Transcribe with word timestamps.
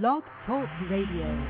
Blog 0.00 0.22
Talk 0.46 0.66
Radio. 0.88 1.46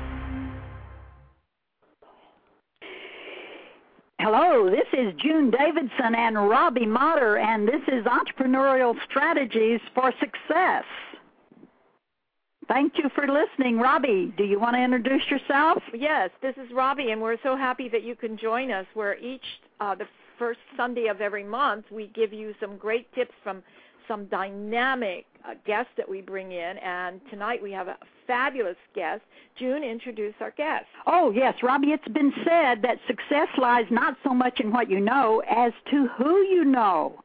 Hello, 4.19 4.69
this 4.69 4.87
is 4.91 5.13
June 5.17 5.49
Davidson 5.49 6.13
and 6.13 6.49
Robbie 6.49 6.85
Motter, 6.85 7.37
and 7.37 7.65
this 7.65 7.79
is 7.87 8.03
Entrepreneurial 8.03 8.95
Strategies 9.09 9.79
for 9.95 10.11
Success. 10.19 10.83
Thank 12.67 12.97
you 12.97 13.09
for 13.15 13.27
listening. 13.29 13.79
Robbie, 13.79 14.33
do 14.35 14.43
you 14.43 14.59
want 14.59 14.75
to 14.75 14.83
introduce 14.83 15.23
yourself? 15.31 15.81
Yes, 15.93 16.29
this 16.41 16.55
is 16.57 16.69
Robbie, 16.73 17.11
and 17.11 17.21
we're 17.21 17.37
so 17.43 17.55
happy 17.55 17.87
that 17.87 18.03
you 18.03 18.13
can 18.13 18.37
join 18.37 18.71
us. 18.71 18.85
Where 18.93 19.17
each 19.19 19.45
uh, 19.79 19.95
the 19.95 20.07
first 20.37 20.59
Sunday 20.75 21.07
of 21.07 21.21
every 21.21 21.45
month, 21.45 21.85
we 21.89 22.07
give 22.07 22.33
you 22.33 22.53
some 22.59 22.75
great 22.75 23.07
tips 23.13 23.35
from 23.41 23.63
some 24.07 24.25
dynamic 24.25 25.25
uh, 25.45 25.53
guests 25.65 25.91
that 25.97 26.07
we 26.07 26.21
bring 26.21 26.51
in. 26.51 26.77
And 26.77 27.21
tonight 27.29 27.61
we 27.61 27.71
have 27.71 27.87
a 27.87 27.97
fabulous 28.27 28.77
guest. 28.95 29.21
June, 29.57 29.83
introduce 29.83 30.33
our 30.39 30.51
guest. 30.51 30.85
Oh, 31.05 31.31
yes, 31.31 31.55
Robbie, 31.61 31.91
it's 31.91 32.07
been 32.07 32.33
said 32.43 32.81
that 32.81 32.97
success 33.07 33.47
lies 33.57 33.85
not 33.91 34.15
so 34.23 34.33
much 34.33 34.59
in 34.59 34.71
what 34.71 34.89
you 34.89 34.99
know 34.99 35.43
as 35.49 35.73
to 35.91 36.07
who 36.17 36.37
you 36.43 36.65
know. 36.65 37.19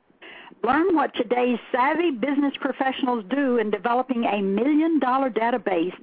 Learn 0.64 0.94
what 0.94 1.14
today's 1.14 1.58
savvy 1.70 2.10
business 2.10 2.54
professionals 2.60 3.24
do 3.30 3.58
in 3.58 3.70
developing 3.70 4.24
a 4.24 4.42
million 4.42 4.98
dollar 4.98 5.30
database 5.30 5.94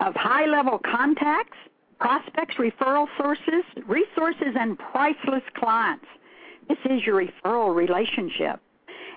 of 0.00 0.14
high 0.14 0.46
level 0.46 0.78
contacts, 0.78 1.56
prospects, 2.00 2.56
referral 2.56 3.06
sources, 3.16 3.64
resources, 3.86 4.54
and 4.58 4.78
priceless 4.78 5.44
clients. 5.54 6.06
This 6.68 6.78
is 6.90 7.06
your 7.06 7.24
referral 7.24 7.74
relationship. 7.74 8.60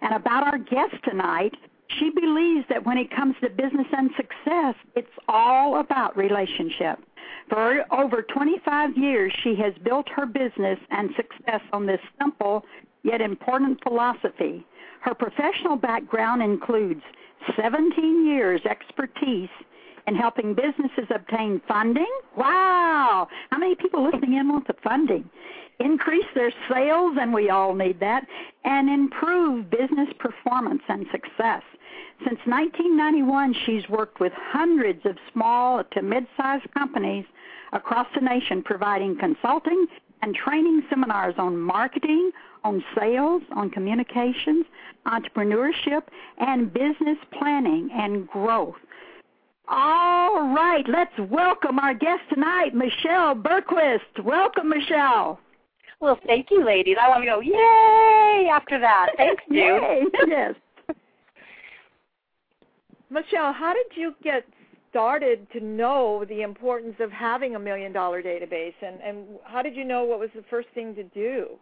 And 0.02 0.14
about 0.14 0.44
our 0.44 0.58
guest 0.58 0.96
tonight, 1.04 1.54
she 2.00 2.10
believes 2.10 2.66
that 2.70 2.86
when 2.86 2.98
it 2.98 3.10
comes 3.16 3.36
to 3.42 3.50
business 3.50 3.88
and 3.92 4.10
success, 4.16 4.76
it's 4.96 5.08
all 5.28 5.80
about 5.80 6.18
relationship. 6.18 7.00
For 7.50 7.86
over 7.92 8.22
25 8.22 8.98
years, 8.98 9.34
she 9.44 9.56
has 9.56 9.73
built 9.84 10.08
her 10.09 10.26
business 10.26 10.80
and 10.92 11.09
success 11.16 11.62
on 11.72 11.86
this 11.86 12.02
simple 12.20 12.66
yet 13.04 13.22
important 13.22 13.81
philosophy. 13.84 14.66
Her 15.02 15.14
professional 15.14 15.78
background 15.78 16.42
includes 16.42 17.02
17 17.56 18.26
years 18.26 18.61
expertise 18.70 19.50
in 20.08 20.16
helping 20.16 20.54
businesses 20.54 21.06
obtain 21.14 21.61
funding. 21.67 22.11
Wow! 22.36 23.28
How 23.50 23.58
many 23.58 23.76
people 23.76 24.04
listening 24.04 24.34
in 24.34 24.50
want 24.50 24.67
the 24.67 24.76
funding? 24.84 25.30
Increase 25.80 26.25
their 26.33 26.52
sales, 26.70 27.17
and 27.20 27.33
we 27.33 27.50
all 27.50 27.73
need 27.73 28.00
that, 28.00 28.25
and 28.64 28.89
improve 28.89 29.70
business 29.70 30.09
performance 30.20 30.81
and 30.88 31.06
success. 31.11 31.64
Since 32.20 32.39
1991, 32.45 33.53
she's 33.66 33.88
worked 33.89 34.20
with 34.20 34.33
hundreds 34.36 35.05
of 35.05 35.17
small 35.31 35.83
to 35.83 36.02
mid-sized 36.02 36.72
companies 36.73 37.25
across 37.73 38.08
the 38.16 38.22
nation 38.22 38.64
providing 38.64 39.17
consulting 39.17 39.86
and 40.22 40.33
training 40.36 40.81
seminars 40.89 41.36
on 41.38 41.58
marketing, 41.58 42.31
on 42.64 42.83
sales, 42.98 43.44
on 43.55 43.70
communications, 43.70 44.66
entrepreneurship, 45.05 46.03
and 46.39 46.73
business 46.73 47.17
planning 47.38 47.89
and 47.94 48.28
growth. 48.28 48.75
All 49.70 50.53
right, 50.53 50.86
let's 50.88 51.17
welcome 51.30 51.78
our 51.78 51.94
guest 51.94 52.22
tonight, 52.33 52.73
Michelle 52.73 53.36
Bergquist. 53.36 54.23
Welcome, 54.23 54.70
Michelle. 54.70 55.39
Well, 56.00 56.20
thank 56.28 56.48
you, 56.52 56.64
ladies. 56.64 56.98
I 57.02 57.09
want 57.09 57.23
to 57.23 57.26
go, 57.26 57.40
yay, 57.40 58.50
after 58.52 58.80
that. 58.80 59.09
Thanks, 59.17 59.44
June. 59.50 59.58
yay, 59.58 60.04
yes. 60.28 60.56
Michelle, 63.09 63.54
how 63.54 63.73
did 63.73 63.98
you 63.98 64.14
get 64.22 64.44
started 64.89 65.48
to 65.54 65.59
know 65.62 66.26
the 66.28 66.42
importance 66.42 66.95
of 67.00 67.12
having 67.12 67.56
a 67.56 67.59
million 67.59 67.92
dollar 67.92 68.22
database 68.22 68.73
and, 68.81 69.00
and 69.02 69.26
how 69.44 69.62
did 69.62 69.76
you 69.76 69.86
know 69.86 70.04
what 70.04 70.20
was 70.20 70.30
the 70.36 70.44
first 70.50 70.67
thing 70.76 70.94
to 70.95 71.04
do? 71.04 71.58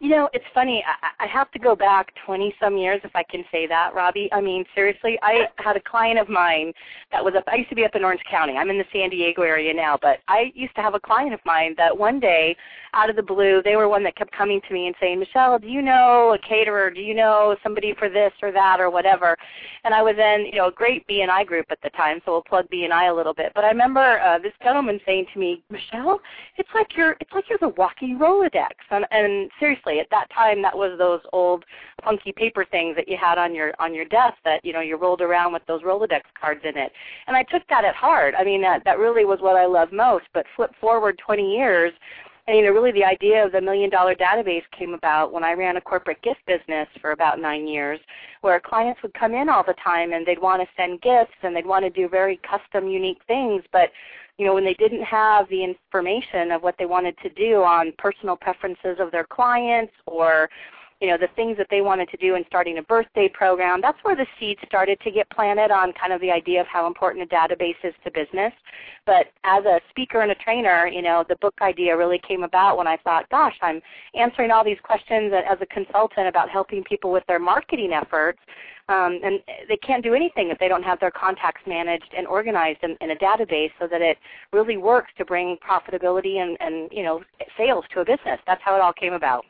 You 0.00 0.10
know, 0.10 0.28
it's 0.32 0.44
funny. 0.54 0.84
I, 0.86 1.24
I 1.24 1.26
have 1.26 1.50
to 1.50 1.58
go 1.58 1.74
back 1.74 2.12
20 2.24 2.54
some 2.60 2.76
years 2.76 3.00
if 3.02 3.10
I 3.16 3.24
can 3.24 3.44
say 3.50 3.66
that, 3.66 3.94
Robbie. 3.94 4.28
I 4.32 4.40
mean, 4.40 4.64
seriously, 4.72 5.18
I 5.22 5.48
had 5.56 5.76
a 5.76 5.80
client 5.80 6.20
of 6.20 6.28
mine 6.28 6.72
that 7.10 7.24
was 7.24 7.34
up. 7.36 7.42
I 7.48 7.56
used 7.56 7.70
to 7.70 7.74
be 7.74 7.84
up 7.84 7.96
in 7.96 8.04
Orange 8.04 8.22
County. 8.30 8.56
I'm 8.56 8.70
in 8.70 8.78
the 8.78 8.84
San 8.92 9.10
Diego 9.10 9.42
area 9.42 9.74
now, 9.74 9.98
but 10.00 10.20
I 10.28 10.52
used 10.54 10.74
to 10.76 10.82
have 10.82 10.94
a 10.94 11.00
client 11.00 11.34
of 11.34 11.40
mine 11.44 11.74
that 11.78 11.96
one 11.96 12.20
day, 12.20 12.56
out 12.94 13.10
of 13.10 13.16
the 13.16 13.22
blue, 13.22 13.60
they 13.64 13.74
were 13.74 13.88
one 13.88 14.04
that 14.04 14.16
kept 14.16 14.30
coming 14.32 14.60
to 14.68 14.72
me 14.72 14.86
and 14.86 14.94
saying, 15.00 15.18
"Michelle, 15.18 15.58
do 15.58 15.66
you 15.66 15.82
know 15.82 16.32
a 16.32 16.38
caterer? 16.48 16.90
Do 16.90 17.00
you 17.00 17.14
know 17.14 17.56
somebody 17.64 17.92
for 17.98 18.08
this 18.08 18.32
or 18.40 18.52
that 18.52 18.80
or 18.80 18.90
whatever?" 18.90 19.36
And 19.82 19.92
I 19.92 20.02
was 20.02 20.16
in, 20.16 20.46
you 20.46 20.58
know, 20.58 20.68
a 20.68 20.72
great 20.72 21.06
BNI 21.08 21.44
group 21.44 21.66
at 21.70 21.80
the 21.82 21.90
time, 21.90 22.20
so 22.24 22.32
we'll 22.32 22.42
plug 22.42 22.68
BNI 22.72 23.10
a 23.10 23.14
little 23.14 23.34
bit. 23.34 23.50
But 23.52 23.64
I 23.64 23.68
remember 23.68 24.20
uh, 24.20 24.38
this 24.38 24.52
gentleman 24.62 25.00
saying 25.04 25.26
to 25.34 25.40
me, 25.40 25.60
"Michelle, 25.70 26.20
it's 26.56 26.70
like 26.72 26.96
you're, 26.96 27.16
it's 27.20 27.32
like 27.32 27.48
you're 27.48 27.58
the 27.58 27.70
walking 27.70 28.16
Rolodex." 28.16 28.78
And, 28.90 29.04
and 29.10 29.50
seriously 29.58 29.87
At 29.96 30.10
that 30.10 30.28
time, 30.30 30.62
that 30.62 30.76
was 30.76 30.98
those 30.98 31.20
old 31.32 31.64
funky 32.04 32.32
paper 32.32 32.64
things 32.64 32.96
that 32.96 33.08
you 33.08 33.16
had 33.16 33.38
on 33.38 33.54
your 33.54 33.72
on 33.78 33.94
your 33.94 34.04
desk 34.04 34.34
that 34.44 34.64
you 34.64 34.72
know 34.72 34.80
you 34.80 34.96
rolled 34.96 35.22
around 35.22 35.52
with 35.52 35.62
those 35.66 35.82
Rolodex 35.82 36.22
cards 36.40 36.60
in 36.64 36.76
it. 36.76 36.92
And 37.26 37.36
I 37.36 37.42
took 37.44 37.62
that 37.68 37.84
at 37.84 37.94
heart. 37.94 38.34
I 38.38 38.44
mean, 38.44 38.60
that 38.62 38.84
that 38.84 38.98
really 38.98 39.24
was 39.24 39.40
what 39.40 39.56
I 39.56 39.66
loved 39.66 39.92
most. 39.92 40.26
But 40.34 40.46
flip 40.54 40.72
forward 40.80 41.18
20 41.24 41.56
years, 41.56 41.92
and 42.48 42.56
you 42.56 42.64
know, 42.64 42.70
really 42.70 42.92
the 42.92 43.04
idea 43.04 43.44
of 43.44 43.52
the 43.52 43.60
million 43.60 43.90
dollar 43.90 44.14
database 44.14 44.64
came 44.76 44.94
about 44.94 45.32
when 45.32 45.44
I 45.44 45.52
ran 45.52 45.76
a 45.76 45.80
corporate 45.80 46.22
gift 46.22 46.40
business 46.46 46.88
for 47.00 47.12
about 47.12 47.38
nine 47.38 47.68
years, 47.68 48.00
where 48.40 48.58
clients 48.58 49.02
would 49.02 49.12
come 49.14 49.34
in 49.34 49.48
all 49.50 49.62
the 49.62 49.74
time 49.84 50.12
and 50.12 50.26
they'd 50.26 50.40
want 50.40 50.62
to 50.62 50.68
send 50.76 51.02
gifts 51.02 51.36
and 51.42 51.54
they'd 51.54 51.66
want 51.66 51.84
to 51.84 51.90
do 51.90 52.08
very 52.08 52.40
custom, 52.48 52.88
unique 52.88 53.20
things, 53.26 53.62
but 53.70 53.90
you 54.38 54.46
know, 54.46 54.54
when 54.54 54.64
they 54.64 54.74
didn't 54.74 55.02
have 55.02 55.48
the 55.48 55.62
information 55.62 56.52
of 56.52 56.62
what 56.62 56.76
they 56.78 56.86
wanted 56.86 57.16
to 57.18 57.28
do 57.30 57.62
on 57.62 57.92
personal 57.98 58.36
preferences 58.36 58.96
of 59.00 59.10
their 59.10 59.24
clients 59.24 59.92
or 60.06 60.48
you 61.00 61.08
know 61.08 61.16
the 61.16 61.28
things 61.36 61.56
that 61.56 61.68
they 61.70 61.80
wanted 61.80 62.08
to 62.08 62.16
do 62.16 62.34
in 62.34 62.44
starting 62.48 62.78
a 62.78 62.82
birthday 62.82 63.28
program 63.32 63.80
that's 63.80 63.98
where 64.02 64.16
the 64.16 64.26
seeds 64.38 64.58
started 64.66 64.98
to 65.00 65.12
get 65.12 65.30
planted 65.30 65.70
on 65.70 65.92
kind 65.92 66.12
of 66.12 66.20
the 66.20 66.30
idea 66.30 66.60
of 66.60 66.66
how 66.66 66.88
important 66.88 67.22
a 67.22 67.34
database 67.34 67.76
is 67.84 67.94
to 68.02 68.10
business. 68.10 68.52
But 69.06 69.26
as 69.44 69.64
a 69.64 69.80
speaker 69.90 70.22
and 70.22 70.32
a 70.32 70.34
trainer 70.34 70.88
you 70.88 71.02
know 71.02 71.24
the 71.28 71.36
book 71.36 71.54
idea 71.62 71.96
really 71.96 72.20
came 72.26 72.42
about 72.42 72.76
when 72.76 72.88
i 72.88 72.96
thought 72.96 73.28
gosh 73.30 73.56
i'm 73.62 73.80
answering 74.14 74.50
all 74.50 74.64
these 74.64 74.80
questions 74.82 75.32
as 75.32 75.58
a 75.60 75.66
consultant 75.66 76.26
about 76.26 76.50
helping 76.50 76.82
people 76.82 77.12
with 77.12 77.24
their 77.28 77.38
marketing 77.38 77.92
efforts 77.92 78.40
um, 78.88 79.20
and 79.22 79.40
they 79.68 79.76
can't 79.76 80.02
do 80.02 80.14
anything 80.14 80.50
if 80.50 80.58
they 80.58 80.68
don't 80.68 80.82
have 80.82 80.98
their 81.00 81.10
contacts 81.10 81.60
managed 81.66 82.12
and 82.16 82.26
organized 82.26 82.78
in, 82.82 82.96
in 83.00 83.10
a 83.10 83.16
database 83.16 83.70
so 83.78 83.86
that 83.86 84.00
it 84.00 84.16
really 84.52 84.76
works 84.76 85.10
to 85.18 85.24
bring 85.24 85.56
profitability 85.68 86.38
and, 86.38 86.56
and 86.60 86.90
you 86.92 87.02
know 87.02 87.22
sales 87.56 87.84
to 87.92 88.00
a 88.00 88.04
business. 88.04 88.38
That's 88.46 88.62
how 88.64 88.74
it 88.76 88.80
all 88.80 88.92
came 88.92 89.12
about. 89.12 89.44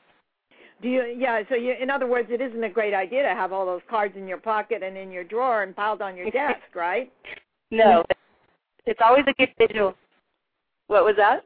Do 0.83 0.89
you? 0.89 1.15
Yeah. 1.17 1.43
So, 1.49 1.55
you, 1.55 1.75
in 1.81 1.91
other 1.91 2.07
words, 2.07 2.29
it 2.31 2.41
isn't 2.41 2.63
a 2.63 2.69
great 2.69 2.95
idea 2.95 3.23
to 3.23 3.29
have 3.31 3.53
all 3.53 3.67
those 3.67 3.81
cards 3.89 4.15
in 4.17 4.29
your 4.29 4.39
pocket 4.39 4.83
and 4.83 4.97
in 4.97 5.11
your 5.11 5.25
drawer 5.25 5.63
and 5.63 5.75
piled 5.75 6.03
on 6.03 6.17
your 6.17 6.31
desk, 6.31 6.75
right? 6.75 7.13
No, 7.71 8.05
it's 8.87 9.01
always 9.03 9.25
a 9.29 9.33
good 9.35 9.51
visual. 9.59 9.95
What 10.87 11.05
was 11.05 11.15
that? 11.17 11.45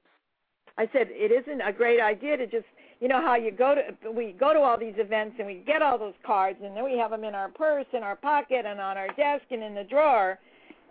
I 0.78 0.88
said 0.92 1.08
it 1.10 1.32
isn't 1.32 1.60
a 1.60 1.72
great 1.72 2.00
idea 2.00 2.36
to 2.36 2.46
just 2.46 2.64
you 3.02 3.08
know 3.08 3.20
how 3.20 3.34
you 3.34 3.50
go 3.50 3.74
to 3.74 4.12
we 4.12 4.32
go 4.38 4.52
to 4.52 4.60
all 4.60 4.78
these 4.78 4.94
events 4.96 5.34
and 5.38 5.46
we 5.48 5.64
get 5.66 5.82
all 5.82 5.98
those 5.98 6.14
cards 6.24 6.58
and 6.62 6.76
then 6.76 6.84
we 6.84 6.96
have 6.96 7.10
them 7.10 7.24
in 7.24 7.34
our 7.34 7.48
purse 7.48 7.84
in 7.92 8.04
our 8.04 8.14
pocket 8.14 8.64
and 8.64 8.80
on 8.80 8.96
our 8.96 9.08
desk 9.08 9.42
and 9.50 9.60
in 9.60 9.74
the 9.74 9.82
drawer. 9.82 10.38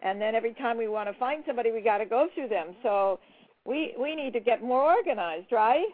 And 0.03 0.19
then 0.19 0.35
every 0.35 0.53
time 0.55 0.77
we 0.77 0.89
want 0.89 1.07
to 1.07 1.17
find 1.17 1.41
somebody 1.47 1.72
we 1.72 1.79
got 1.79 1.99
to 1.99 2.05
go 2.05 2.27
through 2.35 2.49
them. 2.49 2.75
So 2.83 3.22
we 3.63 3.95
we 3.97 4.13
need 4.13 4.33
to 4.33 4.41
get 4.41 4.61
more 4.61 4.94
organized 4.94 5.53
right? 5.53 5.88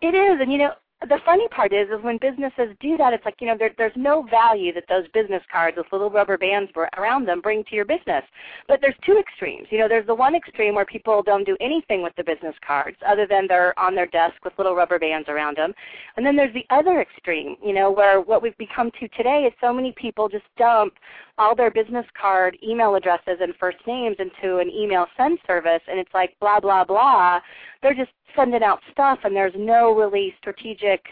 It 0.00 0.14
is. 0.14 0.40
And 0.40 0.52
you 0.52 0.58
know 0.58 0.74
the 1.08 1.18
funny 1.24 1.48
part 1.48 1.72
is, 1.72 1.88
is 1.88 2.02
when 2.02 2.18
businesses 2.18 2.74
do 2.80 2.96
that, 2.96 3.12
it's 3.12 3.24
like 3.24 3.36
you 3.40 3.46
know 3.46 3.56
there, 3.58 3.72
there's 3.76 3.96
no 3.96 4.22
value 4.30 4.72
that 4.74 4.84
those 4.88 5.06
business 5.12 5.42
cards 5.50 5.76
with 5.76 5.86
little 5.92 6.10
rubber 6.10 6.38
bands 6.38 6.70
around 6.96 7.26
them 7.26 7.40
bring 7.40 7.64
to 7.64 7.74
your 7.74 7.84
business. 7.84 8.24
But 8.68 8.80
there's 8.80 8.94
two 9.04 9.18
extremes. 9.18 9.66
You 9.70 9.78
know, 9.78 9.88
there's 9.88 10.06
the 10.06 10.14
one 10.14 10.34
extreme 10.34 10.74
where 10.74 10.84
people 10.84 11.22
don't 11.22 11.44
do 11.44 11.56
anything 11.60 12.02
with 12.02 12.14
the 12.16 12.24
business 12.24 12.54
cards 12.66 12.96
other 13.06 13.26
than 13.26 13.46
they're 13.48 13.78
on 13.78 13.94
their 13.94 14.06
desk 14.06 14.36
with 14.44 14.52
little 14.58 14.74
rubber 14.74 14.98
bands 14.98 15.28
around 15.28 15.56
them, 15.56 15.72
and 16.16 16.24
then 16.24 16.36
there's 16.36 16.54
the 16.54 16.66
other 16.70 17.00
extreme. 17.00 17.56
You 17.64 17.74
know, 17.74 17.90
where 17.90 18.20
what 18.20 18.42
we've 18.42 18.58
become 18.58 18.90
to 19.00 19.08
today 19.08 19.44
is 19.46 19.52
so 19.60 19.72
many 19.72 19.92
people 19.92 20.28
just 20.28 20.44
dump 20.58 20.94
all 21.38 21.56
their 21.56 21.70
business 21.70 22.06
card 22.20 22.56
email 22.62 22.94
addresses 22.94 23.38
and 23.40 23.54
first 23.58 23.78
names 23.86 24.16
into 24.18 24.58
an 24.58 24.70
email 24.70 25.06
send 25.16 25.38
service 25.46 25.80
and 25.88 25.98
it's 25.98 26.12
like 26.12 26.36
blah 26.40 26.60
blah 26.60 26.84
blah 26.84 27.40
they're 27.82 27.94
just 27.94 28.10
sending 28.36 28.62
out 28.62 28.80
stuff 28.90 29.20
and 29.24 29.34
there's 29.34 29.54
no 29.56 29.94
really 29.94 30.34
strategic 30.38 31.04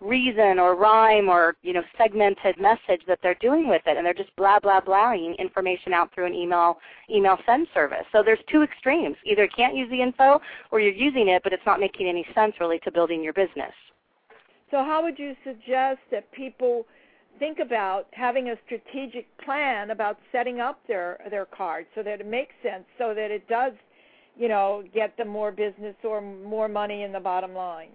reason 0.00 0.58
or 0.58 0.76
rhyme 0.76 1.28
or 1.28 1.56
you 1.62 1.72
know 1.72 1.82
segmented 1.96 2.60
message 2.60 3.00
that 3.06 3.18
they're 3.22 3.38
doing 3.40 3.68
with 3.68 3.82
it. 3.86 3.96
And 3.96 4.04
they're 4.04 4.14
just 4.14 4.34
blah 4.36 4.58
blah 4.58 4.80
blahing 4.80 5.36
information 5.38 5.92
out 5.92 6.12
through 6.14 6.26
an 6.26 6.34
email 6.34 6.78
email 7.10 7.38
send 7.46 7.66
service. 7.72 8.04
So 8.12 8.22
there's 8.22 8.38
two 8.50 8.62
extremes. 8.62 9.16
Either 9.24 9.44
you 9.44 9.50
can't 9.56 9.74
use 9.74 9.90
the 9.90 10.02
info 10.02 10.40
or 10.70 10.80
you're 10.80 10.92
using 10.92 11.28
it 11.28 11.42
but 11.42 11.52
it's 11.52 11.66
not 11.66 11.80
making 11.80 12.08
any 12.08 12.26
sense 12.34 12.54
really 12.60 12.78
to 12.80 12.90
building 12.90 13.22
your 13.22 13.32
business. 13.32 13.72
So 14.70 14.78
how 14.78 15.02
would 15.02 15.18
you 15.18 15.34
suggest 15.44 16.00
that 16.10 16.30
people 16.32 16.86
think 17.38 17.58
about 17.58 18.06
having 18.12 18.48
a 18.48 18.56
strategic 18.64 19.26
plan 19.38 19.90
about 19.90 20.18
setting 20.32 20.60
up 20.60 20.80
their 20.88 21.18
their 21.30 21.46
cards 21.46 21.88
so 21.94 22.02
that 22.02 22.20
it 22.20 22.26
makes 22.26 22.54
sense 22.62 22.84
so 22.98 23.14
that 23.14 23.30
it 23.30 23.48
does 23.48 23.72
you 24.36 24.48
know 24.48 24.82
get 24.94 25.16
them 25.16 25.28
more 25.28 25.52
business 25.52 25.94
or 26.04 26.20
more 26.20 26.68
money 26.68 27.02
in 27.02 27.12
the 27.12 27.20
bottom 27.20 27.54
line 27.54 27.90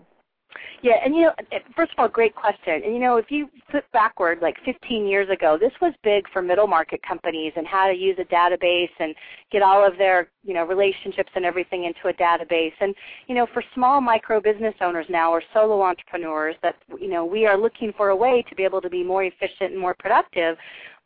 yeah, 0.84 0.96
and 1.04 1.16
you 1.16 1.24
know, 1.24 1.34
first 1.76 1.92
of 1.94 2.00
all, 2.00 2.08
great 2.08 2.36
question. 2.36 2.82
And 2.84 2.94
you 2.94 3.00
know, 3.00 3.18
if 3.18 3.26
you 3.30 3.50
flip 3.70 3.86
backward 3.94 4.40
like 4.42 4.56
15 4.66 5.06
years 5.06 5.30
ago, 5.30 5.58
this 5.60 5.72
was 5.80 5.94
big 6.04 6.26
for 6.34 6.42
middle 6.42 6.68
market 6.68 7.02
companies 7.08 7.54
and 7.56 7.68
how 7.68 7.88
to 7.88 7.94
use 7.94 8.18
a 8.20 8.26
database 8.34 8.90
and 9.00 9.14
get 9.52 9.62
all 9.62 9.86
of 9.86 9.98
their, 9.98 10.30
you 10.44 10.54
know, 10.54 10.66
relationships 10.66 11.32
and 11.36 11.46
everything 11.46 11.86
into 11.86 12.08
a 12.08 12.14
database. 12.14 12.74
And 12.80 12.96
you 13.28 13.36
know, 13.36 13.48
for 13.54 13.64
small 13.76 14.02
micro 14.02 14.42
business 14.42 14.74
owners 14.82 15.06
now 15.10 15.32
or 15.32 15.44
solo 15.54 15.82
entrepreneurs 15.84 16.56
that, 16.64 16.76
you 17.00 17.10
know, 17.10 17.26
we 17.26 17.46
are 17.46 17.58
looking 17.58 17.94
for 17.96 18.10
a 18.10 18.16
way 18.16 18.44
to 18.50 18.56
be 18.56 18.64
able 18.64 18.82
to 18.82 18.90
be 18.90 19.04
more 19.04 19.24
efficient 19.24 19.72
and 19.72 19.80
more 19.80 19.96
productive. 19.98 20.58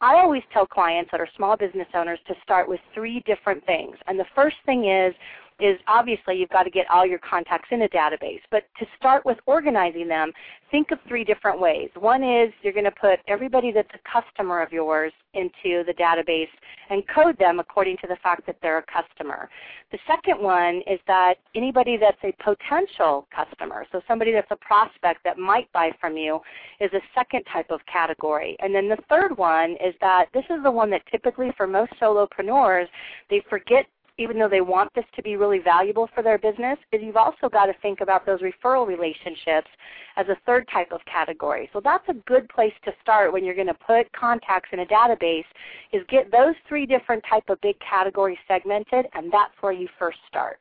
I 0.05 0.19
always 0.19 0.43
tell 0.53 0.67
clients 0.67 1.09
that 1.09 1.19
are 1.19 1.27
small 1.35 1.57
business 1.57 1.87
owners 1.95 2.19
to 2.27 2.35
start 2.43 2.69
with 2.69 2.79
three 2.93 3.23
different 3.25 3.65
things. 3.65 3.97
And 4.05 4.19
the 4.19 4.25
first 4.35 4.57
thing 4.63 4.85
is 4.87 5.15
is 5.59 5.77
obviously 5.87 6.37
you've 6.37 6.49
got 6.49 6.63
to 6.63 6.69
get 6.69 6.85
all 6.89 7.05
your 7.05 7.19
contacts 7.19 7.69
in 7.71 7.83
a 7.83 7.89
database. 7.89 8.41
But 8.51 8.63
to 8.79 8.85
start 8.97 9.25
with 9.25 9.37
organizing 9.45 10.07
them, 10.07 10.31
think 10.69 10.91
of 10.91 10.99
three 11.07 11.23
different 11.23 11.59
ways. 11.59 11.89
One 11.97 12.23
is 12.23 12.51
you're 12.61 12.73
going 12.73 12.85
to 12.85 12.91
put 12.91 13.19
everybody 13.27 13.71
that's 13.71 13.89
a 13.93 14.21
customer 14.21 14.61
of 14.61 14.73
yours 14.73 15.13
into 15.33 15.83
the 15.85 15.93
database 15.97 16.49
and 16.89 17.03
code 17.13 17.37
them 17.37 17.59
according 17.59 17.97
to 17.97 18.07
the 18.07 18.17
fact 18.21 18.45
that 18.47 18.57
they're 18.61 18.79
a 18.79 18.83
customer. 18.83 19.49
The 19.91 19.99
second 20.07 20.41
one 20.41 20.81
is 20.87 20.99
that 21.07 21.35
anybody 21.55 21.97
that's 21.97 22.17
a 22.23 22.33
potential 22.43 23.27
customer, 23.33 23.85
so 23.91 24.01
somebody 24.07 24.33
that's 24.33 24.51
a 24.51 24.57
prospect 24.57 25.23
that 25.23 25.37
might 25.37 25.71
buy 25.71 25.91
from 26.01 26.17
you, 26.17 26.39
is 26.79 26.91
a 26.93 27.01
second 27.13 27.43
type 27.51 27.69
of 27.69 27.79
category. 27.91 28.57
And 28.59 28.73
then 28.75 28.89
the 28.89 28.97
third 29.09 29.37
one 29.37 29.71
is 29.73 29.93
that 30.01 30.25
this 30.33 30.45
is 30.49 30.63
the 30.63 30.71
one 30.71 30.89
that 30.91 31.01
typically 31.09 31.51
for 31.55 31.67
most 31.67 31.93
solopreneurs, 32.01 32.87
they 33.29 33.41
forget 33.49 33.85
even 34.17 34.39
though 34.39 34.49
they 34.49 34.61
want 34.61 34.89
this 34.95 35.05
to 35.15 35.21
be 35.21 35.35
really 35.35 35.59
valuable 35.59 36.09
for 36.13 36.23
their 36.23 36.37
business, 36.37 36.77
is 36.91 37.01
you've 37.03 37.17
also 37.17 37.49
got 37.49 37.65
to 37.65 37.73
think 37.81 38.01
about 38.01 38.25
those 38.25 38.39
referral 38.39 38.87
relationships 38.87 39.67
as 40.15 40.27
a 40.29 40.37
third 40.45 40.65
type 40.71 40.91
of 40.91 41.01
category. 41.05 41.69
So 41.73 41.81
that's 41.83 42.07
a 42.07 42.13
good 42.25 42.47
place 42.49 42.73
to 42.85 42.91
start 43.01 43.33
when 43.33 43.43
you're 43.43 43.55
going 43.55 43.67
to 43.67 43.73
put 43.73 44.11
contacts 44.13 44.69
in 44.71 44.79
a 44.79 44.85
database 44.85 45.45
is 45.91 46.01
get 46.09 46.31
those 46.31 46.55
three 46.67 46.85
different 46.85 47.23
type 47.29 47.43
of 47.49 47.59
big 47.61 47.75
categories 47.79 48.37
segmented 48.47 49.05
and 49.13 49.31
that's 49.31 49.53
where 49.59 49.73
you 49.73 49.87
first 49.99 50.19
start. 50.27 50.59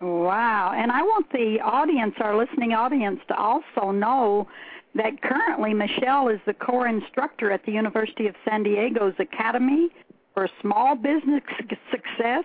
Wow. 0.00 0.72
And 0.74 0.90
I 0.90 1.02
want 1.02 1.30
the 1.30 1.58
audience, 1.62 2.14
our 2.20 2.36
listening 2.36 2.72
audience, 2.72 3.20
to 3.28 3.36
also 3.36 3.90
know 3.90 4.48
that 4.94 5.20
currently 5.22 5.74
Michelle 5.74 6.28
is 6.28 6.40
the 6.46 6.54
core 6.54 6.88
instructor 6.88 7.52
at 7.52 7.64
the 7.64 7.72
University 7.72 8.26
of 8.26 8.34
San 8.48 8.62
Diego's 8.62 9.14
Academy 9.18 9.90
for 10.34 10.48
Small 10.60 10.94
Business 10.96 11.42
Success 11.90 12.44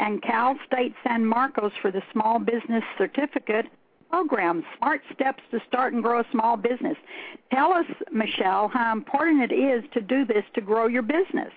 and 0.00 0.22
Cal 0.22 0.56
State 0.66 0.94
San 1.04 1.24
Marcos 1.24 1.72
for 1.82 1.90
the 1.90 2.02
Small 2.12 2.38
Business 2.38 2.84
Certificate 2.96 3.66
program, 4.10 4.64
Smart 4.78 5.02
Steps 5.14 5.42
to 5.50 5.58
Start 5.68 5.92
and 5.92 6.02
Grow 6.02 6.20
a 6.20 6.24
Small 6.32 6.56
Business. 6.56 6.96
Tell 7.52 7.72
us, 7.72 7.86
Michelle, 8.12 8.68
how 8.68 8.92
important 8.92 9.50
it 9.50 9.54
is 9.54 9.84
to 9.92 10.00
do 10.00 10.24
this 10.24 10.44
to 10.54 10.60
grow 10.60 10.86
your 10.86 11.02
business. 11.02 11.52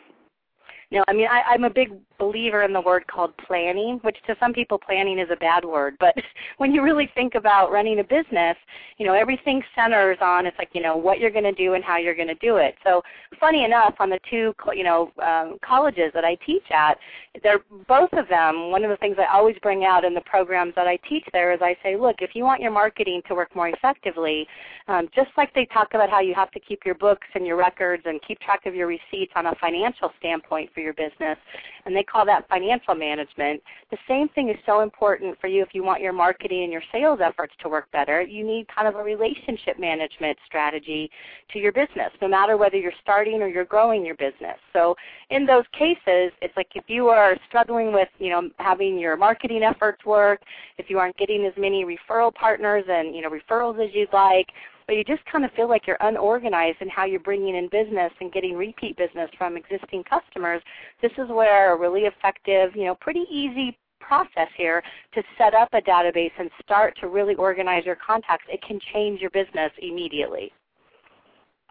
No, 0.91 1.03
I 1.07 1.13
mean 1.13 1.27
I, 1.27 1.41
I'm 1.47 1.63
a 1.63 1.69
big 1.69 1.91
believer 2.21 2.61
in 2.61 2.71
the 2.71 2.79
word 2.79 3.07
called 3.07 3.35
planning, 3.47 3.99
which 4.03 4.17
to 4.27 4.35
some 4.39 4.53
people 4.53 4.77
planning 4.77 5.17
is 5.17 5.29
a 5.31 5.35
bad 5.35 5.65
word, 5.65 5.95
but 5.99 6.13
when 6.57 6.71
you 6.71 6.83
really 6.83 7.09
think 7.15 7.33
about 7.33 7.71
running 7.71 7.99
a 7.99 8.03
business, 8.03 8.55
you 8.97 9.07
know, 9.07 9.13
everything 9.13 9.63
centers 9.75 10.19
on 10.21 10.45
it's 10.45 10.57
like, 10.59 10.69
you 10.73 10.81
know, 10.83 10.95
what 10.95 11.19
you're 11.19 11.31
going 11.31 11.43
to 11.43 11.51
do 11.51 11.73
and 11.73 11.83
how 11.83 11.97
you're 11.97 12.15
going 12.15 12.27
to 12.27 12.35
do 12.35 12.57
it. 12.57 12.75
So, 12.83 13.01
funny 13.39 13.63
enough, 13.63 13.95
on 13.99 14.11
the 14.11 14.19
two, 14.29 14.53
you 14.73 14.83
know, 14.83 15.11
um, 15.23 15.57
colleges 15.65 16.11
that 16.13 16.23
I 16.23 16.35
teach 16.45 16.63
at, 16.69 16.97
they're 17.41 17.61
both 17.87 18.13
of 18.13 18.27
them, 18.27 18.69
one 18.69 18.83
of 18.83 18.91
the 18.91 18.97
things 18.97 19.15
I 19.17 19.35
always 19.35 19.55
bring 19.63 19.83
out 19.83 20.05
in 20.05 20.13
the 20.13 20.21
programs 20.21 20.75
that 20.75 20.85
I 20.85 20.97
teach 21.09 21.25
there 21.33 21.53
is 21.53 21.59
I 21.61 21.75
say, 21.81 21.95
look, 21.97 22.17
if 22.19 22.35
you 22.35 22.43
want 22.43 22.61
your 22.61 22.71
marketing 22.71 23.21
to 23.29 23.33
work 23.33 23.55
more 23.55 23.69
effectively, 23.69 24.47
um, 24.87 25.09
just 25.15 25.31
like 25.37 25.53
they 25.55 25.65
talk 25.73 25.95
about 25.95 26.11
how 26.11 26.19
you 26.19 26.35
have 26.35 26.51
to 26.51 26.59
keep 26.59 26.81
your 26.85 26.95
books 26.95 27.27
and 27.33 27.47
your 27.47 27.55
records 27.55 28.03
and 28.05 28.19
keep 28.27 28.39
track 28.41 28.67
of 28.67 28.75
your 28.75 28.87
receipts 28.87 29.31
on 29.35 29.47
a 29.47 29.55
financial 29.55 30.11
standpoint 30.19 30.69
for 30.73 30.80
your 30.81 30.93
business, 30.93 31.37
and 31.85 31.95
they 31.95 32.03
call 32.03 32.25
that 32.25 32.47
financial 32.49 32.95
management. 32.95 33.61
The 33.89 33.97
same 34.07 34.27
thing 34.29 34.49
is 34.49 34.57
so 34.65 34.81
important 34.81 35.39
for 35.39 35.47
you 35.47 35.61
if 35.61 35.69
you 35.73 35.83
want 35.83 36.01
your 36.01 36.13
marketing 36.13 36.63
and 36.63 36.71
your 36.71 36.83
sales 36.91 37.19
efforts 37.23 37.53
to 37.61 37.69
work 37.69 37.91
better. 37.91 38.21
You 38.21 38.45
need 38.45 38.67
kind 38.73 38.87
of 38.87 38.95
a 38.95 39.03
relationship 39.03 39.79
management 39.79 40.37
strategy 40.45 41.09
to 41.53 41.59
your 41.59 41.71
business, 41.71 42.11
no 42.21 42.27
matter 42.27 42.57
whether 42.57 42.77
you're 42.77 42.91
starting 43.01 43.41
or 43.41 43.47
you're 43.47 43.65
growing 43.65 44.05
your 44.05 44.15
business. 44.15 44.57
So 44.73 44.95
in 45.29 45.45
those 45.45 45.65
cases, 45.71 46.31
it's 46.41 46.55
like 46.57 46.69
if 46.75 46.85
you 46.87 47.07
are 47.07 47.35
struggling 47.47 47.93
with, 47.93 48.09
you 48.19 48.29
know, 48.29 48.49
having 48.57 48.97
your 48.97 49.17
marketing 49.17 49.63
efforts 49.63 50.03
work, 50.05 50.41
if 50.77 50.89
you 50.89 50.99
aren't 50.99 51.17
getting 51.17 51.45
as 51.45 51.53
many 51.57 51.85
referral 51.85 52.33
partners 52.33 52.83
and, 52.87 53.15
you 53.15 53.21
know, 53.21 53.29
referrals 53.29 53.83
as 53.83 53.93
you'd 53.93 54.11
like, 54.13 54.47
but 54.91 54.97
you 54.97 55.05
just 55.05 55.23
kind 55.31 55.45
of 55.45 55.51
feel 55.53 55.69
like 55.69 55.87
you're 55.87 55.95
unorganized 56.01 56.81
in 56.81 56.89
how 56.89 57.05
you're 57.05 57.21
bringing 57.21 57.55
in 57.55 57.69
business 57.69 58.11
and 58.19 58.29
getting 58.33 58.57
repeat 58.57 58.97
business 58.97 59.29
from 59.37 59.55
existing 59.55 60.03
customers, 60.03 60.61
this 61.01 61.13
is 61.13 61.29
where 61.29 61.73
a 61.73 61.79
really 61.79 62.01
effective, 62.01 62.75
you 62.75 62.83
know, 62.83 62.95
pretty 62.95 63.23
easy 63.31 63.77
process 64.01 64.49
here 64.57 64.83
to 65.13 65.23
set 65.37 65.53
up 65.53 65.69
a 65.71 65.79
database 65.79 66.33
and 66.37 66.49
start 66.61 66.93
to 66.99 67.07
really 67.07 67.35
organize 67.35 67.85
your 67.85 67.95
contacts. 68.05 68.43
It 68.49 68.61
can 68.67 68.81
change 68.93 69.21
your 69.21 69.29
business 69.29 69.71
immediately. 69.81 70.51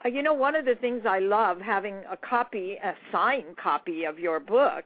Uh, 0.03 0.09
you 0.09 0.23
know, 0.23 0.33
one 0.33 0.57
of 0.57 0.65
the 0.65 0.77
things 0.77 1.03
I 1.07 1.19
love 1.19 1.61
having 1.61 1.97
a 2.11 2.17
copy, 2.17 2.79
a 2.83 2.95
signed 3.13 3.55
copy 3.63 4.05
of 4.05 4.19
your 4.19 4.41
book, 4.41 4.85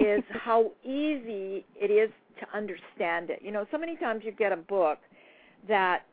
is 0.00 0.22
how 0.30 0.72
easy 0.82 1.66
it 1.78 1.90
is 1.90 2.08
to 2.40 2.56
understand 2.56 3.28
it. 3.28 3.40
You 3.42 3.52
know, 3.52 3.66
so 3.70 3.76
many 3.76 3.98
times 3.98 4.22
you 4.24 4.32
get 4.32 4.52
a 4.52 4.56
book 4.56 5.00
that 5.68 6.04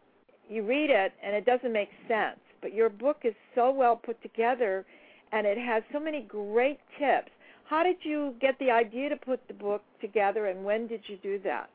you 0.51 0.63
read 0.63 0.89
it 0.89 1.13
and 1.24 1.36
it 1.36 1.45
doesn't 1.45 1.71
make 1.71 1.89
sense. 2.07 2.39
But 2.62 2.74
your 2.74 2.89
book 2.89 3.21
is 3.24 3.33
so 3.56 3.71
well 3.71 3.95
put 3.95 4.21
together 4.21 4.86
and 5.31 5.48
it 5.48 5.57
has 5.57 5.81
so 5.94 6.00
many 6.00 6.21
great 6.21 6.80
tips. 7.00 7.31
How 7.65 7.83
did 7.83 7.98
you 8.03 8.36
get 8.42 8.59
the 8.59 8.69
idea 8.69 9.09
to 9.09 9.15
put 9.15 9.39
the 9.48 9.53
book 9.53 9.81
together 10.01 10.48
and 10.48 10.63
when 10.63 10.88
did 10.88 11.01
you 11.07 11.18
do 11.24 11.39
that? 11.45 11.69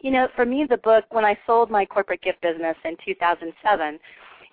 You 0.00 0.10
know, 0.10 0.28
for 0.34 0.44
me, 0.44 0.64
the 0.68 0.78
book, 0.78 1.04
when 1.10 1.24
I 1.24 1.36
sold 1.46 1.70
my 1.70 1.84
corporate 1.84 2.22
gift 2.22 2.40
business 2.40 2.76
in 2.84 2.96
2007, 3.04 3.98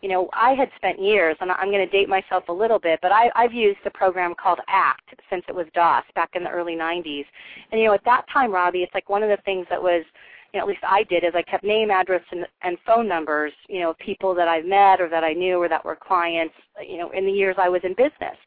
you 0.02 0.10
know, 0.10 0.30
I 0.34 0.54
had 0.54 0.70
spent 0.78 1.02
years, 1.02 1.36
and 1.42 1.52
I'm 1.52 1.72
going 1.72 1.86
to 1.86 1.92
date 1.92 2.08
myself 2.08 2.46
a 2.48 2.54
little 2.54 2.80
bit, 2.80 3.00
but 3.02 3.12
I, 3.12 3.30
I've 3.36 3.52
used 3.52 3.80
the 3.84 3.92
program 3.92 4.34
called 4.42 4.60
ACT 4.70 5.20
since 5.30 5.44
it 5.50 5.56
was 5.56 5.66
DOS 5.74 6.04
back 6.16 6.30
in 6.36 6.44
the 6.44 6.50
early 6.50 6.76
90s. 6.76 7.26
And, 7.71 7.81
you 7.81 7.88
know, 7.88 7.94
at 7.94 8.06
that 8.06 8.26
time, 8.31 8.52
Robbie, 8.52 8.83
it's 8.83 8.94
like 8.94 9.09
one 9.09 9.24
of 9.24 9.30
the 9.30 9.44
things 9.44 9.68
that 9.69 9.81
was 9.81 10.04
you 10.53 10.59
know, 10.59 10.65
at 10.65 10.68
least 10.68 10.83
I 10.87 11.03
did, 11.03 11.23
is 11.23 11.33
I 11.35 11.41
kept 11.44 11.63
name, 11.63 11.91
address, 11.91 12.21
and, 12.31 12.45
and 12.63 12.77
phone 12.85 13.07
numbers, 13.07 13.53
you 13.68 13.81
know, 13.81 13.91
of 13.91 13.97
people 13.99 14.33
that 14.35 14.47
I've 14.47 14.65
met 14.65 14.99
or 14.99 15.09
that 15.09 15.23
I 15.23 15.33
knew 15.33 15.61
or 15.61 15.69
that 15.69 15.83
were 15.83 15.95
clients, 15.95 16.56
you 16.87 16.97
know, 16.97 17.11
in 17.11 17.25
the 17.25 17.31
years 17.31 17.56
I 17.59 17.69
was 17.69 17.81
in 17.83 17.91
business. 17.91 18.37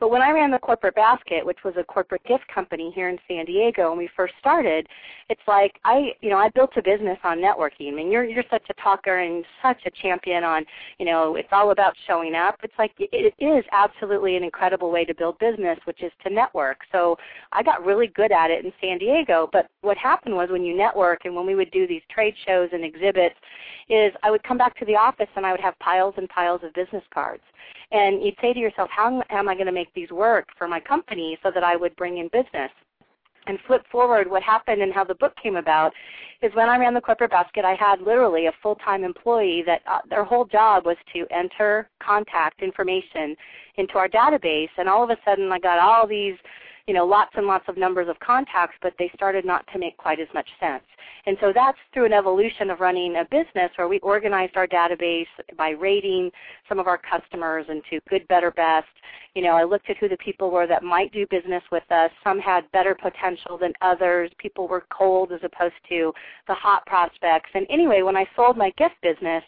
But 0.00 0.10
when 0.10 0.22
I 0.22 0.32
ran 0.32 0.50
the 0.50 0.58
Corporate 0.58 0.96
Basket, 0.96 1.46
which 1.46 1.58
was 1.64 1.74
a 1.78 1.84
corporate 1.84 2.24
gift 2.24 2.44
company 2.52 2.92
here 2.94 3.08
in 3.08 3.18
San 3.28 3.44
Diego 3.44 3.90
when 3.90 3.98
we 3.98 4.08
first 4.16 4.34
started, 4.40 4.86
it's 5.28 5.40
like 5.46 5.78
I, 5.84 6.12
you 6.20 6.30
know, 6.30 6.36
I 6.36 6.48
built 6.50 6.70
a 6.76 6.82
business 6.82 7.18
on 7.24 7.38
networking. 7.38 7.88
I 7.88 7.94
mean, 7.94 8.10
you're 8.10 8.24
you're 8.24 8.44
such 8.50 8.64
a 8.70 8.74
talker 8.82 9.18
and 9.18 9.44
such 9.62 9.80
a 9.86 9.90
champion 10.02 10.44
on, 10.44 10.64
you 10.98 11.06
know, 11.06 11.36
it's 11.36 11.48
all 11.52 11.70
about 11.70 11.94
showing 12.06 12.34
up. 12.34 12.56
It's 12.62 12.74
like 12.78 12.92
it 12.98 13.34
is 13.38 13.64
absolutely 13.72 14.36
an 14.36 14.44
incredible 14.44 14.90
way 14.90 15.04
to 15.04 15.14
build 15.14 15.38
business, 15.38 15.78
which 15.84 16.02
is 16.02 16.12
to 16.24 16.30
network. 16.30 16.78
So 16.92 17.16
I 17.52 17.62
got 17.62 17.84
really 17.84 18.08
good 18.08 18.32
at 18.32 18.50
it 18.50 18.64
in 18.64 18.72
San 18.80 18.98
Diego. 18.98 19.48
But 19.52 19.68
what 19.80 19.96
happened 19.96 20.34
was 20.34 20.50
when 20.50 20.64
you 20.64 20.76
network 20.76 21.24
and 21.24 21.34
when 21.34 21.46
we 21.46 21.54
would 21.54 21.70
do 21.70 21.86
these 21.86 22.02
trade 22.10 22.34
shows 22.46 22.68
and 22.72 22.84
exhibits, 22.84 23.36
is 23.88 24.12
I 24.22 24.30
would 24.30 24.42
come 24.42 24.58
back 24.58 24.78
to 24.78 24.84
the 24.84 24.96
office 24.96 25.28
and 25.36 25.46
I 25.46 25.52
would 25.52 25.60
have 25.60 25.78
piles 25.78 26.14
and 26.16 26.28
piles 26.28 26.60
of 26.64 26.72
business 26.74 27.04
cards. 27.12 27.42
And 27.92 28.22
you'd 28.22 28.36
say 28.40 28.52
to 28.52 28.58
yourself, 28.58 28.90
how 28.90 29.22
am 29.30 29.48
I 29.48 29.54
going 29.54 29.66
to 29.66 29.72
make 29.72 29.92
these 29.94 30.10
work 30.10 30.48
for 30.58 30.66
my 30.66 30.80
company 30.80 31.38
so 31.42 31.50
that 31.54 31.62
I 31.62 31.76
would 31.76 31.94
bring 31.96 32.18
in 32.18 32.28
business? 32.28 32.70
And 33.46 33.58
flip 33.66 33.82
forward, 33.90 34.30
what 34.30 34.42
happened 34.42 34.82
and 34.82 34.92
how 34.92 35.04
the 35.04 35.14
book 35.14 35.34
came 35.42 35.56
about 35.56 35.92
is 36.42 36.54
when 36.54 36.68
I 36.68 36.78
ran 36.78 36.94
the 36.94 37.00
corporate 37.00 37.30
basket, 37.30 37.64
I 37.64 37.74
had 37.74 38.00
literally 38.00 38.46
a 38.46 38.52
full-time 38.62 39.04
employee 39.04 39.62
that 39.66 39.82
uh, 39.90 39.98
their 40.08 40.24
whole 40.24 40.44
job 40.44 40.86
was 40.86 40.96
to 41.12 41.26
enter 41.30 41.88
contact 42.02 42.62
information 42.62 43.36
into 43.76 43.94
our 43.94 44.08
database. 44.08 44.70
And 44.78 44.88
all 44.88 45.04
of 45.04 45.10
a 45.10 45.16
sudden, 45.24 45.52
I 45.52 45.58
got 45.58 45.78
all 45.78 46.06
these 46.06 46.36
you 46.86 46.92
know, 46.94 47.06
lots 47.06 47.30
and 47.34 47.46
lots 47.46 47.64
of 47.68 47.78
numbers 47.78 48.08
of 48.08 48.18
contacts, 48.20 48.76
but 48.82 48.92
they 48.98 49.10
started 49.14 49.44
not 49.44 49.66
to 49.72 49.78
make 49.78 49.96
quite 49.96 50.20
as 50.20 50.28
much 50.34 50.48
sense. 50.60 50.84
And 51.26 51.36
so 51.40 51.52
that's 51.54 51.78
through 51.92 52.04
an 52.04 52.12
evolution 52.12 52.68
of 52.68 52.80
running 52.80 53.16
a 53.16 53.24
business 53.24 53.70
where 53.76 53.88
we 53.88 53.98
organized 54.00 54.56
our 54.56 54.66
database 54.66 55.26
by 55.56 55.70
rating 55.70 56.30
some 56.68 56.78
of 56.78 56.86
our 56.86 56.98
customers 56.98 57.64
into 57.70 58.00
good, 58.10 58.28
better, 58.28 58.50
best. 58.50 58.86
You 59.34 59.42
know, 59.42 59.52
I 59.52 59.64
looked 59.64 59.88
at 59.88 59.96
who 59.96 60.08
the 60.08 60.18
people 60.18 60.50
were 60.50 60.66
that 60.66 60.82
might 60.82 61.12
do 61.12 61.26
business 61.30 61.62
with 61.72 61.90
us. 61.90 62.10
Some 62.22 62.38
had 62.38 62.70
better 62.72 62.94
potential 62.94 63.56
than 63.58 63.72
others. 63.80 64.30
People 64.38 64.68
were 64.68 64.84
cold 64.90 65.32
as 65.32 65.40
opposed 65.42 65.74
to 65.88 66.12
the 66.46 66.54
hot 66.54 66.84
prospects. 66.86 67.50
And 67.54 67.66
anyway, 67.70 68.02
when 68.02 68.16
I 68.16 68.26
sold 68.36 68.58
my 68.58 68.70
gift 68.76 68.96
business, 69.02 69.42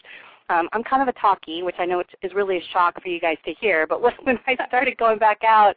um, 0.48 0.68
I'm 0.72 0.84
kind 0.84 1.02
of 1.02 1.08
a 1.08 1.18
talkie, 1.18 1.62
which 1.62 1.76
I 1.78 1.86
know 1.86 2.02
is 2.22 2.34
really 2.34 2.58
a 2.58 2.62
shock 2.72 3.00
for 3.02 3.08
you 3.08 3.20
guys 3.20 3.36
to 3.44 3.52
hear. 3.60 3.86
But 3.86 4.00
when 4.22 4.38
I 4.46 4.56
started 4.68 4.96
going 4.96 5.18
back 5.18 5.42
out 5.44 5.74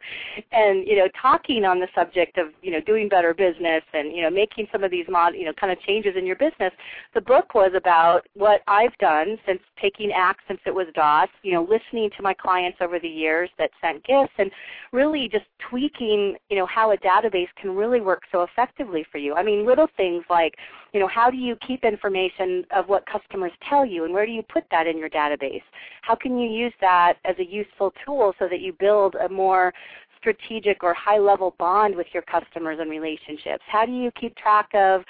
and 0.52 0.86
you 0.86 0.96
know 0.96 1.08
talking 1.20 1.64
on 1.64 1.80
the 1.80 1.88
subject 1.94 2.38
of 2.38 2.48
you 2.62 2.70
know 2.70 2.80
doing 2.80 3.08
better 3.08 3.34
business 3.34 3.82
and 3.92 4.14
you 4.14 4.22
know 4.22 4.30
making 4.30 4.66
some 4.72 4.84
of 4.84 4.90
these 4.90 5.06
mod 5.08 5.34
you 5.34 5.44
know 5.44 5.52
kind 5.52 5.72
of 5.72 5.80
changes 5.80 6.14
in 6.16 6.26
your 6.26 6.36
business, 6.36 6.72
the 7.14 7.20
book 7.20 7.54
was 7.54 7.72
about 7.76 8.26
what 8.34 8.62
I've 8.66 8.96
done 8.98 9.36
since 9.46 9.60
taking 9.80 10.12
ACT 10.12 10.40
since 10.48 10.60
it 10.66 10.74
was 10.74 10.86
DOS. 10.94 11.28
You 11.42 11.54
know, 11.54 11.62
listening 11.62 12.10
to 12.16 12.22
my 12.22 12.34
clients 12.34 12.78
over 12.80 12.98
the 12.98 13.08
years 13.08 13.50
that 13.58 13.70
sent 13.80 14.04
gifts 14.04 14.32
and 14.38 14.50
really 14.92 15.28
just 15.28 15.46
tweaking 15.68 16.36
you 16.48 16.56
know 16.56 16.66
how 16.66 16.92
a 16.92 16.96
database 16.98 17.48
can 17.60 17.74
really 17.74 18.00
work 18.00 18.22
so 18.30 18.42
effectively 18.42 19.04
for 19.10 19.18
you. 19.18 19.34
I 19.34 19.42
mean, 19.42 19.66
little 19.66 19.88
things 19.96 20.24
like 20.30 20.54
you 20.92 21.00
know 21.00 21.08
how 21.08 21.30
do 21.30 21.36
you 21.36 21.56
keep 21.66 21.84
information 21.84 22.64
of 22.74 22.88
what 22.88 23.04
customers 23.06 23.52
tell 23.68 23.84
you 23.84 24.04
and 24.04 24.12
where 24.12 24.26
do 24.26 24.32
you 24.32 24.42
put 24.42 24.64
that 24.70 24.86
in 24.86 24.98
your 24.98 25.10
database? 25.10 25.62
How 26.02 26.14
can 26.14 26.38
you 26.38 26.48
use 26.50 26.72
that 26.80 27.14
as 27.24 27.36
a 27.38 27.44
useful 27.44 27.92
tool 28.04 28.34
so 28.38 28.48
that 28.48 28.60
you 28.60 28.72
build 28.78 29.14
a 29.16 29.28
more 29.28 29.72
strategic 30.18 30.82
or 30.82 30.94
high 30.94 31.18
level 31.18 31.54
bond 31.58 31.96
with 31.96 32.06
your 32.12 32.22
customers 32.22 32.78
and 32.80 32.90
relationships? 32.90 33.62
How 33.66 33.86
do 33.86 33.92
you 33.92 34.10
keep 34.20 34.36
track 34.36 34.68
of 34.74 35.02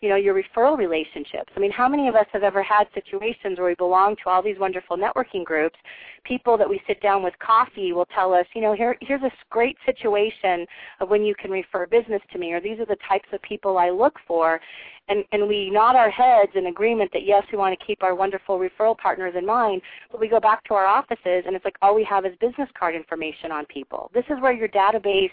you 0.00 0.08
know, 0.08 0.16
your 0.16 0.34
referral 0.34 0.76
relationships. 0.76 1.52
I 1.56 1.60
mean, 1.60 1.70
how 1.70 1.88
many 1.88 2.08
of 2.08 2.14
us 2.14 2.26
have 2.32 2.42
ever 2.42 2.62
had 2.62 2.86
situations 2.94 3.58
where 3.58 3.68
we 3.68 3.74
belong 3.74 4.16
to 4.24 4.30
all 4.30 4.42
these 4.42 4.58
wonderful 4.58 4.96
networking 4.96 5.44
groups? 5.44 5.76
People 6.24 6.56
that 6.58 6.68
we 6.68 6.80
sit 6.86 7.00
down 7.00 7.22
with 7.22 7.34
coffee 7.38 7.92
will 7.92 8.08
tell 8.14 8.32
us, 8.32 8.46
you 8.54 8.60
know, 8.60 8.74
here, 8.74 8.96
here's 9.00 9.22
this 9.22 9.32
great 9.50 9.76
situation 9.86 10.66
of 11.00 11.08
when 11.08 11.22
you 11.22 11.34
can 11.34 11.50
refer 11.50 11.86
business 11.86 12.22
to 12.32 12.38
me, 12.38 12.52
or 12.52 12.60
these 12.60 12.78
are 12.78 12.86
the 12.86 12.96
types 13.08 13.28
of 13.32 13.40
people 13.42 13.78
I 13.78 13.90
look 13.90 14.14
for 14.26 14.60
and, 15.08 15.24
and 15.32 15.46
we 15.46 15.70
nod 15.70 15.94
our 15.94 16.10
heads 16.10 16.52
in 16.54 16.66
agreement 16.66 17.10
that 17.12 17.24
yes, 17.24 17.44
we 17.52 17.58
want 17.58 17.78
to 17.78 17.86
keep 17.86 18.02
our 18.02 18.14
wonderful 18.14 18.58
referral 18.58 18.96
partners 18.96 19.34
in 19.36 19.46
mind, 19.46 19.82
but 20.10 20.20
we 20.20 20.28
go 20.28 20.40
back 20.40 20.64
to 20.64 20.74
our 20.74 20.86
offices 20.86 21.44
and 21.46 21.54
it's 21.54 21.64
like 21.64 21.76
all 21.80 21.94
we 21.94 22.04
have 22.04 22.26
is 22.26 22.32
business 22.40 22.68
card 22.78 22.94
information 22.94 23.52
on 23.52 23.64
people. 23.66 24.10
This 24.14 24.24
is 24.30 24.40
where 24.40 24.52
your 24.52 24.68
database 24.68 25.30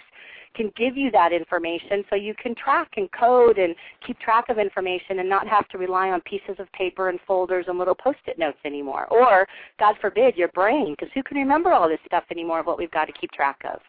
can 0.53 0.71
give 0.77 0.97
you 0.97 1.11
that 1.11 1.31
information 1.31 2.03
so 2.09 2.15
you 2.15 2.33
can 2.41 2.55
track 2.55 2.91
and 2.97 3.09
code 3.11 3.57
and 3.57 3.75
keep 4.05 4.19
track 4.19 4.45
of 4.49 4.57
information 4.57 5.19
and 5.19 5.29
not 5.29 5.47
have 5.47 5.67
to 5.69 5.77
rely 5.77 6.09
on 6.09 6.21
pieces 6.21 6.55
of 6.59 6.71
paper 6.73 7.09
and 7.09 7.19
folders 7.27 7.65
and 7.67 7.77
little 7.77 7.95
post-it 7.95 8.37
notes 8.37 8.57
anymore. 8.65 9.07
Or, 9.07 9.47
God 9.79 9.95
forbid, 10.01 10.35
your 10.35 10.49
brain, 10.49 10.95
because 10.97 11.11
who 11.13 11.23
can 11.23 11.37
remember 11.37 11.71
all 11.73 11.87
this 11.89 11.99
stuff 12.05 12.23
anymore 12.31 12.59
of 12.59 12.65
what 12.65 12.77
we've 12.77 12.91
got 12.91 13.05
to 13.05 13.13
keep 13.13 13.31
track 13.31 13.61
of? 13.71 13.79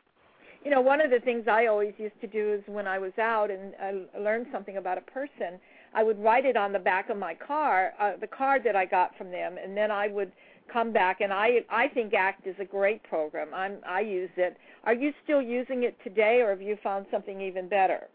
You 0.64 0.70
know, 0.70 0.80
one 0.80 1.02
of 1.02 1.10
the 1.10 1.20
things 1.20 1.46
I 1.46 1.66
always 1.66 1.92
used 1.98 2.18
to 2.22 2.26
do 2.26 2.54
is 2.54 2.62
when 2.66 2.86
I 2.86 2.98
was 2.98 3.12
out 3.18 3.50
and 3.50 3.74
I 3.82 4.18
learned 4.18 4.46
something 4.50 4.78
about 4.78 4.96
a 4.96 5.02
person, 5.02 5.60
I 5.94 6.02
would 6.02 6.18
write 6.18 6.46
it 6.46 6.56
on 6.56 6.72
the 6.72 6.78
back 6.78 7.10
of 7.10 7.18
my 7.18 7.34
car, 7.34 7.92
uh, 8.00 8.12
the 8.18 8.26
card 8.26 8.62
that 8.64 8.74
I 8.74 8.86
got 8.86 9.14
from 9.16 9.30
them, 9.30 9.56
and 9.62 9.76
then 9.76 9.90
I 9.90 10.08
would 10.08 10.32
come 10.72 10.92
back. 10.92 11.20
And 11.20 11.32
I 11.32 11.64
I 11.70 11.88
think 11.88 12.14
ACT 12.14 12.46
is 12.46 12.56
a 12.60 12.64
great 12.64 13.02
program. 13.04 13.48
I'm 13.54 13.78
I 13.86 14.00
use 14.00 14.30
it. 14.36 14.56
Are 14.84 14.94
you 14.94 15.12
still 15.22 15.42
using 15.42 15.84
it 15.84 15.96
today, 16.04 16.40
or 16.42 16.50
have 16.50 16.62
you 16.62 16.76
found 16.82 17.06
something 17.10 17.40
even 17.40 17.68
better? 17.68 18.08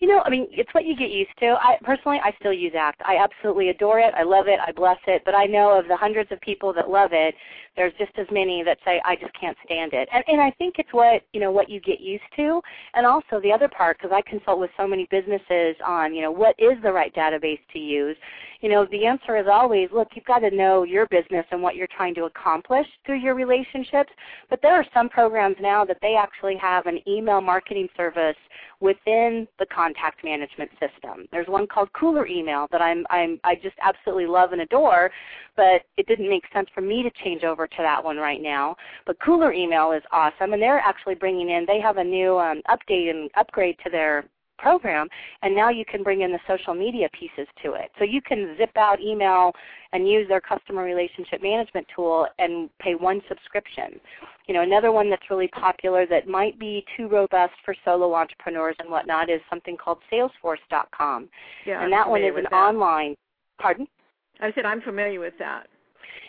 You 0.00 0.08
know, 0.08 0.22
I 0.24 0.30
mean, 0.30 0.46
it's 0.50 0.72
what 0.74 0.84
you 0.84 0.96
get 0.96 1.10
used 1.10 1.36
to. 1.40 1.56
I 1.60 1.76
personally, 1.82 2.18
I 2.22 2.32
still 2.38 2.52
use 2.52 2.72
ACT. 2.78 3.02
I 3.04 3.16
absolutely 3.16 3.70
adore 3.70 4.00
it. 4.00 4.14
I 4.14 4.22
love 4.22 4.46
it. 4.46 4.58
I 4.64 4.72
bless 4.72 4.98
it. 5.06 5.22
But 5.24 5.34
I 5.34 5.46
know 5.46 5.78
of 5.78 5.88
the 5.88 5.96
hundreds 5.96 6.30
of 6.30 6.40
people 6.40 6.72
that 6.74 6.88
love 6.88 7.10
it, 7.12 7.34
there's 7.78 7.92
just 7.96 8.10
as 8.18 8.26
many 8.32 8.64
that 8.64 8.76
say 8.84 9.00
I 9.04 9.14
just 9.14 9.32
can't 9.40 9.56
stand 9.64 9.92
it. 9.94 10.08
And 10.12 10.24
and 10.26 10.40
I 10.40 10.50
think 10.58 10.74
it's 10.78 10.92
what 10.92 11.22
you 11.32 11.40
know 11.40 11.52
what 11.52 11.70
you 11.70 11.80
get 11.80 12.00
used 12.00 12.24
to, 12.36 12.60
and 12.94 13.06
also 13.06 13.40
the 13.40 13.52
other 13.52 13.68
part 13.68 13.98
because 13.98 14.10
I 14.12 14.20
consult 14.28 14.58
with 14.58 14.70
so 14.76 14.86
many 14.86 15.06
businesses 15.12 15.76
on 15.86 16.12
you 16.12 16.20
know 16.20 16.32
what 16.32 16.56
is 16.58 16.76
the 16.82 16.92
right 16.92 17.14
database 17.14 17.60
to 17.72 17.78
use. 17.78 18.16
You 18.60 18.68
know, 18.68 18.84
the 18.90 19.06
answer 19.06 19.36
is 19.36 19.46
always 19.50 19.88
look, 19.94 20.08
you've 20.14 20.24
got 20.24 20.40
to 20.40 20.50
know 20.50 20.82
your 20.82 21.06
business 21.06 21.46
and 21.52 21.62
what 21.62 21.76
you're 21.76 21.86
trying 21.96 22.16
to 22.16 22.24
accomplish 22.24 22.86
through 23.06 23.20
your 23.20 23.36
relationships. 23.36 24.10
But 24.50 24.60
there 24.60 24.74
are 24.74 24.84
some 24.92 25.08
programs 25.08 25.56
now 25.60 25.84
that 25.84 25.98
they 26.02 26.16
actually 26.16 26.56
have 26.56 26.86
an 26.86 26.98
email 27.06 27.40
marketing 27.40 27.88
service 27.96 28.34
within 28.80 29.46
the 29.60 29.66
contact 29.66 30.24
management 30.24 30.70
system. 30.72 31.26
There's 31.30 31.46
one 31.46 31.68
called 31.68 31.92
Cooler 31.92 32.26
Email 32.26 32.66
that 32.72 32.82
I'm 32.82 33.06
I'm 33.10 33.38
I 33.44 33.54
just 33.54 33.76
absolutely 33.80 34.26
love 34.26 34.50
and 34.50 34.62
adore, 34.62 35.12
but 35.56 35.82
it 35.96 36.08
didn't 36.08 36.28
make 36.28 36.44
sense 36.52 36.68
for 36.74 36.80
me 36.80 37.04
to 37.04 37.10
change 37.22 37.44
over 37.44 37.67
to 37.76 37.82
that 37.82 38.02
one 38.02 38.16
right 38.16 38.42
now. 38.42 38.76
But 39.06 39.16
Cooler 39.20 39.52
Email 39.52 39.92
is 39.92 40.02
awesome, 40.12 40.52
and 40.52 40.62
they're 40.62 40.78
actually 40.80 41.14
bringing 41.14 41.50
in. 41.50 41.64
They 41.66 41.80
have 41.80 41.96
a 41.96 42.04
new 42.04 42.38
um, 42.38 42.62
update 42.68 43.10
and 43.10 43.30
upgrade 43.36 43.76
to 43.84 43.90
their 43.90 44.24
program 44.58 45.08
and 45.42 45.54
now 45.54 45.70
you 45.70 45.84
can 45.84 46.02
bring 46.02 46.22
in 46.22 46.32
the 46.32 46.38
social 46.46 46.74
media 46.74 47.08
pieces 47.18 47.48
to 47.62 47.72
it 47.74 47.90
so 47.98 48.04
you 48.04 48.20
can 48.20 48.54
zip 48.58 48.76
out 48.76 49.00
email 49.00 49.52
and 49.92 50.08
use 50.08 50.28
their 50.28 50.40
customer 50.40 50.82
relationship 50.82 51.42
management 51.42 51.86
tool 51.94 52.26
and 52.38 52.68
pay 52.80 52.94
one 52.94 53.22
subscription 53.28 54.00
you 54.46 54.54
know 54.54 54.62
another 54.62 54.92
one 54.92 55.08
that's 55.08 55.30
really 55.30 55.48
popular 55.48 56.06
that 56.06 56.28
might 56.28 56.58
be 56.58 56.84
too 56.96 57.08
robust 57.08 57.54
for 57.64 57.74
solo 57.84 58.14
entrepreneurs 58.14 58.76
and 58.80 58.90
whatnot 58.90 59.30
is 59.30 59.40
something 59.48 59.76
called 59.76 59.98
salesforce.com 60.12 61.28
yeah, 61.64 61.82
and 61.82 61.92
that 61.92 62.08
one 62.08 62.22
is 62.22 62.32
an 62.36 62.44
that. 62.50 62.52
online 62.52 63.14
pardon 63.60 63.86
i 64.40 64.52
said 64.54 64.66
i'm 64.66 64.82
familiar 64.82 65.20
with 65.20 65.34
that 65.38 65.68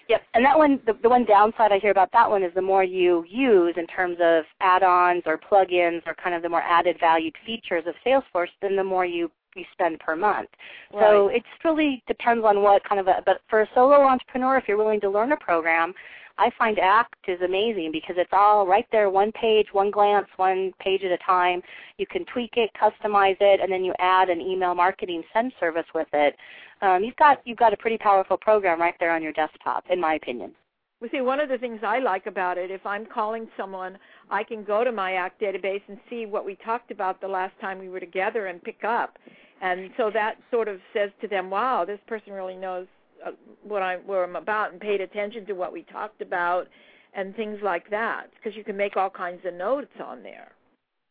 Yep, 0.08 0.22
and 0.34 0.46
that 0.46 0.58
one, 0.58 0.80
the, 0.86 0.94
the 1.02 1.10
one 1.10 1.26
downside 1.26 1.72
I 1.72 1.80
hear 1.80 1.92
about 1.92 2.12
that 2.14 2.30
one 2.30 2.44
is 2.44 2.54
the 2.56 2.62
more 2.62 2.84
you 2.84 3.24
use 3.30 3.76
in 3.78 3.88
terms 3.88 4.18
of 4.22 4.44
add-ons 4.62 5.24
or 5.26 5.38
plugins 5.38 6.02
or 6.06 6.16
kind 6.16 6.36
of 6.36 6.42
the 6.42 6.50
more 6.50 6.62
added 6.62 6.98
valued 7.00 7.36
features 7.46 7.84
of 7.88 7.96
Salesforce, 8.06 8.50
then 8.62 8.76
the 8.76 8.84
more 8.84 9.06
you 9.06 9.32
you 9.56 9.64
spend 9.74 10.00
per 10.00 10.16
month. 10.16 10.50
Right. 10.94 11.02
So 11.02 11.28
it 11.28 11.44
really 11.64 12.04
depends 12.08 12.46
on 12.46 12.62
what 12.62 12.84
kind 12.84 13.00
of 13.00 13.08
a. 13.08 13.22
But 13.26 13.42
for 13.50 13.62
a 13.62 13.68
solo 13.74 14.02
entrepreneur, 14.02 14.58
if 14.58 14.66
you're 14.68 14.78
willing 14.78 15.02
to 15.02 15.10
learn 15.10 15.32
a 15.32 15.38
program, 15.38 15.94
I 16.38 16.50
find 16.58 16.80
ACT 16.80 17.28
is 17.28 17.42
amazing 17.42 17.92
because 17.92 18.16
it's 18.18 18.32
all 18.32 18.66
right 18.66 18.86
there, 18.92 19.10
one 19.10 19.32
page, 19.34 19.68
one 19.74 19.92
glance, 19.92 20.28
one 20.38 20.72
page 20.80 21.04
at 21.04 21.12
a 21.12 21.18
time. 21.26 21.62
You 21.98 22.06
can 22.08 22.26
tweak 22.26 22.54
it, 22.56 22.70
customize 22.82 23.38
it, 23.42 23.60
and 23.60 23.72
then 23.72 23.84
you 23.84 23.94
add 24.00 24.30
an 24.30 24.40
email 24.40 24.74
marketing 24.74 25.24
send 25.34 25.52
service 25.60 25.88
with 25.94 26.08
it 26.14 26.36
um, 26.82 27.04
you've 27.04 27.16
got 27.18 27.40
you've 27.46 27.58
got 27.58 27.74
a 27.74 27.78
pretty 27.78 27.98
powerful 27.98 28.38
program 28.38 28.80
right 28.80 28.96
there 29.00 29.12
on 29.12 29.22
your 29.22 29.34
desktop, 29.34 29.86
in 29.90 30.00
my 30.00 30.16
opinion. 30.16 30.54
Well, 31.02 31.10
see, 31.14 31.22
one 31.22 31.40
of 31.40 31.48
the 31.48 31.58
things 31.58 31.80
I 31.82 32.00
like 32.00 32.26
about 32.26 32.58
it, 32.58 32.72
if 32.72 32.86
I'm 32.86 33.06
calling 33.06 33.48
someone, 33.56 33.98
I 34.30 34.44
can 34.44 34.66
go 34.66 34.84
to 34.84 34.92
my 34.92 35.14
ACT 35.14 35.42
database 35.42 35.82
and 35.88 35.98
see 36.10 36.26
what 36.26 36.46
we 36.46 36.56
talked 36.56 36.92
about 36.92 37.22
the 37.22 37.28
last 37.28 37.54
time 37.62 37.80
we 37.80 37.88
were 37.88 38.02
together 38.02 38.48
and 38.48 38.62
pick 38.62 38.84
up. 38.84 39.18
And 39.62 39.92
so 39.96 40.12
that 40.14 40.36
sort 40.52 40.68
of 40.68 40.80
says 40.94 41.10
to 41.22 41.28
them, 41.30 41.50
wow, 41.50 41.86
this 41.86 42.00
person 42.06 42.34
really 42.34 42.58
knows 42.58 42.86
uh, 43.26 43.32
what, 43.64 43.82
I, 43.82 43.96
what 43.98 44.18
I'm 44.18 44.36
about 44.36 44.74
and 44.74 44.82
paid 44.82 45.00
attention 45.00 45.46
to 45.46 45.54
what 45.54 45.72
we 45.72 45.84
talked 45.84 46.22
about 46.22 46.68
and 47.14 47.34
things 47.34 47.60
like 47.64 47.90
that. 47.92 48.28
Because 48.36 48.58
you 48.58 48.66
can 48.66 48.76
make 48.76 48.98
all 48.98 49.10
kinds 49.10 49.46
of 49.46 49.54
notes 49.54 49.94
on 50.04 50.22
there. 50.22 50.52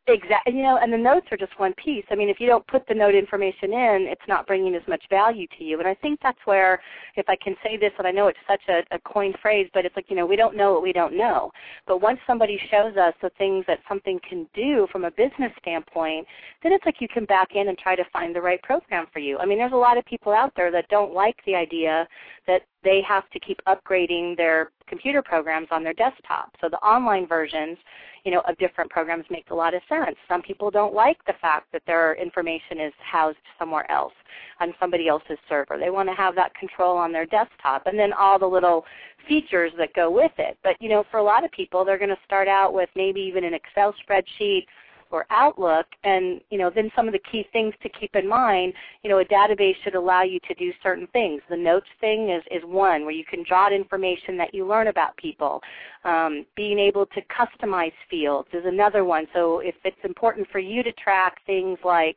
Exactly. 0.09 0.55
You 0.57 0.63
know, 0.63 0.79
and 0.81 0.91
the 0.91 0.97
notes 0.97 1.27
are 1.31 1.37
just 1.37 1.59
one 1.59 1.75
piece. 1.75 2.05
I 2.11 2.15
mean, 2.15 2.31
if 2.31 2.41
you 2.41 2.47
don't 2.47 2.67
put 2.67 2.87
the 2.89 2.95
note 2.95 3.15
information 3.15 3.75
in, 3.75 4.07
it's 4.11 4.27
not 4.27 4.47
bringing 4.47 4.75
as 4.75 4.83
much 4.89 5.03
value 5.11 5.47
to 5.59 5.65
you. 5.65 5.79
And 5.79 5.87
I 5.87 5.95
think 5.95 6.19
that's 6.23 6.39
where, 6.47 6.81
if 7.17 7.29
I 7.29 7.37
can 7.37 7.55
say 7.63 7.77
this, 7.77 7.93
and 7.99 8.07
I 8.07 8.11
know 8.11 8.29
it's 8.29 8.39
such 8.49 8.63
a, 8.71 8.83
a 8.95 8.99
coined 9.01 9.37
phrase, 9.43 9.69
but 9.75 9.85
it's 9.85 9.95
like, 9.97 10.07
you 10.09 10.17
know, 10.17 10.25
we 10.25 10.35
don't 10.35 10.57
know 10.57 10.73
what 10.73 10.83
we 10.83 10.95
don't 10.95 11.17
know. 11.17 11.51
But 11.87 12.01
once 12.01 12.19
somebody 12.27 12.59
shows 12.71 12.97
us 12.97 13.13
the 13.21 13.31
things 13.37 13.67
that 13.69 13.81
something 13.87 14.19
can 14.27 14.49
do 14.55 14.87
from 14.91 15.05
a 15.05 15.11
business 15.11 15.53
standpoint, 15.61 16.27
then 16.63 16.73
it's 16.73 16.87
like 16.87 17.01
you 17.01 17.09
can 17.09 17.27
back 17.27 17.49
in 17.55 17.69
and 17.69 17.77
try 17.77 17.95
to 17.95 18.05
find 18.11 18.35
the 18.35 18.41
right 18.41 18.63
program 18.63 19.07
for 19.13 19.19
you. 19.19 19.37
I 19.39 19.45
mean, 19.45 19.59
there's 19.59 19.73
a 19.73 19.77
lot 19.77 19.99
of 19.99 20.07
people 20.07 20.33
out 20.33 20.53
there 20.57 20.71
that 20.73 20.89
don't 20.89 21.13
like 21.13 21.37
the 21.45 21.55
idea 21.55 22.09
that 22.47 22.63
they 22.83 23.03
have 23.07 23.29
to 23.31 23.41
keep 23.41 23.61
upgrading 23.67 24.39
their 24.39 24.71
computer 24.89 25.23
programs 25.23 25.69
on 25.71 25.85
their 25.85 25.93
desktop. 25.95 26.53
So 26.61 26.69
the 26.69 26.79
online 26.79 27.27
versions, 27.27 27.77
you 28.25 28.33
know, 28.33 28.43
of 28.49 28.57
different 28.59 28.91
programs 28.91 29.25
make 29.31 29.51
a 29.51 29.55
lot 29.55 29.75
of 29.75 29.83
sense. 29.89 30.17
Some 30.29 30.43
people 30.43 30.71
don't 30.71 30.95
like 30.95 31.19
the 31.27 31.35
fact 31.41 31.73
that 31.73 31.83
their 31.87 32.15
information 32.15 32.81
is 32.81 32.93
housed 32.99 33.39
somewhere 33.59 33.91
else 33.91 34.13
on 34.61 34.75
somebody 34.81 35.09
else's 35.09 35.39
server. 35.49 35.79
They 35.79 35.91
want 35.91 36.09
to 36.09 36.15
have 36.15 36.35
that 36.35 36.55
control 36.55 36.97
on 36.97 37.13
their 37.13 37.27
desktop 37.27 37.87
and 37.87 37.99
then 37.99 38.13
all 38.13 38.39
the 38.39 38.47
little 38.47 38.85
features 39.29 39.73
that 39.79 39.93
go 39.95 40.11
with 40.11 40.33
it. 40.39 40.59
But, 40.63 40.77
you 40.81 40.89
know, 40.89 41.05
for 41.11 41.19
a 41.19 41.23
lot 41.25 41.45
of 41.45 41.51
people, 41.53 41.85
they're 41.85 41.99
going 41.99 42.09
to 42.09 42.17
start 42.25 42.49
out 42.49 42.73
with 42.73 42.89
maybe 42.97 43.21
even 43.21 43.45
an 43.45 43.55
Excel 43.55 43.95
spreadsheet 44.09 44.65
or 45.11 45.27
Outlook, 45.31 45.87
and 46.05 46.41
you 46.51 46.59
know, 46.59 46.71
then 46.75 46.91
some 46.95 47.07
of 47.07 47.13
the 47.13 47.21
key 47.31 47.47
things 47.53 47.75
to 47.83 47.89
keep 47.89 48.15
in 48.15 48.29
mind. 48.29 48.73
You 49.03 49.11
know, 49.11 49.19
a 49.19 49.25
database 49.25 49.75
should 49.85 49.95
allow 49.95 50.23
you 50.23 50.39
to 50.49 50.55
do 50.55 50.73
certain 50.83 51.07
things. 51.13 51.41
The 51.49 51.57
notes 51.57 51.87
thing 52.01 52.31
is 52.31 52.43
is 52.51 52.63
one 52.65 53.03
where 53.03 53.13
you 53.13 53.25
can 53.25 53.45
jot 53.45 53.73
information 53.73 54.37
that 54.39 54.55
you 54.55 54.67
learn 54.67 54.89
about 54.89 55.17
people. 55.17 55.61
Um, 56.05 56.47
being 56.57 56.79
able 56.79 57.07
to 57.07 57.21
customize 57.23 57.93
fields 58.11 58.49
is 58.53 58.65
another 58.65 59.05
one. 59.05 59.27
So 59.35 59.61
if 59.61 59.75
it's 59.85 59.97
important 60.05 60.49
for 60.51 60.59
you 60.59 60.83
to 60.83 60.93
track 60.93 61.39
things 61.47 61.79
like 61.85 62.17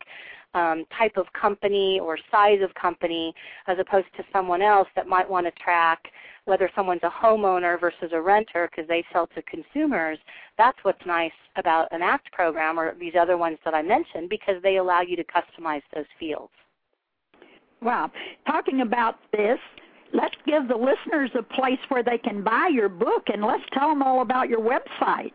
um, 0.53 0.85
type 0.97 1.17
of 1.17 1.25
company 1.39 1.99
or 2.01 2.17
size 2.29 2.59
of 2.61 2.73
company 2.75 3.33
as 3.67 3.77
opposed 3.79 4.07
to 4.17 4.23
someone 4.33 4.61
else 4.61 4.87
that 4.95 5.07
might 5.07 5.29
want 5.29 5.45
to 5.47 5.63
track 5.63 5.99
whether 6.45 6.69
someone's 6.75 7.03
a 7.03 7.09
homeowner 7.09 7.79
versus 7.79 8.11
a 8.13 8.21
renter 8.21 8.69
because 8.69 8.87
they 8.87 9.03
sell 9.13 9.27
to 9.27 9.41
consumers, 9.43 10.17
that's 10.57 10.77
what's 10.83 11.05
nice 11.05 11.31
about 11.55 11.87
an 11.91 12.01
ACT 12.01 12.31
program 12.31 12.79
or 12.79 12.95
these 12.99 13.13
other 13.19 13.37
ones 13.37 13.57
that 13.63 13.73
I 13.73 13.81
mentioned 13.81 14.29
because 14.29 14.55
they 14.63 14.77
allow 14.77 15.01
you 15.01 15.15
to 15.15 15.23
customize 15.23 15.83
those 15.93 16.05
fields. 16.19 16.51
Wow. 17.81 18.11
Talking 18.47 18.81
about 18.81 19.15
this, 19.31 19.59
let's 20.13 20.35
give 20.45 20.67
the 20.67 20.75
listeners 20.75 21.31
a 21.37 21.43
place 21.43 21.79
where 21.89 22.03
they 22.03 22.17
can 22.17 22.43
buy 22.43 22.69
your 22.71 22.89
book, 22.89 23.23
and 23.33 23.43
let's 23.43 23.63
tell 23.73 23.89
them 23.89 24.03
all 24.03 24.21
about 24.21 24.49
your 24.49 24.59
website. 24.59 25.33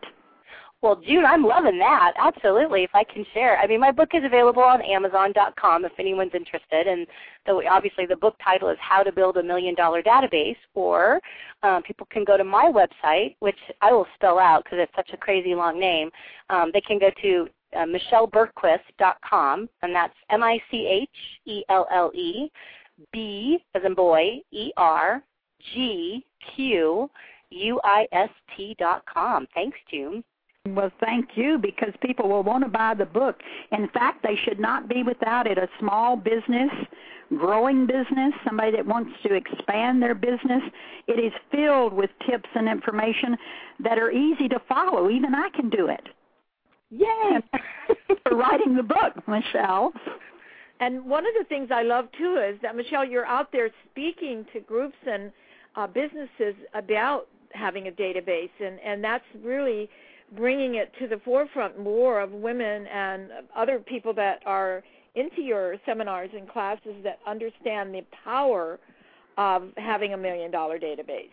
Well, 0.86 1.02
June, 1.04 1.24
I'm 1.26 1.42
loving 1.42 1.80
that. 1.80 2.12
Absolutely, 2.16 2.84
if 2.84 2.94
I 2.94 3.02
can 3.02 3.26
share. 3.34 3.58
I 3.58 3.66
mean, 3.66 3.80
my 3.80 3.90
book 3.90 4.10
is 4.14 4.22
available 4.22 4.62
on 4.62 4.80
Amazon.com 4.82 5.84
if 5.84 5.90
anyone's 5.98 6.30
interested, 6.32 6.86
and 6.86 7.08
the, 7.44 7.66
obviously 7.68 8.06
the 8.06 8.14
book 8.14 8.36
title 8.44 8.68
is 8.68 8.78
How 8.80 9.02
to 9.02 9.10
Build 9.10 9.36
a 9.36 9.42
Million 9.42 9.74
Dollar 9.74 10.00
Database. 10.00 10.54
Or 10.74 11.20
um, 11.64 11.82
people 11.82 12.06
can 12.08 12.22
go 12.22 12.36
to 12.36 12.44
my 12.44 12.70
website, 12.72 13.34
which 13.40 13.58
I 13.82 13.90
will 13.90 14.06
spell 14.14 14.38
out 14.38 14.62
because 14.62 14.78
it's 14.80 14.94
such 14.94 15.10
a 15.12 15.16
crazy 15.16 15.56
long 15.56 15.80
name. 15.80 16.08
Um, 16.50 16.70
they 16.72 16.82
can 16.82 17.00
go 17.00 17.10
to 17.20 17.48
uh, 17.76 17.86
michellebergquist.com, 17.86 19.68
and 19.82 19.92
that's 19.92 20.14
M-I-C-H-E-L-L-E 20.30 21.72
B 23.12 23.58
as 23.74 23.82
in 23.84 23.94
boy 23.94 24.38
R 24.76 25.24
G 25.74 26.24
Q 26.54 27.10
U 27.50 27.80
I 27.82 28.06
S 28.12 28.30
T 28.56 28.76
dot 28.78 29.02
com. 29.12 29.48
Thanks, 29.52 29.78
June. 29.90 30.22
Well, 30.74 30.90
thank 31.00 31.30
you 31.36 31.58
because 31.58 31.92
people 32.02 32.28
will 32.28 32.42
want 32.42 32.64
to 32.64 32.70
buy 32.70 32.94
the 32.94 33.06
book. 33.06 33.40
In 33.72 33.88
fact, 33.88 34.22
they 34.22 34.36
should 34.44 34.58
not 34.58 34.88
be 34.88 35.02
without 35.02 35.46
it. 35.46 35.58
A 35.58 35.68
small 35.78 36.16
business, 36.16 36.70
growing 37.36 37.86
business, 37.86 38.32
somebody 38.44 38.72
that 38.72 38.86
wants 38.86 39.10
to 39.24 39.34
expand 39.34 40.02
their 40.02 40.14
business, 40.14 40.62
it 41.06 41.20
is 41.20 41.32
filled 41.50 41.92
with 41.92 42.10
tips 42.28 42.48
and 42.54 42.68
information 42.68 43.36
that 43.80 43.98
are 43.98 44.10
easy 44.10 44.48
to 44.48 44.60
follow. 44.68 45.10
Even 45.10 45.34
I 45.34 45.48
can 45.50 45.70
do 45.70 45.88
it. 45.88 46.08
Yay! 46.90 47.40
for 48.22 48.36
writing 48.36 48.76
the 48.76 48.82
book, 48.82 49.26
Michelle. 49.26 49.92
And 50.80 51.04
one 51.06 51.24
of 51.26 51.32
the 51.38 51.44
things 51.48 51.70
I 51.72 51.82
love 51.82 52.06
too 52.18 52.42
is 52.48 52.60
that 52.62 52.76
Michelle, 52.76 53.04
you're 53.04 53.26
out 53.26 53.50
there 53.50 53.70
speaking 53.90 54.44
to 54.52 54.60
groups 54.60 54.96
and 55.06 55.32
uh, 55.74 55.86
businesses 55.86 56.54
about 56.74 57.28
having 57.52 57.88
a 57.88 57.90
database, 57.90 58.50
and 58.60 58.78
and 58.80 59.02
that's 59.02 59.24
really 59.42 59.88
bringing 60.34 60.76
it 60.76 60.92
to 60.98 61.06
the 61.06 61.18
forefront 61.24 61.78
more 61.78 62.20
of 62.20 62.32
women 62.32 62.86
and 62.86 63.30
other 63.54 63.78
people 63.78 64.12
that 64.14 64.40
are 64.46 64.82
into 65.14 65.40
your 65.40 65.76
seminars 65.86 66.30
and 66.34 66.48
classes 66.48 66.94
that 67.04 67.18
understand 67.26 67.94
the 67.94 68.04
power 68.24 68.78
of 69.38 69.70
having 69.76 70.12
a 70.14 70.16
million 70.16 70.50
dollar 70.50 70.78
database. 70.78 71.30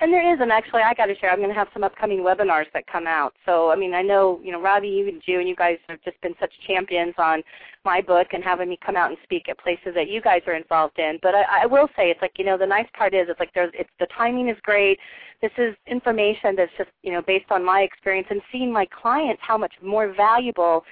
And 0.00 0.12
there 0.12 0.34
is, 0.34 0.40
and 0.40 0.50
actually, 0.50 0.82
I 0.82 0.92
got 0.92 1.06
to 1.06 1.16
share. 1.16 1.30
I'm 1.30 1.38
going 1.38 1.50
to 1.50 1.54
have 1.54 1.68
some 1.72 1.84
upcoming 1.84 2.18
webinars 2.18 2.66
that 2.74 2.86
come 2.88 3.06
out. 3.06 3.32
So, 3.46 3.70
I 3.70 3.76
mean, 3.76 3.94
I 3.94 4.02
know, 4.02 4.40
you 4.42 4.50
know, 4.50 4.60
Robbie, 4.60 4.88
you 4.88 5.08
and 5.08 5.22
June, 5.24 5.46
you 5.46 5.54
guys 5.54 5.78
have 5.88 6.02
just 6.02 6.20
been 6.20 6.34
such 6.40 6.52
champions 6.66 7.14
on 7.16 7.42
my 7.84 8.00
book 8.00 8.28
and 8.32 8.42
having 8.42 8.68
me 8.68 8.78
come 8.84 8.96
out 8.96 9.10
and 9.10 9.18
speak 9.22 9.48
at 9.48 9.56
places 9.58 9.92
that 9.94 10.08
you 10.10 10.20
guys 10.20 10.42
are 10.48 10.54
involved 10.56 10.98
in. 10.98 11.18
But 11.22 11.34
I, 11.36 11.62
I 11.62 11.66
will 11.66 11.88
say, 11.96 12.10
it's 12.10 12.20
like, 12.20 12.32
you 12.38 12.44
know, 12.44 12.58
the 12.58 12.66
nice 12.66 12.88
part 12.96 13.14
is, 13.14 13.28
it's 13.28 13.38
like 13.38 13.54
there's, 13.54 13.72
it's 13.72 13.90
the 14.00 14.08
timing 14.16 14.48
is 14.48 14.56
great. 14.62 14.98
This 15.40 15.52
is 15.58 15.76
information 15.86 16.56
that's 16.56 16.72
just, 16.76 16.90
you 17.02 17.12
know, 17.12 17.22
based 17.22 17.50
on 17.50 17.64
my 17.64 17.82
experience 17.82 18.26
and 18.30 18.42
seeing 18.50 18.72
my 18.72 18.86
clients 18.86 19.42
how 19.46 19.56
much 19.56 19.74
more 19.80 20.12
valuable 20.12 20.84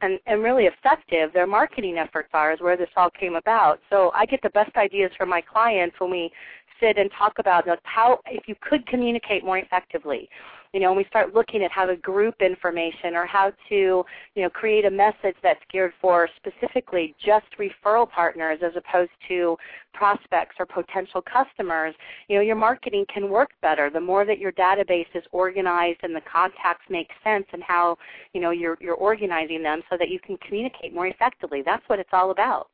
and, 0.00 0.18
and 0.26 0.42
really 0.42 0.64
effective 0.64 1.32
their 1.32 1.46
marketing 1.46 1.98
efforts 1.98 2.28
are 2.32 2.52
is 2.52 2.60
where 2.60 2.76
this 2.76 2.88
all 2.96 3.10
came 3.10 3.34
about. 3.34 3.80
So 3.90 4.10
I 4.14 4.26
get 4.26 4.40
the 4.42 4.50
best 4.50 4.76
ideas 4.76 5.10
from 5.16 5.28
my 5.28 5.40
clients 5.40 5.96
when 5.98 6.10
we 6.10 6.30
sit 6.80 6.98
and 6.98 7.10
talk 7.16 7.38
about 7.38 7.66
how 7.84 8.20
if 8.26 8.48
you 8.48 8.54
could 8.60 8.86
communicate 8.86 9.44
more 9.44 9.58
effectively 9.58 10.28
you 10.76 10.82
know, 10.82 10.90
when 10.90 10.98
we 10.98 11.04
start 11.04 11.34
looking 11.34 11.62
at 11.62 11.70
how 11.70 11.86
to 11.86 11.96
group 11.96 12.34
information 12.40 13.14
or 13.14 13.24
how 13.24 13.50
to, 13.70 14.04
you 14.34 14.42
know, 14.42 14.50
create 14.50 14.84
a 14.84 14.90
message 14.90 15.34
that's 15.42 15.60
geared 15.72 15.94
for 16.02 16.28
specifically 16.36 17.14
just 17.24 17.46
referral 17.58 18.06
partners 18.06 18.58
as 18.62 18.72
opposed 18.76 19.10
to 19.26 19.56
prospects 19.94 20.56
or 20.58 20.66
potential 20.66 21.22
customers, 21.22 21.94
you 22.28 22.36
know, 22.36 22.42
your 22.42 22.56
marketing 22.56 23.06
can 23.12 23.30
work 23.30 23.52
better. 23.62 23.88
The 23.88 24.00
more 24.00 24.26
that 24.26 24.38
your 24.38 24.52
database 24.52 25.06
is 25.14 25.24
organized 25.32 26.00
and 26.02 26.14
the 26.14 26.20
contacts 26.30 26.84
make 26.90 27.08
sense 27.24 27.46
and 27.54 27.62
how, 27.62 27.96
you 28.34 28.42
know, 28.42 28.50
you're 28.50 28.76
you're 28.78 28.96
organizing 28.96 29.62
them 29.62 29.80
so 29.88 29.96
that 29.96 30.10
you 30.10 30.20
can 30.20 30.36
communicate 30.46 30.92
more 30.92 31.06
effectively. 31.06 31.62
That's 31.64 31.88
what 31.88 31.98
it's 31.98 32.10
all 32.12 32.32
about. 32.32 32.68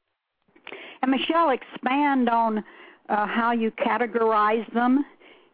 And 1.02 1.10
Michelle, 1.12 1.50
expand 1.50 2.28
on 2.28 2.64
uh, 3.12 3.26
how 3.26 3.52
you 3.52 3.70
categorize 3.72 4.70
them 4.72 5.04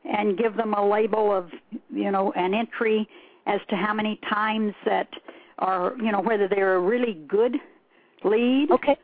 and 0.04 0.38
give 0.38 0.56
them 0.56 0.74
a 0.74 0.88
label 0.88 1.36
of, 1.36 1.50
you 1.90 2.10
know, 2.10 2.32
an 2.36 2.54
entry 2.54 3.06
as 3.46 3.60
to 3.68 3.76
how 3.76 3.92
many 3.92 4.18
times 4.30 4.72
that 4.86 5.08
are, 5.58 5.94
you 5.98 6.12
know, 6.12 6.20
whether 6.20 6.46
they're 6.48 6.76
a 6.76 6.80
really 6.80 7.14
good 7.26 7.56
lead. 8.24 8.68
Okay. 8.70 8.96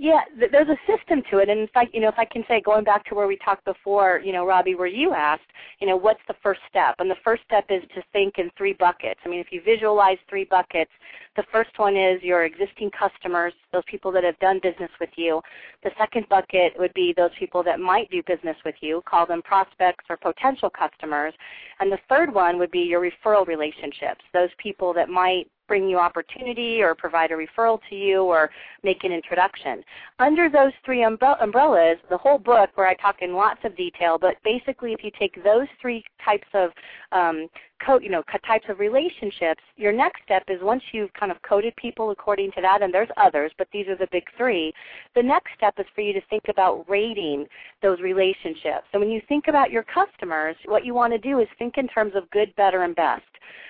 Yeah, 0.00 0.20
th- 0.38 0.50
there's 0.52 0.68
a 0.68 0.78
system 0.86 1.22
to 1.30 1.38
it, 1.38 1.48
and 1.48 1.60
if 1.60 1.70
I, 1.74 1.86
you 1.92 2.00
know, 2.00 2.08
if 2.08 2.18
I 2.18 2.24
can 2.24 2.44
say, 2.46 2.60
going 2.60 2.84
back 2.84 3.04
to 3.06 3.16
where 3.16 3.26
we 3.26 3.36
talked 3.44 3.64
before, 3.64 4.20
you 4.24 4.32
know, 4.32 4.46
Robbie, 4.46 4.76
where 4.76 4.86
you 4.86 5.12
asked, 5.12 5.50
you 5.80 5.88
know, 5.88 5.96
what's 5.96 6.20
the 6.28 6.36
first 6.40 6.60
step? 6.68 6.94
And 7.00 7.10
the 7.10 7.16
first 7.24 7.42
step 7.44 7.64
is 7.68 7.82
to 7.96 8.02
think 8.12 8.34
in 8.38 8.48
three 8.56 8.74
buckets. 8.74 9.18
I 9.24 9.28
mean, 9.28 9.40
if 9.40 9.48
you 9.50 9.60
visualize 9.60 10.18
three 10.28 10.44
buckets, 10.44 10.90
the 11.38 11.44
first 11.52 11.70
one 11.78 11.96
is 11.96 12.20
your 12.20 12.44
existing 12.44 12.90
customers, 12.90 13.52
those 13.72 13.84
people 13.86 14.10
that 14.10 14.24
have 14.24 14.36
done 14.40 14.58
business 14.60 14.90
with 15.00 15.10
you. 15.14 15.40
The 15.84 15.90
second 15.96 16.28
bucket 16.28 16.72
would 16.76 16.92
be 16.94 17.14
those 17.16 17.30
people 17.38 17.62
that 17.62 17.78
might 17.78 18.10
do 18.10 18.24
business 18.26 18.56
with 18.64 18.74
you, 18.80 19.04
call 19.08 19.24
them 19.24 19.40
prospects 19.42 20.04
or 20.10 20.16
potential 20.16 20.68
customers. 20.68 21.32
And 21.78 21.92
the 21.92 21.98
third 22.08 22.34
one 22.34 22.58
would 22.58 22.72
be 22.72 22.80
your 22.80 23.08
referral 23.08 23.46
relationships, 23.46 24.24
those 24.34 24.50
people 24.58 24.92
that 24.94 25.08
might 25.08 25.48
bring 25.68 25.88
you 25.88 25.98
opportunity 25.98 26.82
or 26.82 26.94
provide 26.94 27.30
a 27.30 27.34
referral 27.34 27.78
to 27.88 27.94
you 27.94 28.22
or 28.22 28.50
make 28.82 29.04
an 29.04 29.12
introduction. 29.12 29.84
Under 30.18 30.50
those 30.50 30.72
three 30.84 31.04
umbrellas, 31.04 31.98
the 32.10 32.18
whole 32.18 32.38
book 32.38 32.70
where 32.74 32.88
I 32.88 32.94
talk 32.94 33.16
in 33.20 33.34
lots 33.34 33.60
of 33.64 33.76
detail, 33.76 34.18
but 34.18 34.36
basically 34.42 34.92
if 34.92 35.04
you 35.04 35.10
take 35.16 35.44
those 35.44 35.68
three 35.80 36.02
types 36.24 36.48
of 36.54 36.70
um, 37.12 37.48
co- 37.84 38.00
you 38.00 38.10
know, 38.10 38.22
types 38.46 38.66
of 38.68 38.78
relationships, 38.78 39.62
your 39.76 39.92
next 39.92 40.22
step 40.24 40.44
is 40.48 40.58
once 40.62 40.82
you've 40.92 41.12
kind 41.14 41.32
of 41.32 41.40
coded 41.42 41.74
people 41.76 42.10
according 42.10 42.52
to 42.52 42.60
that, 42.60 42.82
and 42.82 42.92
there's 42.92 43.08
others, 43.16 43.52
but 43.58 43.68
these 43.72 43.86
are 43.88 43.96
the 43.96 44.08
big 44.10 44.24
three, 44.36 44.72
the 45.14 45.22
next 45.22 45.50
step 45.56 45.74
is 45.78 45.86
for 45.94 46.00
you 46.00 46.12
to 46.12 46.20
think 46.30 46.44
about 46.48 46.88
rating 46.88 47.46
those 47.82 48.00
relationships. 48.00 48.84
So 48.92 48.98
when 48.98 49.10
you 49.10 49.20
think 49.28 49.48
about 49.48 49.70
your 49.70 49.84
customers, 49.84 50.56
what 50.66 50.84
you 50.84 50.94
want 50.94 51.12
to 51.12 51.18
do 51.18 51.40
is 51.40 51.48
think 51.58 51.78
in 51.78 51.88
terms 51.88 52.12
of 52.14 52.30
good, 52.30 52.54
better, 52.56 52.82
and 52.82 52.94
best 52.94 53.22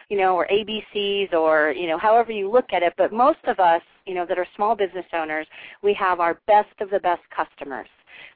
you 0.08 0.16
know, 0.16 0.34
or 0.34 0.46
ABCs 0.48 1.32
or, 1.34 1.72
you 1.72 1.86
know, 1.86 1.98
however 1.98 2.32
you 2.32 2.50
look 2.50 2.72
at 2.72 2.82
it. 2.82 2.94
But 2.96 3.12
most 3.12 3.38
of 3.46 3.60
us, 3.60 3.82
you 4.06 4.14
know, 4.14 4.24
that 4.26 4.38
are 4.38 4.46
small 4.56 4.74
business 4.74 5.04
owners, 5.12 5.46
we 5.82 5.94
have 5.94 6.18
our 6.20 6.40
best 6.46 6.80
of 6.80 6.90
the 6.90 7.00
best 7.00 7.22
customers. 7.34 7.88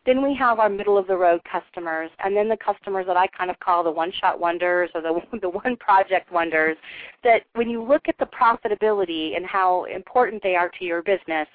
Then 0.06 0.22
we 0.22 0.34
have 0.38 0.58
our 0.58 0.68
middle 0.68 0.98
of 0.98 1.06
the 1.06 1.16
road 1.16 1.40
customers, 1.50 2.10
and 2.24 2.36
then 2.36 2.48
the 2.48 2.56
customers 2.56 3.06
that 3.06 3.16
I 3.16 3.26
kind 3.28 3.50
of 3.50 3.58
call 3.60 3.84
the 3.84 3.90
one 3.90 4.12
shot 4.20 4.38
wonders 4.38 4.90
or 4.94 5.00
the 5.00 5.20
the 5.40 5.48
one 5.48 5.76
project 5.76 6.32
wonders. 6.32 6.76
That 7.24 7.42
when 7.54 7.68
you 7.68 7.82
look 7.82 8.02
at 8.08 8.16
the 8.18 8.26
profitability 8.26 9.36
and 9.36 9.46
how 9.46 9.84
important 9.84 10.42
they 10.42 10.56
are 10.56 10.70
to 10.78 10.84
your 10.84 11.02
business, 11.02 11.48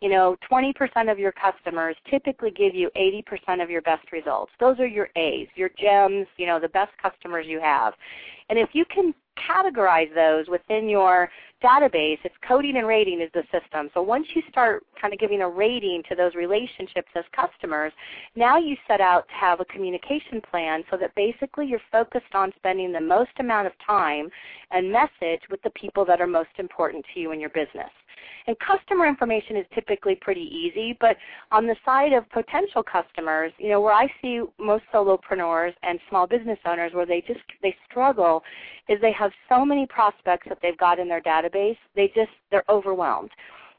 you 0.00 0.08
know, 0.08 0.36
20% 0.50 1.12
of 1.12 1.18
your 1.18 1.32
customers 1.32 1.94
typically 2.08 2.50
give 2.50 2.74
you 2.74 2.90
80% 2.96 3.62
of 3.62 3.68
your 3.68 3.82
best 3.82 4.10
results. 4.12 4.50
Those 4.58 4.78
are 4.78 4.86
your 4.86 5.10
A's, 5.16 5.48
your 5.54 5.68
gems, 5.78 6.26
you 6.38 6.46
know, 6.46 6.58
the 6.58 6.68
best 6.70 6.92
customers 7.02 7.44
you 7.46 7.60
have. 7.60 7.92
And 8.48 8.58
if 8.58 8.70
you 8.72 8.84
can 8.86 9.14
categorize 9.36 10.14
those 10.14 10.48
within 10.48 10.88
your 10.88 11.28
database, 11.62 12.18
it's 12.24 12.34
coding 12.46 12.76
and 12.76 12.86
rating 12.86 13.20
is 13.20 13.30
the 13.34 13.42
system. 13.52 13.90
So 13.94 14.02
once 14.02 14.26
you 14.34 14.42
start 14.48 14.82
kind 15.00 15.12
of 15.12 15.20
giving 15.20 15.42
a 15.42 15.48
rating 15.48 16.02
to 16.08 16.14
those 16.14 16.34
relationships 16.34 17.08
as 17.14 17.24
customers, 17.34 17.92
now 18.34 18.58
you 18.58 18.76
set 18.86 19.00
out 19.00 19.28
to 19.28 19.34
have 19.34 19.60
a 19.60 19.64
communication 19.66 20.40
plan 20.50 20.82
so 20.90 20.96
that 20.96 21.14
basically 21.14 21.66
you're 21.66 21.80
focused 21.92 22.34
on 22.34 22.52
spending 22.56 22.92
the 22.92 23.00
most 23.00 23.32
amount 23.38 23.66
of 23.66 23.72
time 23.86 24.28
and 24.70 24.90
message 24.90 25.42
with 25.50 25.60
the 25.62 25.70
people 25.70 26.04
that 26.04 26.20
are 26.20 26.26
most 26.26 26.50
important 26.58 27.04
to 27.12 27.20
you 27.20 27.32
in 27.32 27.40
your 27.40 27.50
business. 27.50 27.90
And 28.46 28.56
customer 28.58 29.06
information 29.06 29.56
is 29.56 29.66
typically 29.74 30.14
pretty 30.14 30.42
easy, 30.42 30.96
but 31.00 31.16
on 31.52 31.66
the 31.66 31.76
side 31.84 32.12
of 32.12 32.28
potential 32.30 32.82
customers, 32.82 33.52
you 33.58 33.68
know, 33.68 33.80
where 33.80 33.94
I 33.94 34.08
see 34.22 34.42
most 34.58 34.84
solopreneurs 34.92 35.74
and 35.82 35.98
small 36.08 36.26
business 36.26 36.58
owners 36.66 36.92
where 36.94 37.06
they 37.06 37.22
just 37.26 37.40
they 37.62 37.74
struggle 37.88 38.42
is 38.88 39.00
they 39.00 39.12
have 39.12 39.30
so 39.48 39.64
many 39.64 39.86
prospects 39.86 40.46
that 40.48 40.58
they've 40.62 40.78
got 40.78 40.98
in 40.98 41.08
their 41.08 41.20
database, 41.20 41.76
they 41.94 42.08
just 42.14 42.30
they're 42.50 42.64
overwhelmed. 42.68 43.30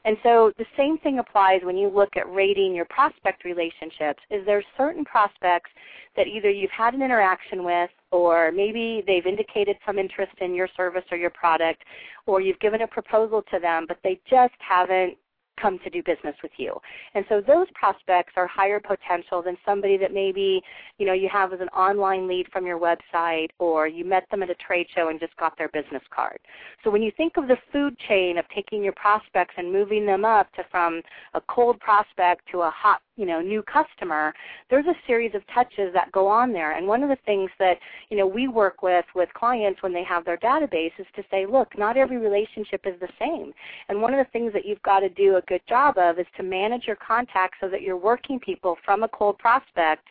And 0.04 0.16
so 0.22 0.52
the 0.58 0.66
same 0.76 0.98
thing 0.98 1.20
applies 1.20 1.60
when 1.62 1.76
you 1.76 1.88
look 1.88 2.16
at 2.16 2.32
rating 2.32 2.74
your 2.74 2.86
prospect 2.86 3.44
relationships 3.44 4.22
is 4.30 4.44
there's 4.44 4.64
certain 4.76 5.04
prospects 5.04 5.70
that 6.16 6.26
either 6.26 6.50
you've 6.50 6.70
had 6.70 6.94
an 6.94 7.02
interaction 7.02 7.64
with 7.64 7.90
or 8.10 8.50
maybe 8.52 9.02
they've 9.06 9.26
indicated 9.26 9.76
some 9.86 9.98
interest 9.98 10.32
in 10.40 10.54
your 10.54 10.68
service 10.76 11.04
or 11.10 11.16
your 11.16 11.30
product 11.30 11.82
or 12.26 12.40
you've 12.40 12.58
given 12.58 12.82
a 12.82 12.86
proposal 12.86 13.42
to 13.50 13.58
them 13.60 13.86
but 13.86 13.98
they 14.02 14.20
just 14.28 14.54
haven't 14.58 15.16
come 15.60 15.78
to 15.80 15.90
do 15.90 16.02
business 16.02 16.34
with 16.42 16.52
you. 16.56 16.74
And 17.14 17.24
so 17.28 17.40
those 17.40 17.66
prospects 17.74 18.32
are 18.36 18.46
higher 18.46 18.80
potential 18.80 19.42
than 19.42 19.56
somebody 19.64 19.96
that 19.98 20.12
maybe, 20.12 20.62
you 20.98 21.06
know, 21.06 21.12
you 21.12 21.28
have 21.32 21.52
as 21.52 21.60
an 21.60 21.68
online 21.68 22.26
lead 22.26 22.46
from 22.52 22.66
your 22.66 22.78
website 22.78 23.48
or 23.58 23.86
you 23.86 24.04
met 24.04 24.24
them 24.30 24.42
at 24.42 24.50
a 24.50 24.54
trade 24.54 24.86
show 24.94 25.08
and 25.08 25.20
just 25.20 25.36
got 25.36 25.56
their 25.58 25.68
business 25.68 26.02
card. 26.14 26.38
So 26.84 26.90
when 26.90 27.02
you 27.02 27.12
think 27.16 27.36
of 27.36 27.48
the 27.48 27.56
food 27.72 27.96
chain 28.08 28.38
of 28.38 28.44
taking 28.54 28.82
your 28.82 28.94
prospects 28.94 29.54
and 29.56 29.72
moving 29.72 30.06
them 30.06 30.24
up 30.24 30.52
to 30.54 30.64
from 30.70 31.02
a 31.34 31.40
cold 31.40 31.78
prospect 31.80 32.42
to 32.50 32.62
a 32.62 32.70
hot 32.70 33.00
you 33.16 33.26
know 33.26 33.40
new 33.40 33.62
customer 33.62 34.32
there's 34.70 34.86
a 34.86 34.94
series 35.06 35.34
of 35.34 35.42
touches 35.54 35.92
that 35.92 36.10
go 36.12 36.26
on 36.26 36.52
there 36.52 36.76
and 36.76 36.86
one 36.86 37.02
of 37.02 37.08
the 37.08 37.18
things 37.26 37.50
that 37.58 37.76
you 38.08 38.16
know 38.16 38.26
we 38.26 38.48
work 38.48 38.82
with 38.82 39.04
with 39.14 39.28
clients 39.34 39.82
when 39.82 39.92
they 39.92 40.02
have 40.02 40.24
their 40.24 40.38
database 40.38 40.92
is 40.98 41.06
to 41.14 41.22
say 41.30 41.44
look 41.44 41.76
not 41.76 41.96
every 41.96 42.16
relationship 42.16 42.80
is 42.86 42.98
the 43.00 43.08
same 43.18 43.52
and 43.88 44.00
one 44.00 44.14
of 44.14 44.24
the 44.24 44.30
things 44.32 44.52
that 44.52 44.64
you've 44.64 44.82
got 44.82 45.00
to 45.00 45.10
do 45.10 45.36
a 45.42 45.46
good 45.46 45.60
job 45.68 45.98
of 45.98 46.18
is 46.18 46.26
to 46.36 46.42
manage 46.42 46.84
your 46.86 46.96
contacts 46.96 47.58
so 47.60 47.68
that 47.68 47.82
you're 47.82 47.96
working 47.96 48.38
people 48.38 48.76
from 48.84 49.02
a 49.02 49.08
cold 49.08 49.38
prospect 49.38 50.06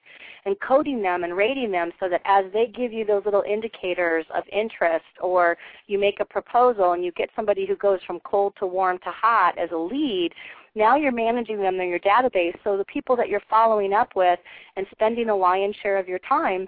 and 0.46 0.56
coding 0.60 1.02
them 1.02 1.24
and 1.24 1.36
rating 1.36 1.72
them 1.72 1.92
so 2.00 2.10
that 2.10 2.22
as 2.26 2.46
they 2.54 2.68
give 2.68 2.92
you 2.92 3.06
those 3.06 3.24
little 3.26 3.44
indicators 3.48 4.26
of 4.34 4.44
interest 4.52 5.06
or 5.22 5.58
you 5.88 6.00
make 6.00 6.20
a 6.20 6.26
proposal 6.26 6.94
and 6.94 7.04
you 7.04 7.12
get 7.14 7.30
somebody 7.36 7.66
who 7.66 7.76
goes 7.76 8.00
from 8.06 8.20
cold 8.22 8.54
to 8.60 8.66
warm 8.66 8.98
to 9.00 9.12
hot 9.12 9.58
as 9.58 9.70
a 9.72 9.78
lead 9.78 10.32
now 10.74 10.96
you're 10.96 11.12
managing 11.12 11.58
them 11.58 11.82
in 11.82 11.90
your 11.90 12.00
database, 12.00 12.56
so 12.64 12.78
the 12.78 12.86
people 12.86 13.18
that 13.18 13.28
you're 13.28 13.42
following 13.50 13.92
up 13.92 14.16
with 14.16 14.40
and 14.78 14.88
spending 14.92 15.30
a 15.30 15.36
lion's 15.36 15.76
share 15.84 15.98
of 15.98 16.08
your 16.08 16.20
time 16.20 16.66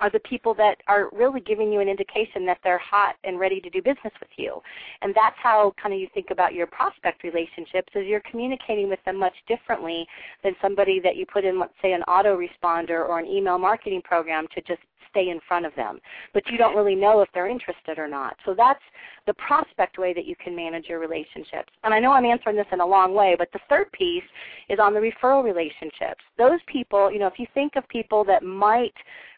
are 0.00 0.10
the 0.10 0.20
people 0.20 0.54
that 0.54 0.76
are 0.86 1.08
really 1.12 1.40
giving 1.40 1.72
you 1.72 1.80
an 1.80 1.88
indication 1.88 2.44
that 2.46 2.58
they're 2.64 2.78
hot 2.78 3.16
and 3.24 3.38
ready 3.38 3.60
to 3.60 3.70
do 3.70 3.80
business 3.80 4.12
with 4.20 4.30
you. 4.36 4.60
And 5.02 5.14
that's 5.14 5.36
how 5.42 5.72
kind 5.80 5.94
of 5.94 6.00
you 6.00 6.08
think 6.14 6.28
about 6.30 6.54
your 6.54 6.66
prospect 6.66 7.22
relationships 7.22 7.92
is 7.94 8.06
you're 8.06 8.22
communicating 8.30 8.88
with 8.88 8.98
them 9.04 9.18
much 9.18 9.34
differently 9.46 10.06
than 10.42 10.54
somebody 10.60 11.00
that 11.00 11.16
you 11.16 11.26
put 11.26 11.44
in 11.44 11.58
let's 11.58 11.74
say 11.80 11.92
an 11.92 12.02
autoresponder 12.08 13.08
or 13.08 13.18
an 13.18 13.26
email 13.26 13.58
marketing 13.58 14.02
program 14.02 14.46
to 14.54 14.60
just 14.62 14.80
stay 15.14 15.30
in 15.30 15.40
front 15.46 15.64
of 15.64 15.74
them. 15.76 16.00
But 16.32 16.42
you 16.50 16.58
don't 16.58 16.74
really 16.74 16.96
know 16.96 17.20
if 17.20 17.28
they're 17.32 17.48
interested 17.48 17.98
or 17.98 18.08
not. 18.08 18.36
So 18.44 18.54
that's 18.56 18.82
the 19.26 19.34
prospect 19.34 19.96
way 19.96 20.12
that 20.12 20.26
you 20.26 20.34
can 20.42 20.56
manage 20.56 20.86
your 20.86 20.98
relationships. 20.98 21.72
And 21.84 21.94
I 21.94 22.00
know 22.00 22.12
I'm 22.12 22.24
answering 22.24 22.56
this 22.56 22.66
in 22.72 22.80
a 22.80 22.86
long 22.86 23.14
way, 23.14 23.36
but 23.38 23.48
the 23.52 23.60
third 23.68 23.90
piece 23.92 24.24
is 24.68 24.78
on 24.82 24.92
the 24.92 25.00
referral 25.00 25.44
relationships. 25.44 26.20
Those 26.36 26.60
people, 26.66 27.12
you 27.12 27.20
know, 27.20 27.28
if 27.28 27.38
you 27.38 27.46
think 27.54 27.76
of 27.76 27.88
people 27.88 28.24
that 28.24 28.42
might 28.42 28.94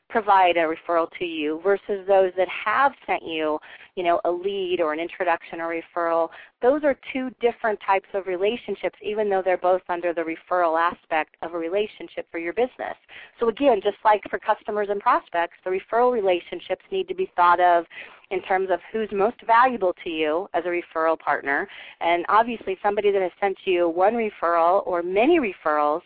provide 0.09 0.57
a 0.57 0.61
referral 0.61 1.09
to 1.19 1.25
you 1.25 1.61
versus 1.63 2.07
those 2.07 2.33
that 2.37 2.49
have 2.49 2.93
sent 3.07 3.23
you, 3.23 3.59
you 3.97 4.05
know, 4.05 4.21
a 4.25 4.31
lead 4.31 4.81
or 4.81 4.93
an 4.93 5.01
introduction 5.01 5.61
or 5.61 5.75
referral. 5.75 6.29
Those 6.63 6.85
are 6.85 6.97
two 7.13 7.31
different 7.41 7.79
types 7.85 8.09
of 8.15 8.27
relationships 8.27 8.99
even 9.03 9.29
though 9.29 9.43
they're 9.45 9.57
both 9.57 9.83
under 9.89 10.15
the 10.15 10.23
referral 10.23 10.79
aspect 10.79 11.37
of 11.43 11.55
a 11.55 11.59
relationship 11.59 12.27
for 12.31 12.39
your 12.39 12.53
business. 12.53 12.97
So 13.41 13.49
again, 13.49 13.81
just 13.83 13.97
like 14.05 14.23
for 14.31 14.39
customers 14.39 14.89
and 14.91 15.01
prospects, 15.01 15.57
the 15.65 15.71
referral 15.71 16.13
relationships 16.13 16.85
need 16.91 17.09
to 17.09 17.15
be 17.15 17.31
thought 17.37 17.61
of 17.61 17.85
in 18.31 18.43
terms 18.43 18.69
of 18.71 18.81
who's 18.93 19.09
most 19.13 19.37
valuable 19.47 19.95
to 20.05 20.11
you 20.11 20.49
as 20.55 20.65
a 20.67 20.69
referral 20.69 21.19
partner. 21.19 21.69
And 22.01 22.25
obviously 22.29 22.77
somebody 22.83 23.13
that 23.13 23.23
has 23.23 23.31
sent 23.41 23.57
you 23.65 23.89
one 23.89 24.15
referral 24.15 24.87
or 24.87 25.03
many 25.03 25.39
referrals 25.39 26.03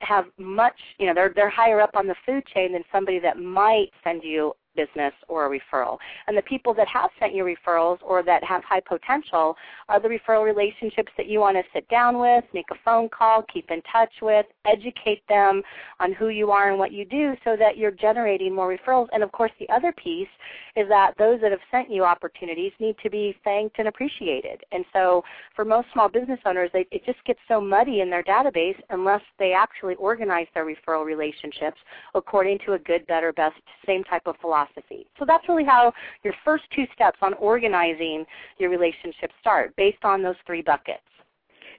have 0.00 0.26
much, 0.38 0.78
you 0.98 1.06
know, 1.06 1.14
they're 1.14 1.32
they're 1.34 1.50
higher 1.50 1.80
up 1.80 1.90
on 1.94 2.06
the 2.06 2.14
food 2.26 2.44
chain 2.46 2.72
than 2.72 2.84
somebody 2.92 3.18
that 3.20 3.38
might 3.38 3.90
send 4.02 4.22
you 4.24 4.52
business 4.76 5.12
or 5.28 5.46
a 5.46 5.58
referral. 5.58 5.98
And 6.26 6.36
the 6.36 6.42
people 6.42 6.74
that 6.74 6.88
have 6.88 7.10
sent 7.18 7.34
you 7.34 7.44
referrals 7.44 7.98
or 8.02 8.22
that 8.22 8.42
have 8.44 8.62
high 8.64 8.80
potential 8.80 9.56
are 9.88 10.00
the 10.00 10.08
referral 10.08 10.44
relationships 10.44 11.12
that 11.16 11.26
you 11.26 11.40
want 11.40 11.56
to 11.56 11.62
sit 11.72 11.88
down 11.88 12.18
with, 12.18 12.44
make 12.54 12.66
a 12.70 12.76
phone 12.84 13.08
call, 13.08 13.44
keep 13.52 13.70
in 13.70 13.82
touch 13.90 14.12
with, 14.22 14.46
educate 14.66 15.22
them 15.28 15.62
on 15.98 16.12
who 16.12 16.28
you 16.28 16.50
are 16.50 16.70
and 16.70 16.78
what 16.78 16.92
you 16.92 17.04
do 17.04 17.34
so 17.44 17.56
that 17.56 17.76
you're 17.76 17.90
generating 17.90 18.54
more 18.54 18.76
referrals. 18.76 19.08
And 19.12 19.22
of 19.22 19.32
course, 19.32 19.52
the 19.58 19.68
other 19.70 19.92
piece 19.92 20.28
is 20.76 20.88
that 20.88 21.14
those 21.18 21.40
that 21.40 21.50
have 21.50 21.60
sent 21.70 21.90
you 21.90 22.04
opportunities 22.04 22.72
need 22.78 22.96
to 23.02 23.10
be 23.10 23.36
thanked 23.44 23.78
and 23.78 23.88
appreciated. 23.88 24.60
And 24.72 24.84
so 24.92 25.22
for 25.54 25.64
most 25.64 25.88
small 25.92 26.08
business 26.08 26.40
owners, 26.46 26.70
they, 26.72 26.86
it 26.90 27.04
just 27.04 27.22
gets 27.24 27.40
so 27.48 27.60
muddy 27.60 28.00
in 28.00 28.10
their 28.10 28.22
database 28.22 28.76
unless 28.90 29.22
they 29.38 29.52
actually 29.52 29.94
organize 29.96 30.46
their 30.54 30.64
referral 30.64 31.04
relationships 31.04 31.78
according 32.14 32.58
to 32.66 32.74
a 32.74 32.78
good, 32.78 33.06
better, 33.06 33.32
best, 33.32 33.56
same 33.86 34.04
type 34.04 34.22
of 34.26 34.36
philosophy 34.40 34.59
philosophy. 34.60 35.06
So 35.18 35.24
that's 35.26 35.48
really 35.48 35.64
how 35.64 35.92
your 36.24 36.34
first 36.44 36.64
two 36.74 36.84
steps 36.94 37.18
on 37.22 37.34
organizing 37.34 38.24
your 38.58 38.70
relationship 38.70 39.30
start, 39.40 39.74
based 39.76 40.04
on 40.04 40.22
those 40.22 40.36
three 40.46 40.62
buckets. 40.62 41.02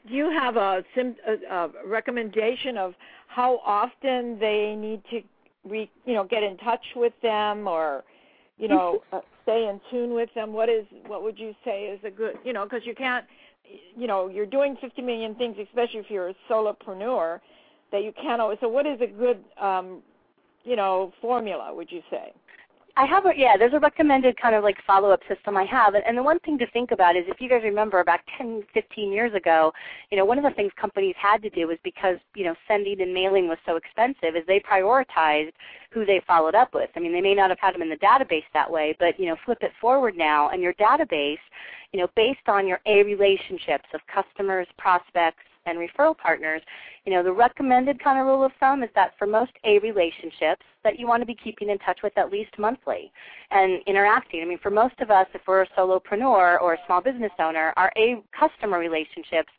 Do 0.07 0.13
you 0.15 0.31
have 0.31 0.55
a, 0.55 0.83
a, 0.97 1.55
a 1.55 1.69
recommendation 1.85 2.77
of 2.77 2.93
how 3.27 3.59
often 3.65 4.39
they 4.39 4.75
need 4.77 5.01
to, 5.11 5.21
re, 5.69 5.89
you 6.05 6.13
know, 6.13 6.23
get 6.23 6.43
in 6.43 6.57
touch 6.57 6.83
with 6.95 7.13
them, 7.21 7.67
or, 7.67 8.03
you 8.57 8.67
know, 8.67 9.03
uh, 9.13 9.19
stay 9.43 9.69
in 9.69 9.79
tune 9.91 10.13
with 10.13 10.29
them? 10.33 10.53
What 10.53 10.69
is, 10.69 10.85
what 11.05 11.23
would 11.23 11.37
you 11.37 11.53
say 11.63 11.83
is 11.83 11.99
a 12.03 12.09
good, 12.09 12.37
you 12.43 12.53
know, 12.53 12.63
because 12.63 12.81
you 12.83 12.95
can't, 12.95 13.25
you 13.95 14.07
know, 14.07 14.27
you're 14.27 14.47
doing 14.47 14.75
50 14.81 15.01
million 15.03 15.35
things, 15.35 15.55
especially 15.61 15.99
if 15.99 16.09
you're 16.09 16.29
a 16.29 16.35
solopreneur, 16.49 17.39
that 17.91 18.03
you 18.03 18.11
can't 18.19 18.41
always. 18.41 18.57
So, 18.59 18.69
what 18.69 18.87
is 18.87 18.99
a 19.01 19.07
good, 19.07 19.43
um, 19.61 20.01
you 20.63 20.75
know, 20.75 21.13
formula? 21.21 21.73
Would 21.73 21.91
you 21.91 22.01
say? 22.09 22.33
I 22.97 23.05
have 23.05 23.25
a 23.25 23.31
yeah. 23.35 23.55
There's 23.57 23.73
a 23.73 23.79
recommended 23.79 24.39
kind 24.39 24.55
of 24.55 24.63
like 24.63 24.77
follow 24.85 25.11
up 25.11 25.21
system 25.29 25.55
I 25.55 25.65
have, 25.65 25.93
and, 25.93 26.03
and 26.05 26.17
the 26.17 26.23
one 26.23 26.39
thing 26.39 26.57
to 26.57 26.69
think 26.71 26.91
about 26.91 27.15
is 27.15 27.23
if 27.27 27.39
you 27.39 27.47
guys 27.47 27.61
remember 27.63 27.99
about 27.99 28.19
10, 28.37 28.63
15 28.73 29.11
years 29.11 29.33
ago, 29.33 29.71
you 30.09 30.17
know, 30.17 30.25
one 30.25 30.37
of 30.37 30.43
the 30.43 30.51
things 30.51 30.71
companies 30.79 31.15
had 31.17 31.41
to 31.43 31.49
do 31.49 31.67
was 31.67 31.77
because 31.83 32.17
you 32.35 32.43
know 32.43 32.55
sending 32.67 33.01
and 33.01 33.13
mailing 33.13 33.47
was 33.47 33.57
so 33.65 33.77
expensive, 33.77 34.35
is 34.35 34.45
they 34.45 34.59
prioritized 34.59 35.53
who 35.91 36.05
they 36.05 36.21
followed 36.27 36.55
up 36.55 36.73
with. 36.73 36.89
I 36.95 36.99
mean, 36.99 37.13
they 37.13 37.21
may 37.21 37.33
not 37.33 37.49
have 37.49 37.59
had 37.59 37.75
them 37.75 37.81
in 37.81 37.89
the 37.89 37.97
database 37.97 38.43
that 38.53 38.69
way, 38.69 38.95
but 38.99 39.19
you 39.19 39.27
know, 39.27 39.35
flip 39.45 39.59
it 39.61 39.71
forward 39.79 40.15
now, 40.17 40.49
and 40.49 40.61
your 40.61 40.73
database, 40.73 41.39
you 41.93 41.99
know, 41.99 42.07
based 42.15 42.47
on 42.47 42.67
your 42.67 42.79
A 42.85 43.03
relationships 43.03 43.85
of 43.93 44.01
customers, 44.13 44.67
prospects, 44.77 45.43
and 45.65 45.77
referral 45.77 46.17
partners, 46.17 46.61
you 47.05 47.13
know, 47.13 47.23
the 47.23 47.31
recommended 47.31 48.03
kind 48.03 48.19
of 48.19 48.25
rule 48.25 48.43
of 48.43 48.51
thumb 48.59 48.83
is 48.83 48.89
that 48.95 49.13
for 49.17 49.27
most 49.27 49.51
A 49.63 49.79
relationships 49.79 50.65
that 50.83 50.99
you 50.99 51.07
want 51.07 51.21
to 51.21 51.25
be 51.25 51.35
keeping 51.35 51.69
in 51.69 51.77
touch 51.79 51.99
with 52.03 52.17
at 52.17 52.31
least 52.31 52.51
monthly 52.57 53.11
and 53.51 53.81
interacting. 53.87 54.41
I 54.41 54.45
mean, 54.45 54.59
for 54.61 54.71
most 54.71 54.99
of 54.99 55.11
us, 55.11 55.27
if 55.33 55.41
we're 55.47 55.63
a 55.63 55.69
solopreneur 55.77 56.61
or 56.61 56.73
a 56.73 56.77
small 56.85 57.01
business 57.01 57.31
owner, 57.39 57.73
our 57.77 57.91
A 57.97 58.21
customer 58.37 58.79
relationships 58.79 59.51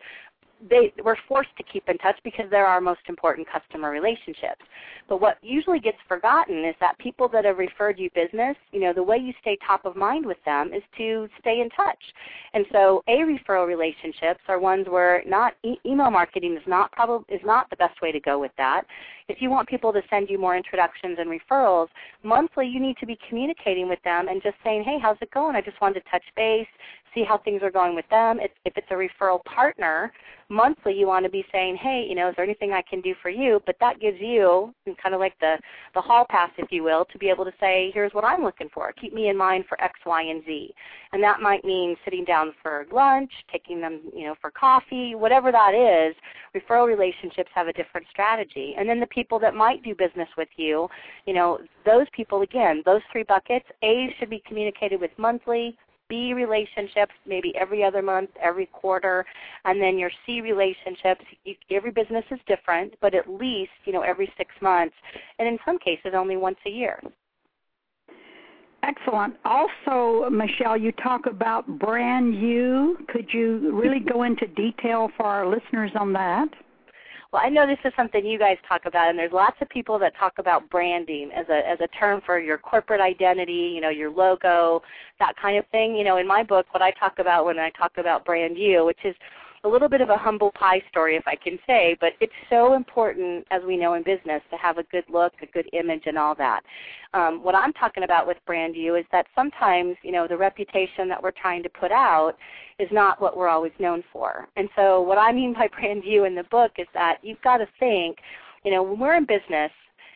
they 0.68 0.92
we're 1.04 1.16
forced 1.28 1.54
to 1.56 1.62
keep 1.64 1.88
in 1.88 1.98
touch 1.98 2.16
because 2.24 2.46
they're 2.50 2.66
our 2.66 2.80
most 2.80 3.00
important 3.08 3.46
customer 3.50 3.90
relationships. 3.90 4.62
But 5.08 5.20
what 5.20 5.38
usually 5.42 5.80
gets 5.80 5.98
forgotten 6.08 6.64
is 6.64 6.74
that 6.80 6.98
people 6.98 7.28
that 7.28 7.44
have 7.44 7.58
referred 7.58 7.98
you 7.98 8.10
business, 8.14 8.56
you 8.70 8.80
know, 8.80 8.92
the 8.92 9.02
way 9.02 9.18
you 9.18 9.32
stay 9.40 9.58
top 9.66 9.84
of 9.84 9.96
mind 9.96 10.24
with 10.24 10.38
them 10.44 10.72
is 10.72 10.82
to 10.98 11.28
stay 11.40 11.60
in 11.60 11.68
touch. 11.70 11.98
And 12.54 12.64
so, 12.72 13.02
a 13.08 13.18
referral 13.18 13.66
relationships 13.66 14.40
are 14.48 14.58
ones 14.58 14.86
where 14.88 15.22
not 15.26 15.54
e- 15.64 15.80
email 15.84 16.10
marketing 16.10 16.56
is 16.56 16.66
not 16.66 16.92
probably 16.92 17.34
is 17.34 17.42
not 17.44 17.68
the 17.70 17.76
best 17.76 18.00
way 18.00 18.12
to 18.12 18.20
go 18.20 18.38
with 18.38 18.52
that. 18.56 18.82
If 19.28 19.40
you 19.40 19.50
want 19.50 19.68
people 19.68 19.92
to 19.92 20.02
send 20.10 20.28
you 20.28 20.38
more 20.38 20.56
introductions 20.56 21.18
and 21.18 21.30
referrals, 21.30 21.88
monthly 22.22 22.66
you 22.66 22.80
need 22.80 22.96
to 22.98 23.06
be 23.06 23.18
communicating 23.28 23.88
with 23.88 24.02
them 24.04 24.28
and 24.28 24.42
just 24.42 24.56
saying, 24.64 24.84
"Hey, 24.84 24.98
how's 25.00 25.16
it 25.20 25.30
going? 25.30 25.56
I 25.56 25.60
just 25.60 25.80
wanted 25.80 26.02
to 26.04 26.10
touch 26.10 26.24
base, 26.36 26.66
see 27.14 27.24
how 27.26 27.38
things 27.38 27.62
are 27.62 27.70
going 27.70 27.94
with 27.94 28.08
them. 28.10 28.38
If, 28.40 28.50
if 28.64 28.74
it's 28.76 28.86
a 28.90 28.94
referral 28.94 29.44
partner, 29.44 30.12
monthly 30.48 30.92
you 30.92 31.06
want 31.06 31.24
to 31.24 31.30
be 31.30 31.44
saying, 31.50 31.76
hey, 31.76 32.06
you 32.08 32.14
know, 32.14 32.28
is 32.28 32.34
there 32.36 32.44
anything 32.44 32.72
I 32.72 32.82
can 32.82 33.00
do 33.00 33.14
for 33.22 33.30
you? 33.30 33.60
But 33.64 33.76
that 33.80 34.00
gives 34.00 34.18
you 34.20 34.72
kind 35.02 35.14
of 35.14 35.20
like 35.20 35.38
the, 35.40 35.56
the 35.94 36.00
hall 36.00 36.26
pass, 36.28 36.50
if 36.58 36.70
you 36.70 36.82
will, 36.82 37.06
to 37.06 37.18
be 37.18 37.28
able 37.28 37.44
to 37.44 37.52
say, 37.58 37.90
here's 37.94 38.12
what 38.12 38.24
I'm 38.24 38.42
looking 38.42 38.68
for. 38.72 38.92
Keep 38.92 39.14
me 39.14 39.28
in 39.28 39.36
mind 39.36 39.64
for 39.68 39.82
X, 39.82 39.98
Y, 40.04 40.22
and 40.22 40.44
Z. 40.44 40.74
And 41.12 41.22
that 41.22 41.40
might 41.40 41.64
mean 41.64 41.96
sitting 42.04 42.24
down 42.24 42.52
for 42.62 42.86
lunch, 42.92 43.30
taking 43.50 43.80
them, 43.80 44.00
you 44.14 44.24
know, 44.24 44.34
for 44.40 44.50
coffee, 44.50 45.14
whatever 45.14 45.50
that 45.52 45.74
is. 45.74 46.14
Referral 46.54 46.86
relationships 46.86 47.50
have 47.54 47.68
a 47.68 47.72
different 47.72 48.06
strategy. 48.10 48.74
And 48.78 48.88
then 48.88 49.00
the 49.00 49.06
people 49.06 49.38
that 49.40 49.54
might 49.54 49.82
do 49.82 49.94
business 49.94 50.28
with 50.36 50.48
you, 50.56 50.88
you 51.26 51.34
know, 51.34 51.58
those 51.84 52.06
people, 52.14 52.42
again, 52.42 52.82
those 52.84 53.00
three 53.10 53.24
buckets, 53.24 53.66
A 53.82 54.14
should 54.18 54.30
be 54.30 54.42
communicated 54.46 55.00
with 55.00 55.10
monthly, 55.16 55.76
B 56.12 56.34
relationships 56.34 57.14
maybe 57.26 57.54
every 57.58 57.82
other 57.82 58.02
month, 58.02 58.28
every 58.38 58.66
quarter, 58.66 59.24
and 59.64 59.80
then 59.80 59.98
your 59.98 60.10
C 60.26 60.42
relationships. 60.42 61.24
You, 61.44 61.54
every 61.70 61.90
business 61.90 62.24
is 62.30 62.38
different, 62.46 62.92
but 63.00 63.14
at 63.14 63.30
least 63.30 63.70
you 63.86 63.94
know 63.94 64.02
every 64.02 64.30
six 64.36 64.50
months, 64.60 64.94
and 65.38 65.48
in 65.48 65.58
some 65.64 65.78
cases 65.78 66.12
only 66.14 66.36
once 66.36 66.58
a 66.66 66.70
year. 66.70 67.00
Excellent. 68.82 69.36
Also, 69.46 70.28
Michelle, 70.28 70.76
you 70.76 70.92
talk 70.92 71.22
about 71.24 71.78
brand 71.78 72.34
you. 72.34 72.98
Could 73.08 73.28
you 73.32 73.70
really 73.72 74.00
go 74.00 74.24
into 74.24 74.46
detail 74.48 75.08
for 75.16 75.24
our 75.24 75.48
listeners 75.48 75.92
on 75.98 76.12
that? 76.12 76.48
Well, 77.32 77.40
I 77.42 77.48
know 77.48 77.66
this 77.66 77.78
is 77.86 77.94
something 77.96 78.26
you 78.26 78.38
guys 78.38 78.58
talk 78.68 78.82
about, 78.84 79.08
and 79.08 79.18
there's 79.18 79.32
lots 79.32 79.56
of 79.62 79.68
people 79.70 79.98
that 80.00 80.14
talk 80.16 80.34
about 80.36 80.68
branding 80.68 81.30
as 81.34 81.46
a 81.48 81.66
as 81.66 81.78
a 81.80 81.88
term 81.98 82.20
for 82.26 82.38
your 82.38 82.58
corporate 82.58 83.00
identity, 83.00 83.72
you 83.74 83.80
know, 83.80 83.88
your 83.88 84.10
logo, 84.10 84.82
that 85.18 85.34
kind 85.40 85.56
of 85.56 85.66
thing. 85.68 85.96
You 85.96 86.04
know, 86.04 86.18
in 86.18 86.26
my 86.26 86.42
book, 86.42 86.66
what 86.72 86.82
I 86.82 86.90
talk 86.90 87.18
about 87.18 87.46
when 87.46 87.58
I 87.58 87.70
talk 87.70 87.92
about 87.96 88.26
brand 88.26 88.58
you, 88.58 88.84
which 88.84 88.98
is 89.04 89.14
a 89.64 89.68
little 89.68 89.88
bit 89.88 90.00
of 90.00 90.10
a 90.10 90.16
humble 90.16 90.50
pie 90.52 90.82
story, 90.90 91.16
if 91.16 91.22
I 91.26 91.36
can 91.36 91.58
say, 91.66 91.96
but 92.00 92.14
it's 92.20 92.32
so 92.50 92.74
important, 92.74 93.46
as 93.52 93.62
we 93.64 93.76
know 93.76 93.94
in 93.94 94.02
business, 94.02 94.42
to 94.50 94.56
have 94.56 94.78
a 94.78 94.82
good 94.84 95.04
look, 95.08 95.32
a 95.40 95.46
good 95.46 95.68
image, 95.72 96.02
and 96.06 96.18
all 96.18 96.34
that. 96.34 96.62
Um, 97.14 97.44
what 97.44 97.54
I'm 97.54 97.72
talking 97.74 98.02
about 98.02 98.26
with 98.26 98.38
brand 98.44 98.74
you 98.74 98.96
is 98.96 99.04
that 99.12 99.26
sometimes, 99.36 99.96
you 100.02 100.10
know, 100.10 100.26
the 100.26 100.36
reputation 100.36 101.08
that 101.08 101.22
we're 101.22 101.30
trying 101.30 101.62
to 101.62 101.68
put 101.68 101.92
out 101.92 102.32
is 102.80 102.88
not 102.90 103.20
what 103.20 103.36
we're 103.36 103.48
always 103.48 103.72
known 103.78 104.02
for. 104.12 104.48
And 104.56 104.68
so, 104.74 105.00
what 105.00 105.18
I 105.18 105.30
mean 105.30 105.54
by 105.54 105.68
brand 105.78 106.02
you 106.04 106.24
in 106.24 106.34
the 106.34 106.44
book 106.44 106.72
is 106.78 106.88
that 106.94 107.18
you've 107.22 107.42
got 107.42 107.58
to 107.58 107.66
think, 107.78 108.18
you 108.64 108.72
know, 108.72 108.82
when 108.82 108.98
we're 108.98 109.14
in 109.14 109.26
business, 109.26 109.70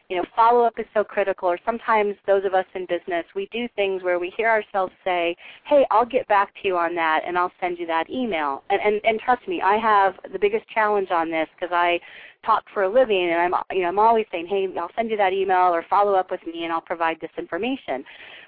you 0.09 0.16
know, 0.16 0.25
follow 0.35 0.64
up 0.64 0.79
is 0.79 0.87
so 0.95 1.03
critical, 1.03 1.49
or 1.49 1.59
sometimes 1.64 2.14
those 2.27 2.45
of 2.45 2.55
us 2.55 2.64
in 2.75 2.87
business, 2.87 3.25
we 3.35 3.49
do 3.53 3.69
things 3.75 4.03
where 4.03 4.19
we 4.19 4.33
hear 4.37 4.49
ourselves 4.49 4.92
say, 5.05 5.37
hey, 5.66 5.85
I'll 5.90 6.07
get 6.07 6.29
back 6.29 6.53
to 6.62 6.69
you 6.69 6.77
on 6.77 6.95
that 6.95 7.23
and 7.27 7.37
I'll 7.37 7.53
send 7.61 7.79
you 7.79 7.87
that 7.87 8.09
email. 8.09 8.62
And, 8.71 8.81
and, 8.81 9.01
and 9.05 9.21
trust 9.21 9.47
me, 9.49 9.61
I 9.62 9.77
have 9.77 10.14
the 10.33 10.38
biggest 10.38 10.69
challenge 10.73 11.11
on 11.11 11.31
this 11.31 11.49
because 11.59 11.73
I 11.73 11.99
talk 12.45 12.64
for 12.73 12.85
a 12.85 12.88
living 12.88 13.31
and 13.31 13.55
I'm, 13.55 13.61
you 13.73 13.83
know, 13.83 13.88
I'm 13.88 13.99
always 13.99 14.27
saying, 14.31 14.47
hey, 14.47 14.69
I'll 14.79 14.90
send 14.95 15.11
you 15.11 15.16
that 15.16 15.33
email 15.33 15.75
or 15.75 15.85
follow 15.90 16.14
up 16.14 16.31
with 16.31 16.40
me 16.47 16.64
and 16.64 16.73
I'll 16.73 16.81
provide 16.81 17.19
this 17.21 17.31
information. 17.37 18.05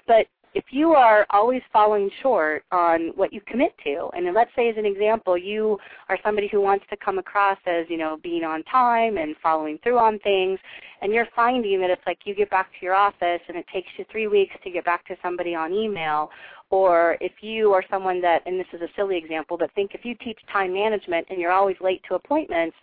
But 0.07 0.27
if 0.55 0.65
you 0.71 0.93
are 0.93 1.27
always 1.29 1.61
falling 1.71 2.09
short 2.21 2.63
on 2.71 3.11
what 3.15 3.31
you 3.31 3.41
commit 3.41 3.73
to, 3.83 4.09
and 4.15 4.33
let's 4.33 4.49
say 4.55 4.69
as 4.69 4.77
an 4.77 4.85
example, 4.85 5.37
you 5.37 5.77
are 6.09 6.17
somebody 6.23 6.47
who 6.51 6.59
wants 6.59 6.85
to 6.89 6.97
come 6.97 7.19
across 7.19 7.57
as, 7.67 7.85
you 7.87 7.97
know, 7.97 8.17
being 8.23 8.43
on 8.43 8.63
time 8.63 9.17
and 9.17 9.35
following 9.43 9.77
through 9.83 9.99
on 9.99 10.17
things, 10.19 10.59
and 11.01 11.13
you're 11.13 11.27
finding 11.35 11.79
that 11.81 11.89
it's 11.89 12.01
like 12.07 12.19
you 12.25 12.33
get 12.33 12.49
back 12.49 12.71
to 12.71 12.85
your 12.85 12.95
office 12.95 13.41
and 13.47 13.57
it 13.57 13.65
takes 13.71 13.87
you 13.97 14.05
three 14.11 14.27
weeks 14.27 14.55
to 14.63 14.71
get 14.71 14.83
back 14.85 15.05
to 15.07 15.15
somebody 15.21 15.53
on 15.53 15.71
email, 15.71 16.31
or 16.71 17.15
if 17.21 17.31
you 17.41 17.71
are 17.71 17.83
someone 17.89 18.19
that, 18.21 18.41
and 18.45 18.59
this 18.59 18.67
is 18.73 18.81
a 18.81 18.89
silly 18.95 19.17
example, 19.17 19.55
but 19.57 19.71
think 19.75 19.91
if 19.93 20.03
you 20.03 20.15
teach 20.15 20.39
time 20.51 20.73
management 20.73 21.27
and 21.29 21.39
you're 21.39 21.51
always 21.51 21.77
late 21.79 22.01
to 22.07 22.15
appointments, 22.15 22.75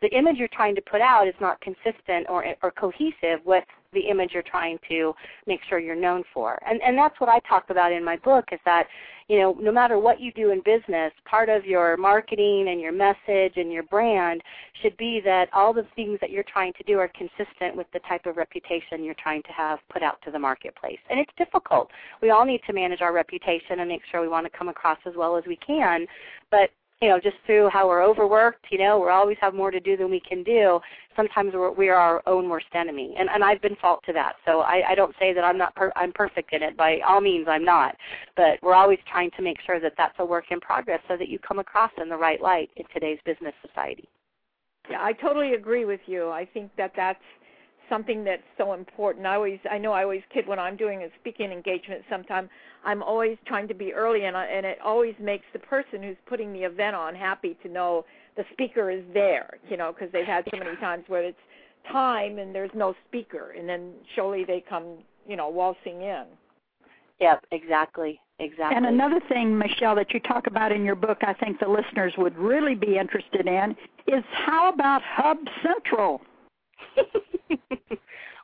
the 0.00 0.08
image 0.16 0.36
you're 0.36 0.48
trying 0.48 0.74
to 0.74 0.82
put 0.82 1.00
out 1.00 1.28
is 1.28 1.34
not 1.40 1.60
consistent 1.60 2.26
or, 2.28 2.44
or 2.62 2.70
cohesive 2.72 3.44
with 3.44 3.64
the 3.92 4.00
image 4.00 4.30
you're 4.32 4.42
trying 4.42 4.78
to 4.88 5.12
make 5.46 5.60
sure 5.68 5.78
you're 5.78 5.94
known 5.94 6.22
for. 6.32 6.58
And 6.66 6.80
and 6.82 6.96
that's 6.96 7.18
what 7.20 7.28
I 7.28 7.38
talk 7.40 7.70
about 7.70 7.92
in 7.92 8.04
my 8.04 8.16
book 8.16 8.46
is 8.52 8.60
that, 8.64 8.86
you 9.28 9.38
know, 9.38 9.56
no 9.60 9.72
matter 9.72 9.98
what 9.98 10.20
you 10.20 10.32
do 10.32 10.50
in 10.50 10.62
business, 10.64 11.12
part 11.24 11.48
of 11.48 11.64
your 11.64 11.96
marketing 11.96 12.66
and 12.68 12.80
your 12.80 12.92
message 12.92 13.54
and 13.56 13.72
your 13.72 13.82
brand 13.84 14.42
should 14.82 14.96
be 14.96 15.20
that 15.24 15.48
all 15.52 15.72
the 15.72 15.86
things 15.94 16.18
that 16.20 16.30
you're 16.30 16.44
trying 16.44 16.72
to 16.74 16.82
do 16.84 16.98
are 16.98 17.10
consistent 17.16 17.76
with 17.76 17.86
the 17.92 18.00
type 18.08 18.26
of 18.26 18.36
reputation 18.36 19.04
you're 19.04 19.14
trying 19.14 19.42
to 19.42 19.52
have 19.52 19.78
put 19.92 20.02
out 20.02 20.20
to 20.24 20.30
the 20.30 20.38
marketplace. 20.38 20.98
And 21.10 21.20
it's 21.20 21.32
difficult. 21.38 21.90
We 22.20 22.30
all 22.30 22.44
need 22.44 22.60
to 22.66 22.72
manage 22.72 23.00
our 23.00 23.12
reputation 23.12 23.80
and 23.80 23.88
make 23.88 24.02
sure 24.10 24.20
we 24.20 24.28
want 24.28 24.50
to 24.50 24.58
come 24.58 24.68
across 24.68 24.98
as 25.06 25.14
well 25.16 25.36
as 25.36 25.44
we 25.46 25.56
can, 25.56 26.06
but 26.50 26.70
you 27.02 27.08
know, 27.08 27.18
just 27.18 27.36
through 27.44 27.68
how 27.70 27.88
we're 27.88 28.02
overworked, 28.02 28.66
you 28.70 28.78
know, 28.78 29.00
we 29.00 29.08
always 29.08 29.36
have 29.40 29.54
more 29.54 29.72
to 29.72 29.80
do 29.80 29.96
than 29.96 30.08
we 30.08 30.20
can 30.20 30.44
do. 30.44 30.78
Sometimes 31.16 31.52
we're, 31.52 31.72
we 31.72 31.88
are 31.88 31.96
our 31.96 32.22
own 32.26 32.48
worst 32.48 32.68
enemy, 32.74 33.14
and 33.18 33.28
and 33.28 33.42
I've 33.42 33.60
been 33.60 33.74
fault 33.76 34.00
to 34.06 34.12
that. 34.12 34.34
So 34.46 34.60
I, 34.60 34.82
I 34.90 34.94
don't 34.94 35.14
say 35.18 35.34
that 35.34 35.42
I'm 35.42 35.58
not 35.58 35.74
per, 35.74 35.92
I'm 35.96 36.12
perfect 36.12 36.52
in 36.52 36.62
it. 36.62 36.76
By 36.76 37.00
all 37.06 37.20
means, 37.20 37.48
I'm 37.50 37.64
not. 37.64 37.96
But 38.36 38.62
we're 38.62 38.74
always 38.74 39.00
trying 39.10 39.32
to 39.36 39.42
make 39.42 39.58
sure 39.66 39.80
that 39.80 39.94
that's 39.98 40.14
a 40.20 40.24
work 40.24 40.44
in 40.52 40.60
progress, 40.60 41.00
so 41.08 41.16
that 41.16 41.28
you 41.28 41.40
come 41.40 41.58
across 41.58 41.90
in 42.00 42.08
the 42.08 42.16
right 42.16 42.40
light 42.40 42.70
in 42.76 42.84
today's 42.94 43.18
business 43.26 43.54
society. 43.66 44.08
Yeah, 44.88 45.02
I 45.02 45.12
totally 45.12 45.54
agree 45.54 45.84
with 45.84 46.00
you. 46.06 46.30
I 46.30 46.44
think 46.44 46.70
that 46.76 46.92
that's 46.94 47.18
something 47.88 48.24
that's 48.24 48.42
so 48.56 48.72
important. 48.74 49.26
I 49.26 49.34
always, 49.34 49.58
I 49.70 49.78
know 49.78 49.92
I 49.92 50.02
always 50.02 50.22
kid 50.32 50.46
when 50.46 50.58
I'm 50.58 50.76
doing 50.76 51.02
a 51.02 51.08
speaking 51.20 51.50
engagement. 51.50 52.02
Sometimes 52.10 52.48
I'm 52.84 53.02
always 53.02 53.36
trying 53.46 53.68
to 53.68 53.74
be 53.74 53.92
early, 53.92 54.24
and 54.24 54.36
I, 54.36 54.46
and 54.46 54.66
it 54.66 54.78
always 54.84 55.14
makes 55.20 55.44
the 55.52 55.58
person 55.58 56.02
who's 56.02 56.16
putting 56.26 56.52
the 56.52 56.60
event 56.60 56.96
on 56.96 57.14
happy 57.14 57.56
to 57.62 57.68
know 57.68 58.04
the 58.36 58.44
speaker 58.52 58.90
is 58.90 59.04
there. 59.12 59.58
You 59.68 59.76
know, 59.76 59.92
because 59.92 60.12
they've 60.12 60.26
had 60.26 60.44
so 60.50 60.58
many 60.58 60.76
times 60.76 61.04
where 61.08 61.22
it's 61.22 61.38
time 61.90 62.38
and 62.38 62.54
there's 62.54 62.70
no 62.74 62.94
speaker, 63.08 63.54
and 63.56 63.68
then 63.68 63.92
surely 64.14 64.44
they 64.44 64.64
come, 64.68 64.98
you 65.26 65.36
know, 65.36 65.48
waltzing 65.48 66.02
in. 66.02 66.24
Yep, 67.20 67.44
exactly. 67.52 68.20
Exactly. 68.38 68.76
And 68.76 68.86
another 68.86 69.20
thing, 69.28 69.56
Michelle, 69.56 69.94
that 69.94 70.12
you 70.12 70.18
talk 70.18 70.48
about 70.48 70.72
in 70.72 70.84
your 70.84 70.96
book, 70.96 71.18
I 71.20 71.32
think 71.32 71.60
the 71.60 71.68
listeners 71.68 72.12
would 72.18 72.36
really 72.36 72.74
be 72.74 72.98
interested 72.98 73.46
in, 73.46 73.76
is 74.08 74.24
how 74.32 74.72
about 74.72 75.00
Hub 75.04 75.36
Central? 75.62 76.20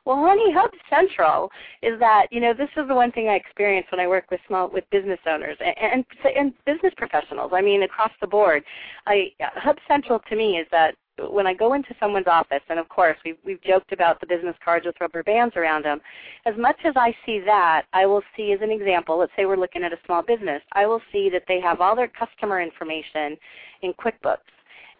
well, 0.05 0.17
Honey 0.17 0.53
Hub 0.53 0.71
Central 0.89 1.49
is 1.81 1.99
that 1.99 2.27
you 2.31 2.39
know 2.39 2.53
this 2.53 2.69
is 2.77 2.87
the 2.87 2.95
one 2.95 3.11
thing 3.11 3.27
I 3.27 3.35
experience 3.35 3.87
when 3.91 3.99
I 3.99 4.07
work 4.07 4.25
with 4.31 4.39
small 4.47 4.69
with 4.69 4.83
business 4.91 5.19
owners 5.27 5.57
and 5.59 5.75
and, 5.77 6.05
and 6.35 6.53
business 6.65 6.93
professionals. 6.97 7.51
I 7.53 7.61
mean, 7.61 7.83
across 7.83 8.11
the 8.21 8.27
board. 8.27 8.63
I 9.05 9.31
Hub 9.55 9.77
Central 9.87 10.19
to 10.29 10.35
me 10.35 10.57
is 10.57 10.67
that 10.71 10.95
when 11.27 11.47
I 11.47 11.53
go 11.53 11.73
into 11.73 11.93
someone's 11.99 12.27
office, 12.27 12.61
and 12.69 12.79
of 12.79 12.87
course 12.89 13.17
we've, 13.25 13.37
we've 13.43 13.61
joked 13.61 13.91
about 13.91 14.19
the 14.19 14.27
business 14.27 14.55
cards 14.63 14.85
with 14.85 14.95
rubber 15.01 15.23
bands 15.23 15.55
around 15.55 15.85
them, 15.85 15.99
as 16.45 16.55
much 16.57 16.77
as 16.85 16.93
I 16.95 17.15
see 17.25 17.41
that, 17.45 17.85
I 17.93 18.05
will 18.05 18.23
see 18.35 18.51
as 18.53 18.59
an 18.61 18.71
example, 18.71 19.19
let's 19.19 19.31
say 19.35 19.45
we're 19.45 19.57
looking 19.57 19.83
at 19.83 19.93
a 19.93 19.99
small 20.05 20.21
business, 20.21 20.61
I 20.73 20.85
will 20.85 21.01
see 21.11 21.29
that 21.31 21.43
they 21.47 21.59
have 21.61 21.81
all 21.81 21.95
their 21.95 22.09
customer 22.09 22.61
information 22.61 23.37
in 23.81 23.93
QuickBooks. 23.93 24.37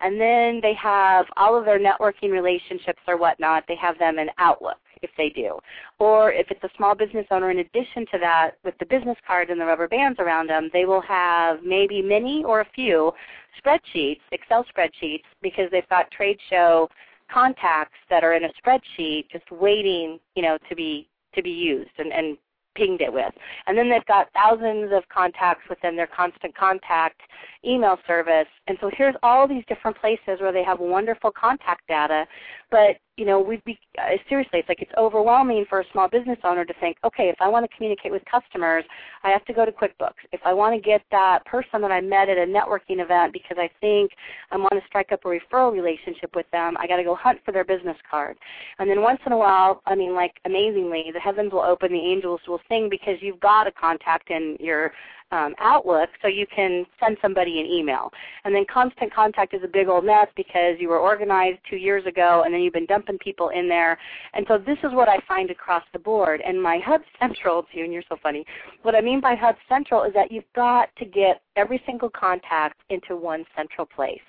And 0.01 0.19
then 0.19 0.59
they 0.61 0.73
have 0.75 1.25
all 1.37 1.57
of 1.57 1.65
their 1.65 1.79
networking 1.79 2.31
relationships 2.31 3.01
or 3.07 3.17
whatnot, 3.17 3.65
they 3.67 3.75
have 3.75 3.97
them 3.99 4.17
in 4.17 4.29
Outlook 4.37 4.77
if 5.01 5.09
they 5.17 5.29
do. 5.29 5.57
Or 5.97 6.31
if 6.31 6.47
it's 6.51 6.63
a 6.63 6.69
small 6.75 6.95
business 6.95 7.25
owner, 7.31 7.51
in 7.51 7.59
addition 7.59 8.05
to 8.11 8.19
that, 8.19 8.51
with 8.63 8.77
the 8.79 8.85
business 8.85 9.17
card 9.25 9.49
and 9.49 9.59
the 9.59 9.65
rubber 9.65 9.87
bands 9.87 10.19
around 10.19 10.49
them, 10.49 10.69
they 10.73 10.85
will 10.85 11.01
have 11.01 11.59
maybe 11.63 12.01
many 12.01 12.43
or 12.43 12.61
a 12.61 12.67
few 12.75 13.11
spreadsheets, 13.63 14.19
Excel 14.31 14.65
spreadsheets, 14.65 15.23
because 15.41 15.69
they've 15.71 15.87
got 15.89 16.11
trade 16.11 16.37
show 16.49 16.89
contacts 17.31 17.97
that 18.09 18.23
are 18.23 18.33
in 18.33 18.45
a 18.45 18.49
spreadsheet 18.61 19.29
just 19.31 19.49
waiting, 19.51 20.19
you 20.35 20.41
know, 20.41 20.57
to 20.67 20.75
be 20.75 21.07
to 21.35 21.43
be 21.43 21.51
used 21.51 21.91
and, 21.99 22.11
and 22.11 22.37
pinged 22.79 23.01
it 23.01 23.11
with. 23.11 23.33
And 23.67 23.77
then 23.77 23.89
they've 23.89 24.05
got 24.05 24.27
thousands 24.33 24.91
of 24.93 25.03
contacts 25.09 25.63
within 25.69 25.95
their 25.95 26.07
constant 26.07 26.55
contact 26.55 27.19
email 27.65 27.97
service. 28.07 28.47
And 28.67 28.77
so 28.79 28.89
here's 28.95 29.15
all 29.21 29.47
these 29.47 29.63
different 29.67 29.97
places 29.97 30.39
where 30.39 30.53
they 30.53 30.63
have 30.63 30.79
wonderful 30.79 31.31
contact 31.31 31.87
data, 31.87 32.25
but 32.71 32.97
you 33.19 33.25
know, 33.25 33.41
we'd 33.41 33.63
be 33.65 33.77
uh, 33.97 34.15
seriously, 34.29 34.59
it's 34.59 34.69
like 34.69 34.81
it's 34.81 34.91
overwhelming 34.97 35.65
for 35.67 35.81
a 35.81 35.83
small 35.91 36.07
business 36.07 36.37
owner 36.45 36.63
to 36.63 36.73
think, 36.79 36.95
okay, 37.03 37.27
if 37.27 37.35
I 37.41 37.49
want 37.49 37.69
to 37.69 37.75
communicate 37.75 38.13
with 38.13 38.23
customers, 38.31 38.85
I 39.23 39.29
have 39.29 39.43
to 39.45 39.53
go 39.53 39.65
to 39.65 39.73
QuickBooks. 39.73 40.23
If 40.31 40.39
I 40.45 40.53
want 40.53 40.73
to 40.73 40.81
get 40.81 41.01
that 41.11 41.45
person 41.45 41.81
that 41.81 41.91
I 41.91 41.99
met 41.99 42.29
at 42.29 42.37
a 42.37 42.45
networking 42.45 43.03
event 43.03 43.33
because 43.33 43.57
I 43.59 43.69
think 43.81 44.11
I 44.51 44.57
want 44.57 44.71
to 44.71 44.81
strike 44.87 45.11
up 45.11 45.25
a 45.25 45.27
referral 45.27 45.73
relationship 45.73 46.33
with 46.33 46.45
them, 46.51 46.77
I 46.79 46.87
got 46.87 46.95
to 46.95 47.03
go 47.03 47.13
hunt 47.13 47.39
for 47.43 47.51
their 47.51 47.65
business 47.65 47.97
card. 48.09 48.37
And 48.79 48.89
then 48.89 49.01
once 49.01 49.19
in 49.25 49.33
a 49.33 49.37
while, 49.37 49.81
I 49.85 49.95
mean, 49.95 50.15
like 50.15 50.35
amazingly, 50.45 51.11
the 51.13 51.19
heavens 51.19 51.51
will 51.51 51.59
open, 51.59 51.91
the 51.91 51.99
angels 51.99 52.39
will 52.47 52.61
sing 52.69 52.87
because 52.89 53.17
you've 53.19 53.41
got 53.41 53.67
a 53.67 53.71
contact 53.71 54.31
in 54.31 54.55
your 54.61 54.93
um, 55.31 55.53
Outlook 55.59 56.09
so 56.21 56.27
you 56.27 56.45
can 56.53 56.85
send 56.99 57.17
somebody 57.21 57.59
an 57.59 57.65
email. 57.65 58.11
And 58.45 58.53
then 58.53 58.65
constant 58.71 59.13
contact 59.13 59.53
is 59.53 59.61
a 59.63 59.67
big 59.67 59.87
old 59.87 60.05
mess 60.05 60.27
because 60.35 60.75
you 60.79 60.89
were 60.89 60.99
organized 60.99 61.59
two 61.69 61.77
years 61.77 62.05
ago 62.05 62.43
and 62.45 62.53
then 62.53 62.61
you've 62.61 62.73
been 62.73 62.85
dumping 62.85 63.17
people 63.19 63.49
in 63.49 63.69
there. 63.69 63.97
And 64.33 64.45
so 64.47 64.57
this 64.57 64.77
is 64.83 64.93
what 64.93 65.07
I 65.07 65.17
find 65.27 65.51
across 65.51 65.83
the 65.93 65.99
board. 65.99 66.41
And 66.45 66.61
my 66.61 66.79
Hub 66.85 67.01
Central, 67.19 67.63
too, 67.73 67.81
and 67.81 67.93
you're 67.93 68.03
so 68.09 68.17
funny, 68.21 68.45
what 68.81 68.95
I 68.95 69.01
mean 69.01 69.21
by 69.21 69.35
Hub 69.35 69.55
Central 69.67 70.03
is 70.03 70.13
that 70.13 70.31
you've 70.31 70.51
got 70.55 70.89
to 70.97 71.05
get 71.05 71.41
every 71.55 71.81
single 71.85 72.09
contact 72.09 72.81
into 72.89 73.15
one 73.15 73.45
central 73.55 73.85
place. 73.85 74.19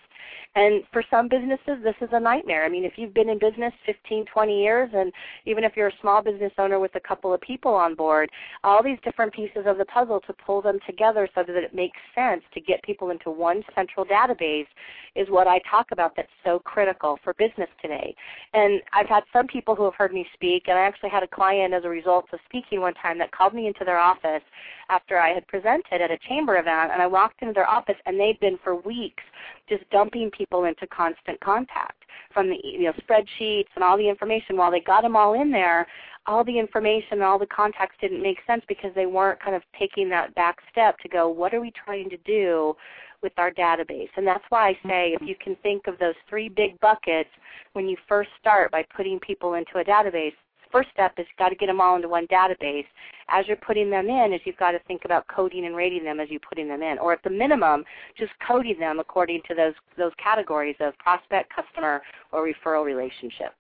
And 0.57 0.83
for 0.93 1.05
some 1.11 1.29
businesses, 1.29 1.83
this 1.85 1.95
is 2.01 2.09
a 2.13 2.19
nightmare. 2.19 2.65
I 2.65 2.69
mean, 2.69 2.85
if 2.85 2.95
you've 2.97 3.15
been 3.15 3.29
in 3.29 3.39
business 3.39 3.73
15, 3.87 4.25
20 4.33 4.63
years, 4.63 4.91
and 4.93 5.13
even 5.47 5.63
if 5.63 5.77
you're 5.77 5.89
a 5.89 6.01
small 6.01 6.23
business 6.23 6.53
owner 6.59 6.81
with 6.81 6.95
a 6.97 7.01
couple 7.01 7.33
of 7.33 7.41
people 7.41 7.73
on 7.73 7.95
board, 7.95 8.29
all 8.65 8.83
these 8.83 8.99
different 9.05 9.33
pieces 9.33 9.63
of 9.67 9.79
the 9.79 9.85
puzzle 9.85 10.21
to 10.27 10.33
pull 10.45 10.61
them 10.61 10.81
together 10.87 11.29
so 11.37 11.45
that 11.47 11.55
it 11.55 11.73
makes 11.73 11.99
sense 12.17 12.43
to 12.53 12.61
get 12.61 12.83
people 12.83 13.11
into 13.11 13.31
one 13.31 13.63
central 13.77 14.05
database 14.05 14.67
is 15.15 15.29
what 15.31 15.47
I 15.47 15.61
talk 15.71 15.93
about 15.93 16.15
that's 16.17 16.29
so 16.45 16.59
critical 16.59 17.19
for 17.23 17.33
business 17.35 17.69
today. 17.81 18.15
And 18.53 18.81
I've 18.93 19.09
had 19.09 19.23
some 19.33 19.47
people 19.47 19.77
who 19.77 19.85
have 19.85 19.95
heard 19.95 20.13
me 20.13 20.27
speak, 20.35 20.65
and 20.67 20.77
I 20.77 20.83
actually 20.83 21.11
had 21.11 21.23
a 21.23 21.29
client 21.29 21.75
as 21.75 21.85
a 21.85 21.89
result 21.89 22.27
of 22.33 22.41
speaking 22.47 22.81
one 22.81 22.95
time 22.95 23.19
that 23.19 23.31
called 23.31 23.55
me 23.55 23.69
into 23.69 23.85
their 23.85 23.99
office 23.99 24.43
after 24.89 25.19
I 25.19 25.33
had 25.33 25.47
presented 25.47 26.01
at 26.01 26.11
a 26.11 26.19
chamber 26.29 26.59
event, 26.59 26.91
and 26.93 27.01
I 27.01 27.07
walked 27.07 27.43
into 27.43 27.55
their 27.55 27.69
office, 27.69 27.97
and 28.07 28.19
they'd 28.19 28.41
been 28.41 28.59
for 28.65 28.75
weeks 28.75 29.23
just 29.69 29.89
dumping 29.91 30.31
people 30.41 30.65
into 30.65 30.87
constant 30.87 31.39
contact 31.41 32.05
from 32.33 32.49
the 32.49 32.57
you 32.65 32.85
know 32.85 32.93
spreadsheets 32.93 33.69
and 33.75 33.85
all 33.85 33.99
the 33.99 34.09
information. 34.09 34.57
While 34.57 34.71
they 34.71 34.81
got 34.81 35.03
them 35.03 35.17
all 35.17 35.41
in 35.41 35.51
there, 35.51 35.87
all 36.27 36.45
the 36.45 36.59
information 36.59 37.13
and 37.13 37.23
all 37.23 37.39
the 37.39 37.47
contacts 37.47 37.97
didn't 38.01 38.23
make 38.23 38.39
sense 38.47 38.63
because 38.69 38.91
they 38.95 39.07
weren't 39.07 39.43
kind 39.43 39.55
of 39.55 39.63
taking 39.79 40.09
that 40.11 40.35
back 40.35 40.57
step 40.71 40.99
to 40.99 41.09
go, 41.09 41.29
what 41.29 41.53
are 41.53 41.61
we 41.61 41.73
trying 41.85 42.09
to 42.11 42.17
do 42.19 42.75
with 43.23 43.33
our 43.37 43.51
database? 43.51 44.09
And 44.17 44.27
that's 44.27 44.45
why 44.49 44.69
I 44.69 44.89
say 44.89 45.17
if 45.21 45.23
you 45.23 45.35
can 45.43 45.57
think 45.63 45.87
of 45.87 45.99
those 45.99 46.15
three 46.29 46.49
big 46.49 46.79
buckets 46.81 47.31
when 47.75 47.87
you 47.89 47.97
first 48.09 48.31
start 48.39 48.71
by 48.71 48.85
putting 48.97 49.19
people 49.21 49.55
into 49.55 49.79
a 49.79 49.85
database, 49.85 50.33
first 50.73 50.89
step 50.93 51.13
is 51.19 51.27
you've 51.29 51.39
got 51.39 51.51
to 51.51 51.55
get 51.55 51.67
them 51.67 51.81
all 51.81 51.97
into 51.97 52.09
one 52.09 52.27
database. 52.27 52.87
As 53.29 53.47
you're 53.47 53.57
putting 53.57 53.91
them 53.91 54.09
in, 54.09 54.33
is 54.33 54.41
you've 54.45 54.57
got 54.57 54.73
to 54.73 54.81
think 54.89 55.03
about 55.05 55.27
coding 55.29 55.67
and 55.67 55.77
rating 55.77 56.05
them 56.05 56.21
as 56.21 56.29
you're 56.31 56.41
putting 56.41 56.69
them 56.69 56.83
in, 56.83 56.99
or 56.99 57.13
at 57.13 57.23
the 57.23 57.31
minimum, 57.31 57.85
just 58.19 58.33
coding 58.47 58.79
them 58.79 58.99
according 58.99 59.41
to 59.49 59.55
those 59.55 59.75
those 59.97 60.13
categories 60.23 60.77
of 60.81 60.97
prospect, 60.99 61.53
customer, 61.55 62.03
or 62.33 62.47
referral 62.47 62.85
relationship. 62.85 63.55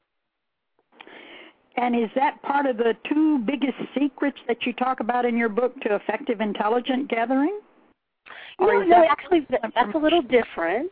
And 1.76 1.94
is 1.94 2.10
that 2.16 2.42
part 2.42 2.66
of 2.66 2.76
the 2.76 2.94
two 3.08 3.38
biggest 3.46 3.78
secrets 3.98 4.38
that 4.48 4.58
you 4.66 4.72
talk 4.72 5.00
about 5.00 5.24
in 5.24 5.36
your 5.36 5.48
book 5.48 5.78
to 5.82 5.94
effective 5.94 6.40
intelligent 6.40 7.08
gathering? 7.08 7.60
No, 8.60 8.82
no, 8.82 9.04
actually, 9.08 9.46
that's 9.50 9.94
a 9.94 9.98
little 9.98 10.22
different. 10.22 10.90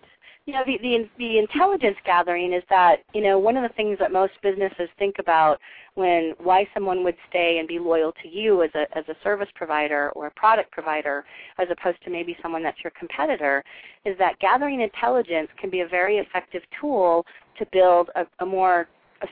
You 0.49 0.55
know, 0.55 0.63
the, 0.65 0.79
the 0.79 1.07
the 1.19 1.39
intelligence 1.39 1.99
gathering 2.07 2.55
is 2.55 2.63
that 2.71 3.01
you 3.13 3.21
know 3.21 3.39
one 3.39 3.59
of 3.59 3.63
the 3.63 3.75
things 3.77 3.99
that 3.99 4.11
most 4.11 4.33
businesses 4.43 4.89
think 4.99 5.17
about 5.19 5.59
when 5.95 6.33
why 6.39 6.67
someone 6.73 7.05
would 7.05 7.17
stay 7.29 7.59
and 7.59 7.69
be 7.69 7.79
loyal 7.79 8.15
to 8.23 8.29
you 8.29 8.63
as 8.63 8.71
a 8.75 8.87
as 8.97 9.05
a 9.11 9.17
service 9.23 9.51
provider 9.55 10.09
or 10.17 10.29
a 10.29 10.31
product 10.31 10.71
provider 10.71 11.27
as 11.59 11.69
opposed 11.71 12.03
to 12.03 12.09
maybe 12.09 12.35
someone 12.41 12.63
that's 12.63 12.83
your 12.83 12.93
competitor 12.99 13.63
is 14.07 14.17
that 14.17 14.39
gathering 14.39 14.81
intelligence 14.81 15.51
can 15.61 15.69
be 15.69 15.81
a 15.81 15.87
very 15.87 16.17
effective 16.17 16.63
tool 16.81 17.27
to 17.59 17.67
build 17.71 18.09
a, 18.17 18.25
a 18.43 18.47
more 18.47 18.89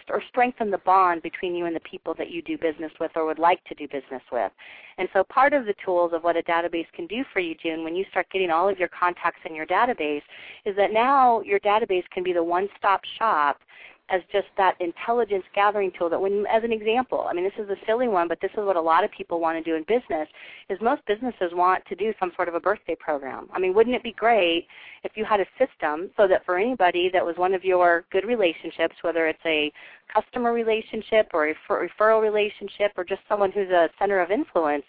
or 0.09 0.23
strengthen 0.29 0.71
the 0.71 0.79
bond 0.79 1.23
between 1.23 1.55
you 1.55 1.67
and 1.67 1.75
the 1.75 1.81
people 1.81 2.15
that 2.19 2.31
you 2.31 2.43
do 2.43 2.59
business 2.59 2.93
with 2.99 3.11
or 3.15 3.27
would 3.27 3.39
like 3.39 3.63
to 3.65 3.75
do 3.75 3.87
business 3.89 4.23
with. 4.33 4.51
And 4.99 5.09
so 5.13 5.25
part 5.25 5.53
of 5.53 5.67
the 5.67 5.75
tools 5.85 6.13
of 6.15 6.23
what 6.23 6.37
a 6.37 6.43
database 6.43 6.87
can 6.95 7.07
do 7.07 7.25
for 7.33 7.41
you, 7.41 7.55
June, 7.63 7.85
when 7.85 7.95
you 7.95 8.05
start 8.11 8.27
getting 8.33 8.51
all 8.51 8.69
of 8.69 8.79
your 8.79 8.89
contacts 8.89 9.41
in 9.45 9.55
your 9.55 9.67
database, 9.67 10.23
is 10.65 10.75
that 10.77 10.93
now 10.93 11.41
your 11.43 11.61
database 11.61 12.05
can 12.13 12.23
be 12.23 12.33
the 12.33 12.43
one-stop 12.43 13.01
shop 13.19 13.59
as 14.09 14.21
just 14.31 14.47
that 14.57 14.81
intelligence 14.81 15.45
gathering 15.55 15.91
tool 15.99 16.09
that 16.09 16.21
when 16.21 16.45
as 16.47 16.63
an 16.63 16.73
example 16.73 17.27
i 17.29 17.33
mean 17.33 17.45
this 17.45 17.53
is 17.59 17.69
a 17.71 17.87
silly 17.87 18.07
one 18.07 18.29
but 18.29 18.39
this 18.41 18.51
is 18.53 18.65
what 18.65 18.77
a 18.77 18.81
lot 18.81 19.03
of 19.03 19.11
people 19.11 19.41
want 19.41 19.57
to 19.57 19.69
do 19.69 19.77
in 19.77 19.83
business 19.83 20.29
is 20.69 20.79
most 20.81 21.03
businesses 21.07 21.51
want 21.53 21.85
to 21.87 21.97
do 21.97 22.13
some 22.21 22.31
sort 22.37 22.49
of 22.49 22.55
a 22.55 22.61
birthday 22.61 22.97
program. 22.99 23.49
I 23.53 23.59
mean 23.59 23.75
wouldn't 23.75 23.97
it 23.97 24.03
be 24.03 24.13
great 24.13 24.67
if 25.03 25.13
you 25.17 25.25
had 25.25 25.41
a 25.41 25.47
system 25.59 26.11
so 26.17 26.29
that 26.29 26.45
for 26.45 26.57
anybody 26.57 27.11
that 27.13 27.25
was 27.25 27.37
one 27.37 27.55
of 27.55 27.65
your 27.65 28.05
good 28.13 28.25
relationships 28.25 28.95
whether 29.03 29.27
it's 29.27 29.39
a 29.45 29.73
customer 30.13 30.53
relationship 30.53 31.31
or 31.35 31.49
a 31.49 31.55
referral 31.69 32.23
relationship 32.23 32.93
or 32.97 33.05
just 33.05 33.23
someone 33.29 33.51
who's 33.51 33.71
a 33.71 33.89
center 33.99 34.21
of 34.21 34.31
influence 34.31 34.85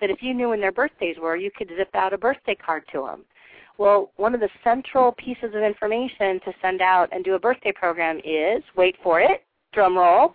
that 0.00 0.10
if 0.10 0.22
you 0.22 0.32
knew 0.32 0.48
when 0.48 0.60
their 0.60 0.72
birthdays 0.72 1.16
were 1.20 1.36
you 1.36 1.50
could 1.56 1.68
zip 1.76 1.90
out 1.94 2.12
a 2.12 2.18
birthday 2.18 2.54
card 2.54 2.84
to 2.90 3.02
them 3.02 3.24
well, 3.78 4.10
one 4.16 4.34
of 4.34 4.40
the 4.40 4.48
central 4.62 5.12
pieces 5.12 5.54
of 5.54 5.62
information 5.62 6.40
to 6.44 6.52
send 6.60 6.80
out 6.80 7.08
and 7.12 7.24
do 7.24 7.34
a 7.34 7.38
birthday 7.38 7.72
program 7.72 8.18
is, 8.18 8.62
wait 8.76 8.96
for 9.02 9.20
it, 9.20 9.42
drum 9.72 9.96
roll, 9.96 10.34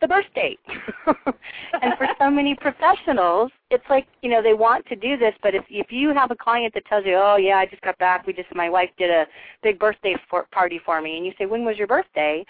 the 0.00 0.08
birth 0.08 0.26
date. 0.34 0.58
and 1.06 1.94
for 1.96 2.06
so 2.18 2.30
many 2.30 2.54
professionals, 2.54 3.50
it's 3.70 3.84
like, 3.88 4.06
you 4.20 4.30
know, 4.30 4.42
they 4.42 4.52
want 4.52 4.84
to 4.86 4.96
do 4.96 5.16
this, 5.16 5.32
but 5.42 5.54
if 5.54 5.64
if 5.70 5.90
you 5.90 6.12
have 6.12 6.30
a 6.30 6.36
client 6.36 6.74
that 6.74 6.84
tells 6.86 7.06
you, 7.06 7.14
"Oh, 7.14 7.36
yeah, 7.36 7.56
I 7.56 7.66
just 7.66 7.82
got 7.82 7.96
back. 7.98 8.26
We 8.26 8.32
just 8.32 8.52
my 8.54 8.68
wife 8.68 8.90
did 8.98 9.10
a 9.10 9.26
big 9.62 9.78
birthday 9.78 10.16
for, 10.28 10.46
party 10.50 10.80
for 10.84 11.00
me." 11.00 11.16
And 11.16 11.24
you 11.24 11.32
say, 11.38 11.46
"When 11.46 11.64
was 11.64 11.78
your 11.78 11.86
birthday?" 11.86 12.44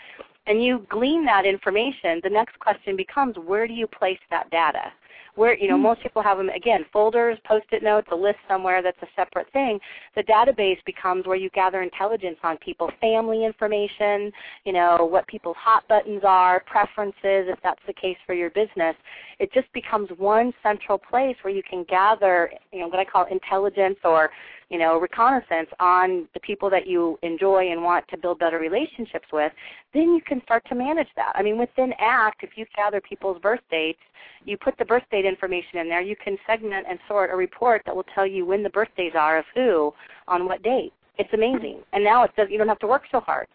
and 0.47 0.65
you 0.65 0.85
glean 0.91 1.25
that 1.25 1.47
information, 1.47 2.21
the 2.25 2.31
next 2.31 2.59
question 2.59 2.97
becomes, 2.97 3.37
"Where 3.39 3.69
do 3.69 3.75
you 3.75 3.87
place 3.87 4.19
that 4.31 4.51
data?" 4.51 4.93
Where 5.35 5.57
you 5.57 5.69
know 5.69 5.75
mm-hmm. 5.75 5.85
most 5.85 6.03
people 6.03 6.23
have 6.23 6.39
them 6.39 6.49
again 6.51 6.85
folders 6.93 7.39
post-it 7.47 7.83
notes 7.83 8.07
a 8.13 8.15
list 8.15 8.39
somewhere 8.49 8.83
that's 8.83 9.01
a 9.03 9.07
separate 9.17 9.51
thing 9.53 9.79
the 10.17 10.23
database 10.25 10.79
becomes 10.85 11.27
where 11.27 11.37
you 11.37 11.49
gather 11.51 11.83
intelligence 11.83 12.37
on 12.43 12.57
people 12.59 12.91
family 13.01 13.45
information 13.45 14.31
you 14.65 14.73
know 14.73 15.09
what 15.11 15.27
people's 15.27 15.57
hot 15.59 15.87
buttons 15.89 16.23
are 16.25 16.63
preferences 16.67 17.49
if 17.49 17.59
that's 17.63 17.81
the 17.87 17.95
case 17.95 18.17
for 18.27 18.35
your 18.35 18.51
business 18.51 18.95
it 19.39 19.53
just 19.53 19.73
becomes 19.73 20.09
one 20.19 20.53
central 20.63 20.99
place 20.99 21.37
where 21.43 21.55
you 21.55 21.63
can 21.69 21.85
gather 21.89 22.51
you 22.73 22.81
know 22.81 22.89
what 22.89 22.99
i 22.99 23.05
call 23.05 23.27
intelligence 23.31 23.99
or 24.05 24.31
you 24.73 24.79
know, 24.79 24.99
reconnaissance 24.99 25.69
on 25.81 26.27
the 26.33 26.41
people 26.41 26.71
that 26.71 26.87
you 26.87 27.19
enjoy 27.23 27.71
and 27.71 27.85
want 27.85 28.09
to 28.09 28.17
build 28.17 28.39
better 28.39 28.59
relationships 28.59 29.27
with, 29.31 29.53
then 29.93 30.15
you 30.15 30.23
can 30.27 30.41
start 30.45 30.65
to 30.71 30.75
manage 30.75 31.09
that. 31.15 31.33
I 31.35 31.43
mean, 31.43 31.59
within 31.59 31.93
ACT, 31.99 32.43
if 32.43 32.51
you 32.57 32.65
gather 32.75 32.99
people's 33.03 33.39
birth 33.43 33.61
dates, 33.71 34.01
you 34.47 34.57
put 34.57 34.79
the 34.79 34.87
birth 34.87 35.03
date 35.11 35.27
information 35.27 35.79
in 35.79 35.91
there, 35.91 36.01
you 36.01 36.17
can 36.17 36.39
segment 36.47 36.87
and 36.89 36.99
sort 37.07 37.31
a 37.31 37.37
report 37.37 37.83
that 37.85 37.95
will 37.95 38.07
tell 38.15 38.27
you 38.27 38.47
when 38.47 38.63
the 38.63 38.71
birthdays 38.71 39.13
are 39.15 39.39
of 39.39 39.45
who 39.55 39.93
on 40.27 40.47
what 40.47 40.63
date. 40.63 40.95
It's 41.19 41.33
amazing. 41.35 41.83
And 41.93 42.03
now 42.03 42.25
it 42.25 42.31
does, 42.35 42.49
you 42.51 42.57
don't 42.57 42.69
have 42.69 42.79
to 42.79 42.87
work 42.87 43.03
so 43.13 43.21
hard. 43.21 43.49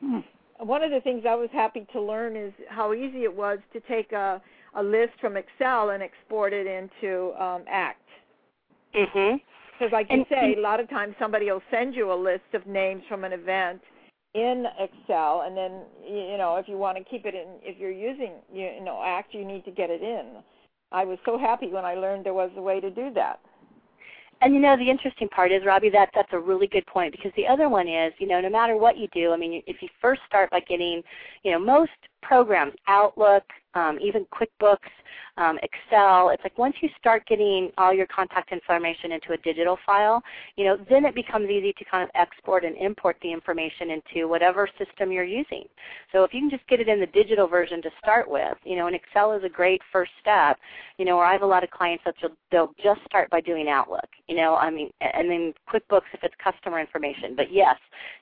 Hmm. 0.00 0.20
One 0.58 0.82
of 0.82 0.90
the 0.90 1.00
things 1.00 1.24
I 1.28 1.34
was 1.34 1.50
happy 1.52 1.86
to 1.92 2.00
learn 2.00 2.34
is 2.34 2.52
how 2.70 2.94
easy 2.94 3.24
it 3.24 3.36
was 3.36 3.58
to 3.74 3.80
take 3.80 4.12
a, 4.12 4.40
a 4.74 4.82
list 4.82 5.12
from 5.20 5.36
Excel 5.36 5.90
and 5.90 6.02
export 6.02 6.54
it 6.54 6.66
into 6.66 7.34
um, 7.38 7.62
ACT. 7.70 7.98
Mhm. 8.94 9.40
Because, 9.82 9.92
like 9.92 10.06
you 10.10 10.24
say, 10.30 10.54
a 10.56 10.60
lot 10.60 10.78
of 10.78 10.88
times 10.88 11.16
somebody 11.18 11.50
will 11.50 11.62
send 11.68 11.96
you 11.96 12.12
a 12.12 12.14
list 12.14 12.54
of 12.54 12.64
names 12.68 13.02
from 13.08 13.24
an 13.24 13.32
event 13.32 13.80
in 14.32 14.64
Excel, 14.78 15.42
and 15.44 15.56
then 15.56 15.80
you 16.08 16.38
know 16.38 16.54
if 16.56 16.68
you 16.68 16.78
want 16.78 16.96
to 16.98 17.02
keep 17.02 17.26
it 17.26 17.34
in, 17.34 17.58
if 17.62 17.80
you're 17.80 17.90
using 17.90 18.34
you 18.52 18.80
know 18.84 19.02
Act, 19.04 19.34
you 19.34 19.44
need 19.44 19.64
to 19.64 19.72
get 19.72 19.90
it 19.90 20.00
in. 20.00 20.36
I 20.92 21.04
was 21.04 21.18
so 21.24 21.36
happy 21.36 21.66
when 21.66 21.84
I 21.84 21.94
learned 21.94 22.24
there 22.24 22.32
was 22.32 22.52
a 22.56 22.62
way 22.62 22.78
to 22.78 22.90
do 22.90 23.10
that. 23.14 23.40
And 24.40 24.54
you 24.54 24.60
know 24.60 24.76
the 24.76 24.88
interesting 24.88 25.28
part 25.28 25.50
is, 25.50 25.62
Robbie, 25.66 25.90
that 25.90 26.10
that's 26.14 26.32
a 26.32 26.38
really 26.38 26.68
good 26.68 26.86
point 26.86 27.10
because 27.10 27.32
the 27.36 27.48
other 27.48 27.68
one 27.68 27.88
is, 27.88 28.12
you 28.18 28.28
know, 28.28 28.40
no 28.40 28.50
matter 28.50 28.76
what 28.76 28.96
you 28.96 29.08
do, 29.12 29.32
I 29.32 29.36
mean, 29.36 29.64
if 29.66 29.82
you 29.82 29.88
first 30.00 30.20
start 30.28 30.48
by 30.50 30.60
getting, 30.60 31.02
you 31.42 31.50
know, 31.50 31.58
most 31.58 31.90
programs, 32.22 32.72
Outlook, 32.88 33.44
um, 33.74 33.98
even 34.00 34.26
QuickBooks, 34.26 34.90
um, 35.38 35.58
Excel. 35.62 36.30
It's 36.30 36.42
like 36.42 36.56
once 36.58 36.74
you 36.80 36.90
start 36.98 37.26
getting 37.26 37.70
all 37.78 37.94
your 37.94 38.06
contact 38.06 38.52
information 38.52 39.12
into 39.12 39.32
a 39.32 39.38
digital 39.38 39.78
file, 39.86 40.22
you 40.56 40.64
know, 40.64 40.76
then 40.90 41.04
it 41.06 41.14
becomes 41.14 41.48
easy 41.48 41.72
to 41.78 41.84
kind 41.90 42.02
of 42.04 42.10
export 42.14 42.64
and 42.64 42.76
import 42.76 43.16
the 43.22 43.32
information 43.32 43.90
into 43.90 44.28
whatever 44.28 44.68
system 44.78 45.10
you're 45.10 45.24
using. 45.24 45.64
So 46.12 46.22
if 46.24 46.34
you 46.34 46.40
can 46.40 46.50
just 46.50 46.66
get 46.68 46.80
it 46.80 46.88
in 46.88 47.00
the 47.00 47.06
digital 47.06 47.46
version 47.46 47.80
to 47.82 47.90
start 47.98 48.30
with, 48.30 48.58
you 48.64 48.76
know, 48.76 48.88
and 48.88 48.96
Excel 48.96 49.32
is 49.32 49.42
a 49.44 49.48
great 49.48 49.80
first 49.90 50.12
step. 50.20 50.58
You 50.98 51.06
know, 51.06 51.16
where 51.16 51.24
I 51.24 51.32
have 51.32 51.42
a 51.42 51.46
lot 51.46 51.64
of 51.64 51.70
clients 51.70 52.04
that 52.04 52.14
they'll 52.50 52.74
just 52.82 53.00
start 53.06 53.30
by 53.30 53.40
doing 53.40 53.68
Outlook. 53.68 54.08
You 54.28 54.36
know, 54.36 54.56
I 54.56 54.70
mean, 54.70 54.90
and 55.00 55.30
then 55.30 55.54
QuickBooks 55.72 56.12
if 56.12 56.22
it's 56.22 56.34
customer 56.42 56.78
information. 56.78 57.34
But 57.34 57.50
yes, 57.50 57.76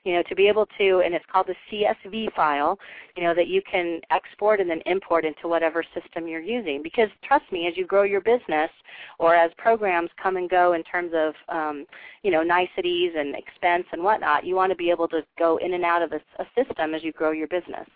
you 0.05 0.13
know, 0.13 0.23
to 0.29 0.35
be 0.35 0.47
able 0.47 0.65
to, 0.77 1.01
and 1.03 1.13
it's 1.13 1.25
called 1.31 1.47
the 1.47 1.55
CSV 1.69 2.33
file, 2.33 2.79
you 3.17 3.23
know, 3.23 3.35
that 3.35 3.47
you 3.47 3.61
can 3.69 3.90
export 4.11 4.59
and 4.59 4.69
then 4.69 4.81
import 4.85 5.25
into 5.25 5.47
whatever 5.47 5.83
system 5.93 6.27
you're 6.27 6.39
using. 6.39 6.81
Because 6.81 7.09
trust 7.23 7.51
me, 7.51 7.67
as 7.67 7.75
you 7.75 7.85
grow 7.85 8.03
your 8.03 8.21
business 8.21 8.69
or 9.19 9.35
as 9.35 9.51
programs 9.57 10.09
come 10.21 10.37
and 10.37 10.49
go 10.49 10.73
in 10.73 10.83
terms 10.83 11.11
of 11.15 11.33
um, 11.49 11.85
you 12.23 12.31
know 12.31 12.43
niceties 12.43 13.13
and 13.17 13.35
expense 13.35 13.85
and 13.91 14.03
whatnot, 14.03 14.45
you 14.45 14.55
want 14.55 14.71
to 14.71 14.75
be 14.75 14.89
able 14.89 15.07
to 15.09 15.21
go 15.37 15.57
in 15.57 15.73
and 15.73 15.83
out 15.83 16.01
of 16.01 16.11
a, 16.11 16.21
a 16.41 16.45
system 16.55 16.93
as 16.93 17.03
you 17.03 17.11
grow 17.11 17.31
your 17.31 17.47
business. 17.47 17.87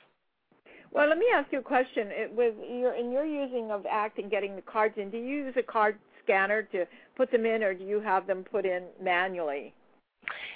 Well, 0.92 1.10
let 1.10 1.18
me 1.18 1.26
ask 1.34 1.52
you 1.52 1.60
a 1.60 1.62
question. 1.62 2.08
It, 2.10 2.34
with 2.34 2.56
your 2.70 2.94
in 2.94 3.12
your 3.12 3.26
using 3.26 3.72
of 3.72 3.86
ACT 3.86 4.20
and 4.20 4.32
getting 4.32 4.56
the 4.56 4.62
cards 4.62 4.96
in, 4.98 5.10
do 5.10 5.18
you 5.18 5.46
use 5.46 5.54
a 5.58 5.64
card 5.64 5.98
scanner 6.24 6.64
to 6.64 6.86
put 7.16 7.32
them 7.32 7.46
in, 7.46 7.64
or 7.64 7.74
do 7.74 7.84
you 7.84 8.00
have 8.00 8.28
them 8.28 8.44
put 8.50 8.66
in 8.66 8.84
manually? 9.02 9.74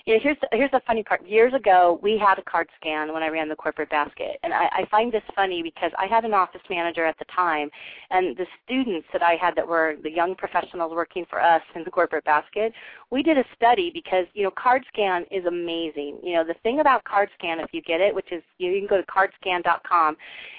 You 0.06 0.14
know, 0.14 0.20
here's 0.22 0.38
the, 0.42 0.48
here's 0.52 0.72
the 0.72 0.82
funny 0.88 1.04
part. 1.04 1.26
Years 1.28 1.54
ago, 1.54 2.00
we 2.02 2.18
had 2.18 2.40
a 2.40 2.44
card 2.44 2.68
scan 2.80 3.14
when 3.14 3.24
I 3.24 3.28
ran 3.28 3.50
the 3.50 3.56
corporate 3.56 3.90
basket, 3.90 4.40
and 4.44 4.54
I, 4.54 4.66
I 4.72 4.86
find 4.90 5.12
this 5.12 5.24
funny 5.36 5.62
because 5.62 5.92
I 5.98 6.08
had 6.08 6.26
an 6.26 6.34
office 6.34 6.62
manager 6.70 7.06
at 7.06 7.18
the 7.20 7.26
time, 7.26 7.70
and 8.10 8.36
the 8.38 8.46
students 8.66 9.08
that 9.14 9.22
I 9.22 9.36
had 9.36 9.56
that 9.56 9.68
were 9.68 9.96
the 10.02 10.12
young 10.12 10.36
professionals 10.36 10.94
working 10.94 11.26
for 11.30 11.42
us 11.42 11.62
in 11.76 11.84
the 11.84 11.92
corporate 11.92 12.26
basket, 12.26 12.74
we 13.12 13.24
did 13.24 13.38
a 13.38 13.44
study 13.56 13.92
because 13.94 14.26
you 14.34 14.44
know 14.44 14.52
card 14.52 14.84
scan 14.92 15.26
is 15.32 15.46
amazing. 15.46 16.20
You 16.24 16.36
know, 16.36 16.44
the 16.44 16.56
thing 16.64 16.80
about 16.80 17.04
card 17.04 17.30
scan, 17.38 17.60
if 17.60 17.70
you 17.72 17.82
get 17.82 18.02
it, 18.02 18.14
which 18.14 18.32
is 18.32 18.44
you, 18.58 18.72
you 18.72 18.80
can 18.80 18.88
go 18.88 19.02
to 19.02 19.08
cardscan.com, 19.08 20.18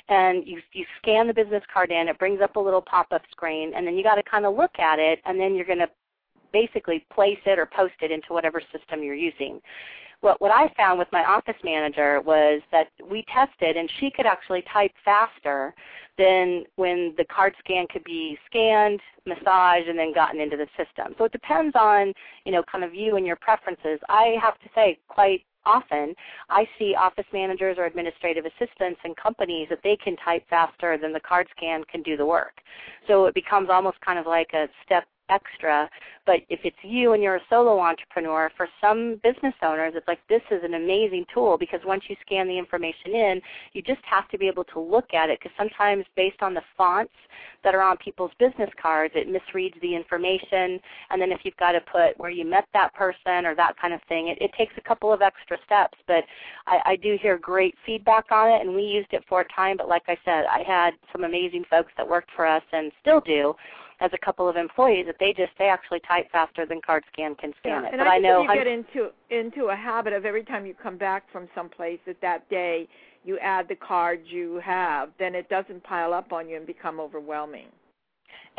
and 0.09 0.47
you 0.47 0.61
you 0.73 0.85
scan 1.01 1.27
the 1.27 1.35
business 1.35 1.63
card 1.73 1.91
in, 1.91 2.09
it 2.09 2.19
brings 2.19 2.41
up 2.41 2.57
a 2.57 2.61
little 2.61 2.83
pop-up 2.83 3.23
screen, 3.31 3.73
and 3.75 3.87
then 3.87 3.97
you 3.97 4.03
got 4.03 4.17
to 4.17 4.23
kind 4.23 4.47
of 4.47 4.57
look 4.57 4.79
at 4.79 4.99
it, 4.99 5.21
and 5.25 5.41
then 5.41 5.55
you're 5.55 5.67
going 5.67 5.79
to 5.79 5.89
basically 6.53 7.05
place 7.13 7.39
it 7.47 7.59
or 7.59 7.67
post 7.67 7.95
it 8.03 8.11
into 8.11 8.33
whatever 8.33 8.61
system 8.73 9.03
you're 9.03 9.15
using. 9.15 9.61
What, 10.21 10.39
what 10.41 10.51
I 10.51 10.71
found 10.77 10.99
with 10.99 11.09
my 11.13 11.25
office 11.25 11.57
manager 11.65 12.21
was 12.21 12.61
that 12.73 12.89
we 13.11 13.25
tested 13.33 13.77
and 13.77 13.91
she 13.99 14.11
could 14.11 14.27
actually 14.27 14.63
type 14.71 14.93
faster 15.03 15.75
than 16.19 16.65
when 16.77 17.15
the 17.17 17.25
card 17.25 17.55
scan 17.59 17.87
could 17.91 18.05
be 18.05 18.37
scanned, 18.45 19.01
massaged, 19.25 19.89
and 19.89 19.99
then 19.99 20.13
gotten 20.13 20.39
into 20.39 20.59
the 20.59 20.67
system. 20.77 21.15
So 21.17 21.25
it 21.25 21.33
depends 21.33 21.75
on, 21.75 22.13
you 22.45 22.53
know, 22.53 22.63
kind 22.71 22.85
of 22.85 22.95
you 22.95 23.17
and 23.17 23.27
your 23.27 23.37
preferences. 23.37 23.99
I 24.11 24.37
have 24.43 24.59
to 24.59 24.69
say 24.75 24.99
quite 25.09 25.43
often 25.67 26.15
I 26.49 26.67
see 26.79 26.95
office 26.95 27.27
managers 27.33 27.77
or 27.79 27.85
administrative 27.85 28.45
assistants 28.45 29.01
in 29.05 29.15
companies 29.15 29.69
that 29.71 29.81
they 29.83 29.97
can 29.97 30.17
type 30.17 30.45
faster 30.49 30.99
than 31.01 31.13
the 31.13 31.21
card 31.21 31.47
scan 31.57 31.85
can 31.85 32.03
do 32.03 32.17
the 32.17 32.27
work. 32.27 32.61
So 33.07 33.27
it 33.27 33.35
becomes 33.35 33.69
almost 33.71 34.01
kind 34.01 34.19
of 34.19 34.27
like 34.27 34.51
a 34.55 34.69
step 34.85 35.05
extra. 35.31 35.89
But 36.27 36.41
if 36.49 36.61
it's 36.65 36.77
you 36.83 37.13
and 37.13 37.23
you're 37.23 37.37
a 37.37 37.47
solo 37.49 37.81
entrepreneur, 37.81 38.51
for 38.57 38.69
some 38.81 39.21
business 39.23 39.55
owners, 39.63 39.95
it's 39.97 40.07
like 40.07 40.21
this 40.29 40.43
is 40.51 40.63
an 40.63 40.75
amazing 40.75 41.25
tool 41.33 41.57
because 41.59 41.81
once 41.85 42.05
you 42.09 42.17
scan 42.25 42.47
the 42.47 42.59
information 42.59 43.15
in, 43.15 43.41
you 43.73 43.83
just 43.83 44.03
have 44.05 44.29
to 44.29 44.39
be 44.39 44.47
able 44.47 44.65
to 44.65 44.81
look 44.81 45.15
at 45.15 45.31
it 45.31 45.39
because 45.41 45.57
sometimes 45.57 46.05
based 46.17 46.43
on 46.43 46.55
the 46.55 46.63
fonts 46.77 47.13
that 47.65 47.75
are 47.75 47.83
on 47.83 47.97
people's 47.97 48.31
business 48.39 48.71
cards, 48.81 49.15
it 49.17 49.29
misreads 49.29 49.81
the 49.81 49.95
information. 49.95 50.81
And 51.11 51.21
then 51.21 51.33
if 51.33 51.41
you've 51.45 51.57
got 51.57 51.73
to 51.73 51.81
put 51.81 52.19
where 52.19 52.31
you 52.31 52.45
met 52.45 52.67
that 52.73 52.95
person 52.95 53.47
or 53.47 53.55
that 53.55 53.75
kind 53.81 53.95
of 53.95 54.01
thing, 54.09 54.29
it, 54.29 54.39
it 54.41 54.51
takes 54.57 54.73
a 54.77 54.81
couple 54.81 55.13
of 55.13 55.23
extra 55.23 55.57
steps. 55.65 55.99
But 56.07 56.25
I, 56.67 56.81
I 56.87 56.97
do 56.97 57.19
hear 57.21 57.39
great 57.39 57.75
feedback 57.85 58.27
on 58.31 58.49
it, 58.51 58.61
and 58.61 58.75
we 58.75 58.83
used 58.83 59.13
it 59.13 59.25
for 59.29 59.41
a 59.41 59.49
time. 59.49 59.77
But 59.77 59.89
like 59.89 60.05
I 60.09 60.17
said, 60.25 60.45
I 60.47 60.63
had 60.67 60.93
some 61.13 61.25
amazing 61.25 61.65
folks 61.69 61.93
that 61.97 62.09
worked 62.09 62.31
for 62.35 62.47
us 62.47 62.63
and 62.73 62.93
still 63.01 63.21
do 63.21 63.55
as 64.01 64.11
a 64.15 64.19
couple 64.25 64.49
of 64.49 64.57
employees 64.57 65.07
that 65.07 65.17
they 65.21 65.33
just 65.33 65.53
they 65.59 65.67
actually 65.67 66.01
type 66.01 66.31
faster 66.33 66.67
than 66.67 66.81
card 66.85 67.05
scan 67.13 67.35
can 67.35 67.53
scan 67.59 67.83
yeah, 67.83 67.89
it. 67.89 67.93
And 67.93 68.01
but 68.01 68.07
I, 68.07 68.17
I 68.17 68.19
know 68.19 68.43
if 68.43 68.49
you 68.49 68.55
get 68.55 68.67
into 68.67 69.11
into 69.31 69.67
a 69.67 69.77
habit 69.77 70.13
of 70.13 70.25
every 70.25 70.45
time 70.45 70.67
you 70.67 70.75
come 70.75 70.97
back 70.97 71.25
from 71.31 71.49
someplace 71.55 72.01
that 72.07 72.21
that 72.23 72.49
day 72.49 72.89
you 73.25 73.39
add 73.39 73.69
the 73.69 73.77
cards 73.77 74.23
you 74.27 74.61
have, 74.65 75.11
then 75.19 75.35
it 75.35 75.49
doesn't 75.49 75.83
pile 75.85 76.15
up 76.15 76.33
on 76.33 76.49
you 76.49 76.57
and 76.57 76.67
become 76.67 76.99
overwhelming. 76.99 77.67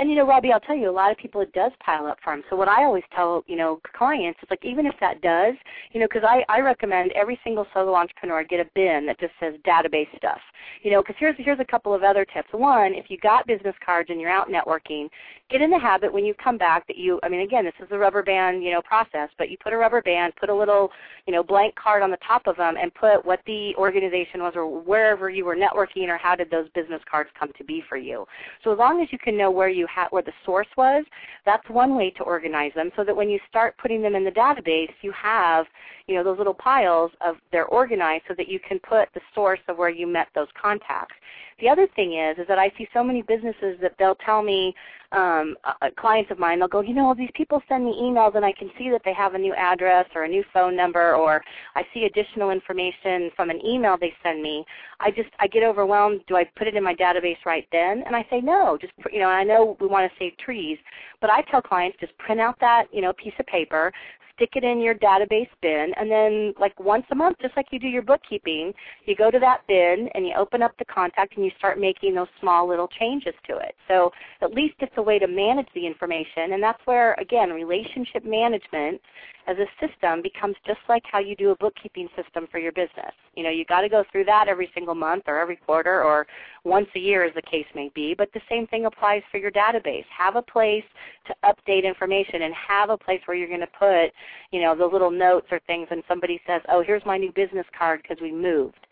And 0.02 0.10
you 0.10 0.16
know, 0.16 0.26
Robbie, 0.26 0.52
I'll 0.52 0.60
tell 0.60 0.76
you, 0.76 0.90
a 0.90 0.92
lot 0.92 1.12
of 1.12 1.18
people 1.20 1.42
it 1.42 1.54
does 1.54 1.72
pile 1.80 2.08
up 2.08 2.18
for 2.24 2.34
them. 2.34 2.44
So 2.50 2.56
what 2.56 2.68
I 2.68 2.86
always 2.86 3.04
tell 3.16 3.44
you 3.46 3.56
know 3.56 3.80
clients 3.96 4.40
is 4.42 4.50
like, 4.50 4.66
even 4.66 4.88
if 4.88 4.96
that 5.00 5.22
does, 5.22 5.54
you 5.92 6.00
know, 6.00 6.08
because 6.12 6.28
I 6.28 6.44
I 6.50 6.60
recommend 6.62 7.12
every 7.12 7.40
single 7.44 7.68
solo 7.72 7.94
entrepreneur 7.94 8.44
get 8.44 8.60
a 8.60 8.66
bin 8.74 9.06
that 9.06 9.20
just 9.20 9.34
says 9.40 9.54
database 9.64 10.08
stuff. 10.18 10.40
You 10.82 10.90
know, 10.90 11.04
because 11.04 11.18
here's 11.20 11.36
here's 11.38 11.60
a 11.60 11.66
couple 11.66 11.94
of 11.94 12.02
other 12.02 12.26
tips. 12.26 12.48
One, 12.52 12.96
if 12.96 13.12
you 13.12 13.20
got 13.20 13.46
business 13.46 13.76
cards 13.86 14.10
and 14.10 14.20
you're 14.20 14.32
out 14.32 14.50
networking, 14.50 15.08
get 15.52 15.62
in 15.62 15.70
the 15.70 15.78
habit 15.78 16.12
when 16.12 16.26
you 16.26 16.34
come 16.44 16.58
back 16.58 16.88
that 16.88 16.98
you. 16.98 17.20
I 17.22 17.30
mean, 17.30 17.42
again, 17.42 17.64
this 17.64 17.76
is 17.80 17.88
a 17.92 17.98
rubber 17.98 18.24
band 18.24 18.64
you 18.64 18.72
know 18.72 18.82
process, 18.82 19.30
but 19.38 19.52
you 19.52 19.58
put 19.64 19.72
a 19.72 19.78
rubber 19.78 20.02
band, 20.02 20.34
put 20.36 20.50
a 20.50 20.56
little 20.56 20.90
you 21.28 21.34
know 21.34 21.44
blank 21.44 21.76
card 21.76 22.02
on 22.02 22.10
the 22.10 22.18
top 22.28 22.48
of 22.48 22.58
them, 22.58 22.74
and 22.76 22.92
put 22.96 23.24
what 23.24 23.42
the 23.46 23.76
organization 23.78 24.42
was 24.42 24.54
or 24.56 24.82
wherever 24.82 25.30
you 25.30 25.46
were 25.46 25.56
networking 25.56 26.08
or 26.08 26.18
how 26.18 26.36
did 26.36 26.50
those 26.50 26.70
business 26.74 27.02
cards 27.10 27.30
come 27.40 27.52
to 27.56 27.64
be 27.64 27.84
for 27.88 27.98
you. 27.98 28.26
So 28.64 28.74
as 28.74 28.80
long 28.80 29.00
as 29.04 29.08
you 29.12 29.20
can 29.20 29.38
know 29.38 29.52
where 29.52 29.70
you 29.70 29.86
ha- 29.94 30.08
where 30.12 30.24
the 30.24 30.34
source 30.46 30.68
was, 30.78 31.04
that's 31.46 31.68
one 31.70 31.96
way 31.96 32.12
to 32.12 32.24
organize 32.24 32.72
them 32.76 32.92
so 32.96 33.04
that 33.04 33.16
when 33.16 33.30
you 33.30 33.40
start 33.50 33.76
putting 33.82 34.02
them 34.02 34.16
in 34.16 34.24
the 34.24 34.32
database, 34.32 34.94
you 35.02 35.12
have, 35.12 35.66
you 36.08 36.16
know, 36.16 36.24
those 36.24 36.38
little 36.38 36.54
piles 36.54 37.12
of 37.22 37.36
they're 37.52 37.66
organized 37.66 38.24
so 38.28 38.34
that 38.38 38.48
you 38.48 38.60
can 38.60 38.80
put 38.80 39.10
the 39.14 39.22
source 39.36 39.60
of 39.68 39.78
where 39.78 39.90
you 39.90 40.08
met 40.08 40.28
those 40.36 40.48
contacts. 40.62 41.16
The 41.60 41.70
other 41.70 41.88
thing 41.96 42.14
is, 42.14 42.38
is 42.40 42.48
that 42.48 42.60
I 42.60 42.72
see 42.78 42.88
so 42.94 43.04
many 43.04 43.22
businesses 43.22 43.78
that 43.82 43.94
they'll 44.00 44.16
tell 44.16 44.42
me, 44.42 44.74
um, 45.12 45.56
uh, 45.64 45.90
clients 45.98 46.32
of 46.32 46.40
mine, 46.40 46.60
they'll 46.60 46.68
go, 46.68 46.82
you 46.82 46.94
know, 46.94 47.14
these 47.18 47.30
people 47.36 47.62
send 47.68 47.86
me 47.86 47.92
emails 48.02 48.36
and 48.36 48.46
I 48.46 48.54
can 48.54 48.70
see 48.78 48.90
that 48.92 49.02
they 49.04 49.14
have 49.14 49.34
a 49.34 49.38
new 49.38 49.54
address 49.54 50.06
or 50.16 50.24
a 50.24 50.28
new 50.28 50.44
phone 50.54 50.76
number 50.76 51.16
or 51.16 51.44
I 51.76 51.84
see 51.94 52.06
additional 52.06 52.52
information 52.52 53.30
from 53.36 53.50
an 53.50 53.60
email 53.66 53.98
they 54.00 54.14
send 54.24 54.42
me. 54.42 54.66
I 55.00 55.12
just, 55.12 55.30
I 55.40 55.48
get 55.48 55.64
overwhelmed. 55.64 56.22
Do 56.28 56.36
I 56.36 56.46
put 56.56 56.68
it 56.68 56.76
in 56.76 56.84
my 56.84 56.96
database 56.96 57.44
right 57.46 57.68
then? 57.72 58.04
And 58.06 58.16
I 58.16 58.26
say, 58.30 58.42
no, 58.42 58.78
just, 58.80 58.94
you 59.12 59.20
know, 59.20 59.28
I 59.28 59.44
know 59.44 59.78
we 59.80 59.88
want 59.88 60.10
to 60.10 60.18
save 60.20 60.38
trees, 60.38 60.78
but 61.20 61.30
I 61.30 61.42
tell 61.52 61.62
clients 61.62 61.98
just 62.00 62.18
print 62.18 62.40
out 62.40 62.60
that, 62.62 62.86
you 62.92 63.02
know, 63.02 63.14
piece 63.14 63.34
of 63.40 63.46
paper, 63.48 63.92
stick 64.36 64.52
it 64.56 64.64
in 64.64 64.80
your 64.80 64.96
database 64.96 65.50
bin, 65.62 65.92
and 65.98 66.10
then 66.10 66.54
like 66.60 66.78
once 66.80 67.06
a 67.12 67.16
month, 67.16 67.38
just 67.42 67.56
like 67.56 67.68
you 67.72 67.80
do 67.80 67.88
your 67.88 68.02
bookkeeping, 68.02 68.74
you 69.06 69.16
go 69.16 69.32
to 69.32 69.40
that 69.40 69.62
bin 69.68 70.10
and 70.14 70.26
you 70.26 70.34
open 70.38 70.62
up 70.62 70.74
the 70.78 70.86
contact 70.86 71.36
and 71.36 71.46
you 71.46 71.52
start 71.58 71.80
making 71.80 72.16
those 72.16 72.28
small 72.40 72.68
little 72.68 72.88
changes 73.00 73.34
to 73.48 73.58
it. 73.58 73.76
So 73.88 74.12
at 74.42 74.54
least 74.54 74.76
it's 74.80 74.94
a 74.98 75.02
way 75.02 75.20
to 75.20 75.28
manage 75.28 75.68
the 75.76 75.86
information, 75.86 76.54
and 76.54 76.62
that's 76.62 76.82
where 76.86 77.14
again 77.16 77.50
relationship 77.52 78.26
management 78.26 79.02
as 79.48 79.58
a 79.58 79.66
system 79.86 80.22
becomes 80.22 80.56
just 80.66 80.80
like 80.88 81.04
how 81.12 81.20
you 81.20 81.36
do 81.36 81.52
a 81.52 81.56
bookkeeping 81.56 82.08
system 82.16 82.48
for 82.52 82.60
your 82.60 82.72
business. 82.72 83.14
You 83.36 83.44
know, 83.44 83.50
you 83.50 83.66
got 83.66 83.82
to 83.82 83.90
go 83.90 84.04
through 84.12 84.26
that 84.26 84.48
every 84.48 84.70
single 84.74 84.96
month 84.96 85.24
or 85.28 85.40
every 85.40 85.56
quarter 85.56 86.04
or 86.04 86.28
once 86.64 86.88
a 86.96 87.00
year 87.00 87.24
as 87.24 87.34
the 87.34 87.42
case 87.42 87.66
may 87.74 87.90
be, 87.96 88.14
but 88.18 88.30
the 88.34 88.42
same 88.50 88.68
thing 88.68 88.86
applies 88.86 89.24
for 89.32 89.38
your 89.38 89.52
database. 89.52 90.06
Have 90.16 90.36
a 90.36 90.42
place 90.42 90.84
to 91.28 91.36
update 91.44 91.84
information 91.84 92.44
and 92.44 92.54
have 92.54 92.90
a 92.90 92.98
place 92.98 93.22
where 93.26 93.36
you're 93.36 93.48
going 93.48 93.62
to 93.62 93.68
put, 93.80 94.12
you 94.52 94.62
know, 94.62 94.76
the 94.76 94.86
little 94.86 95.12
notes 95.12 95.48
or 95.52 95.60
things 95.68 95.88
and 95.92 96.04
somebody 96.08 96.40
says, 96.46 96.62
"Oh, 96.70 96.84
here's 96.86 97.06
my 97.06 97.18
new 97.18 97.32
business 97.32 97.66
card 97.78 98.02
because 98.02 98.22
we 98.22 98.32
moved." 98.32 98.88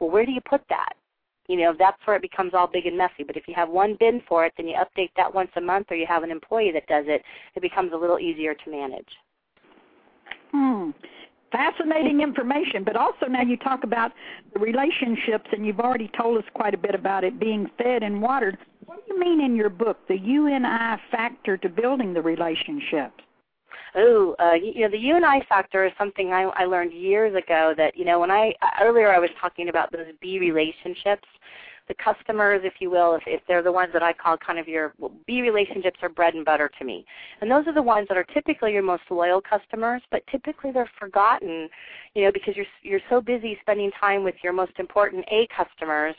Well, 0.00 0.10
where 0.10 0.26
do 0.26 0.32
you 0.32 0.40
put 0.48 0.62
that? 0.68 0.94
you 1.46 1.58
know 1.58 1.74
that's 1.78 1.98
where 2.06 2.16
it 2.16 2.22
becomes 2.22 2.52
all 2.54 2.66
big 2.66 2.86
and 2.86 2.96
messy 2.96 3.22
but 3.26 3.36
if 3.36 3.46
you 3.46 3.54
have 3.54 3.68
one 3.68 3.96
bin 3.98 4.22
for 4.26 4.46
it 4.46 4.52
then 4.56 4.66
you 4.66 4.74
update 4.76 5.10
that 5.16 5.32
once 5.32 5.50
a 5.56 5.60
month 5.60 5.86
or 5.90 5.96
you 5.96 6.06
have 6.06 6.22
an 6.22 6.30
employee 6.30 6.72
that 6.72 6.86
does 6.86 7.04
it 7.06 7.22
it 7.54 7.60
becomes 7.60 7.92
a 7.92 7.96
little 7.96 8.18
easier 8.18 8.54
to 8.54 8.70
manage 8.70 9.08
Hmm. 10.54 10.90
Fascinating 11.50 12.20
information, 12.20 12.84
but 12.84 12.94
also 12.94 13.26
now 13.26 13.42
you 13.42 13.56
talk 13.56 13.82
about 13.82 14.12
the 14.52 14.60
relationships, 14.60 15.46
and 15.50 15.66
you've 15.66 15.80
already 15.80 16.08
told 16.16 16.38
us 16.38 16.44
quite 16.54 16.74
a 16.74 16.78
bit 16.78 16.94
about 16.94 17.24
it 17.24 17.40
being 17.40 17.68
fed 17.76 18.04
and 18.04 18.22
watered. 18.22 18.56
What 18.86 19.04
do 19.04 19.14
you 19.14 19.20
mean 19.20 19.40
in 19.40 19.56
your 19.56 19.68
book, 19.68 19.98
the 20.06 20.16
UNI 20.16 21.00
factor 21.10 21.56
to 21.56 21.68
building 21.68 22.14
the 22.14 22.22
relationships? 22.22 23.20
Oh, 23.96 24.36
uh, 24.38 24.54
you 24.54 24.82
know, 24.82 24.90
the 24.90 24.98
UNI 24.98 25.44
factor 25.48 25.84
is 25.84 25.92
something 25.98 26.32
I, 26.32 26.42
I 26.56 26.66
learned 26.66 26.92
years 26.92 27.34
ago. 27.34 27.74
That 27.76 27.96
you 27.96 28.04
know, 28.04 28.20
when 28.20 28.30
I 28.30 28.52
earlier 28.80 29.12
I 29.12 29.18
was 29.18 29.30
talking 29.40 29.68
about 29.68 29.90
those 29.90 30.06
B 30.20 30.38
relationships, 30.38 31.26
the 31.88 31.94
customers, 31.94 32.62
if 32.64 32.74
you 32.80 32.90
will, 32.90 33.14
if, 33.14 33.22
if 33.26 33.42
they're 33.46 33.62
the 33.62 33.72
ones 33.72 33.92
that 33.92 34.02
I 34.02 34.12
call 34.12 34.36
kind 34.36 34.58
of 34.58 34.66
your 34.66 34.94
B 35.26 35.42
relationships 35.42 35.98
are 36.02 36.08
bread 36.08 36.34
and 36.34 36.44
butter 36.44 36.70
to 36.78 36.84
me. 36.84 37.04
And 37.40 37.50
those 37.50 37.66
are 37.66 37.74
the 37.74 37.82
ones 37.82 38.08
that 38.08 38.16
are 38.16 38.24
typically 38.24 38.72
your 38.72 38.82
most 38.82 39.02
loyal 39.10 39.40
customers, 39.40 40.02
but 40.10 40.22
typically 40.30 40.72
they're 40.72 40.90
forgotten, 40.98 41.68
you 42.14 42.24
know, 42.24 42.32
because 42.32 42.56
you're 42.56 42.66
you're 42.82 43.00
so 43.10 43.20
busy 43.20 43.58
spending 43.60 43.90
time 44.00 44.24
with 44.24 44.36
your 44.42 44.52
most 44.52 44.72
important 44.78 45.24
A 45.30 45.48
customers 45.56 46.14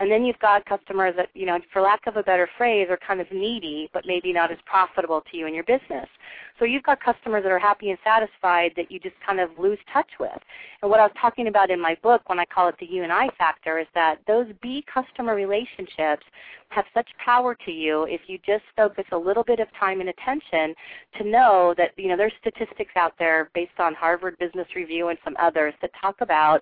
and 0.00 0.10
then 0.10 0.24
you've 0.24 0.38
got 0.38 0.64
customers 0.64 1.14
that, 1.16 1.28
you 1.34 1.46
know, 1.46 1.58
for 1.72 1.82
lack 1.82 2.06
of 2.06 2.16
a 2.16 2.22
better 2.22 2.48
phrase, 2.56 2.86
are 2.88 2.98
kind 2.98 3.20
of 3.20 3.26
needy, 3.32 3.90
but 3.92 4.04
maybe 4.06 4.32
not 4.32 4.52
as 4.52 4.58
profitable 4.64 5.22
to 5.30 5.36
you 5.36 5.46
in 5.46 5.54
your 5.54 5.64
business. 5.64 6.08
So 6.58 6.64
you've 6.64 6.84
got 6.84 7.02
customers 7.02 7.42
that 7.42 7.50
are 7.50 7.58
happy 7.58 7.90
and 7.90 7.98
satisfied 8.04 8.72
that 8.76 8.90
you 8.90 9.00
just 9.00 9.16
kind 9.26 9.40
of 9.40 9.50
lose 9.58 9.78
touch 9.92 10.10
with. 10.20 10.38
And 10.82 10.90
what 10.90 11.00
I 11.00 11.04
was 11.04 11.12
talking 11.20 11.48
about 11.48 11.70
in 11.70 11.80
my 11.80 11.96
book 12.02 12.28
when 12.28 12.38
I 12.38 12.44
call 12.44 12.68
it 12.68 12.76
the 12.78 12.86
UNI 12.86 13.30
factor 13.36 13.78
is 13.78 13.86
that 13.94 14.18
those 14.26 14.46
B 14.62 14.84
customer 14.92 15.34
relationships 15.34 16.24
have 16.70 16.84
such 16.94 17.08
power 17.24 17.56
to 17.64 17.70
you 17.70 18.04
if 18.04 18.22
you 18.26 18.38
just 18.44 18.64
focus 18.76 19.04
a 19.12 19.16
little 19.16 19.44
bit 19.44 19.60
of 19.60 19.68
time 19.78 20.00
and 20.00 20.10
attention 20.10 20.74
to 21.18 21.24
know 21.24 21.74
that, 21.76 21.90
you 21.96 22.08
know, 22.08 22.16
there's 22.16 22.32
statistics 22.40 22.92
out 22.96 23.14
there 23.18 23.50
based 23.54 23.78
on 23.78 23.94
Harvard 23.94 24.36
Business 24.38 24.66
Review 24.76 25.08
and 25.08 25.18
some 25.24 25.36
others 25.40 25.74
that 25.80 25.90
talk 26.00 26.16
about 26.20 26.60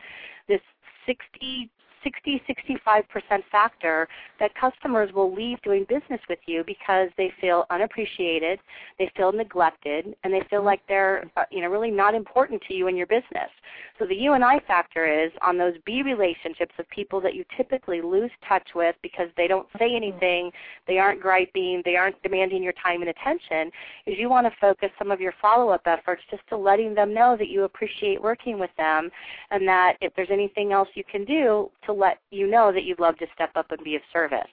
this 0.49 0.61
60 1.07 1.71
60, 2.07 2.41
65% 2.87 3.03
factor 3.51 4.07
that 4.39 4.53
customers 4.55 5.13
will 5.13 5.35
leave 5.35 5.61
doing 5.63 5.85
business 5.89 6.21
with 6.29 6.39
you 6.47 6.63
because 6.65 7.09
they 7.17 7.33
feel 7.41 7.65
unappreciated, 7.71 8.61
they 8.97 9.11
feel 9.17 9.33
neglected, 9.33 10.15
and 10.23 10.33
they 10.33 10.43
feel 10.49 10.65
like 10.65 10.81
they're 10.87 11.29
uh, 11.37 11.43
you 11.51 11.63
know 11.63 11.69
really 11.69 11.91
not 11.91 12.15
important 12.15 12.63
to 12.69 12.75
you 12.75 12.87
and 12.87 12.97
your 12.97 13.09
business. 13.09 13.51
So 13.99 14.07
the 14.07 14.15
you 14.15 14.35
and 14.35 14.45
I 14.45 14.61
factor 14.61 15.07
is 15.07 15.33
on 15.43 15.59
those 15.59 15.75
B 15.85 16.03
relationships 16.05 16.75
of 16.79 16.89
people 16.91 17.21
that 17.23 17.35
you 17.35 17.45
typically 17.57 18.01
lose 18.01 18.31
touch 18.49 18.69
with 18.75 18.95
because 19.03 19.29
they 19.37 19.49
don't 19.49 19.67
say 19.77 19.97
anything, 19.97 20.53
they 20.87 20.99
aren't 20.99 21.21
griping, 21.21 21.83
they 21.85 21.97
aren't 21.97 22.23
demanding 22.23 22.63
your 22.63 22.75
time 22.75 23.01
and 23.01 23.11
attention, 23.11 23.73
is 24.07 24.17
you 24.19 24.29
want 24.29 24.47
to 24.47 24.53
focus 24.61 24.91
some 24.99 25.11
of 25.11 25.21
your 25.21 25.35
follow-up 25.43 25.83
efforts 25.87 26.23
just 26.31 26.47
to 26.51 26.57
letting 26.57 26.95
them 26.95 27.13
know 27.13 27.37
that 27.37 27.49
you 27.49 27.65
appreciate 27.65 28.23
working 28.23 28.61
with 28.61 28.71
them 28.77 29.11
and 29.51 29.67
that 29.67 29.95
if 30.01 30.15
there's 30.15 30.31
anything 30.31 30.73
else 30.73 30.89
you 30.95 31.05
can 31.11 31.25
do 31.25 31.71
to 31.85 31.96
let 31.97 32.19
you 32.31 32.47
know 32.47 32.73
that 32.73 32.85
you'd 32.85 33.01
love 33.01 33.17
to 33.19 33.27
step 33.35 33.51
up 33.55 33.71
and 33.71 33.83
be 33.83 33.97
of 33.97 34.03
service. 34.13 34.49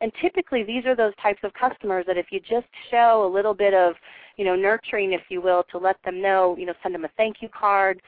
And 0.00 0.12
typically 0.20 0.64
these 0.64 0.84
are 0.84 0.96
those 0.96 1.14
types 1.22 1.40
of 1.44 1.52
customers 1.54 2.04
that 2.08 2.18
if 2.18 2.26
you 2.30 2.40
just 2.40 2.66
show 2.90 3.24
a 3.24 3.32
little 3.32 3.54
bit 3.54 3.72
of, 3.72 3.94
you 4.36 4.44
know, 4.44 4.56
nurturing, 4.56 5.12
if 5.12 5.22
you 5.28 5.40
will, 5.40 5.64
to 5.70 5.78
let 5.78 5.96
them 6.04 6.20
know, 6.20 6.56
you 6.58 6.66
know, 6.66 6.74
send 6.82 6.94
them 6.94 7.04
a 7.04 7.10
thank 7.16 7.36
you 7.40 7.48
card, 7.48 8.00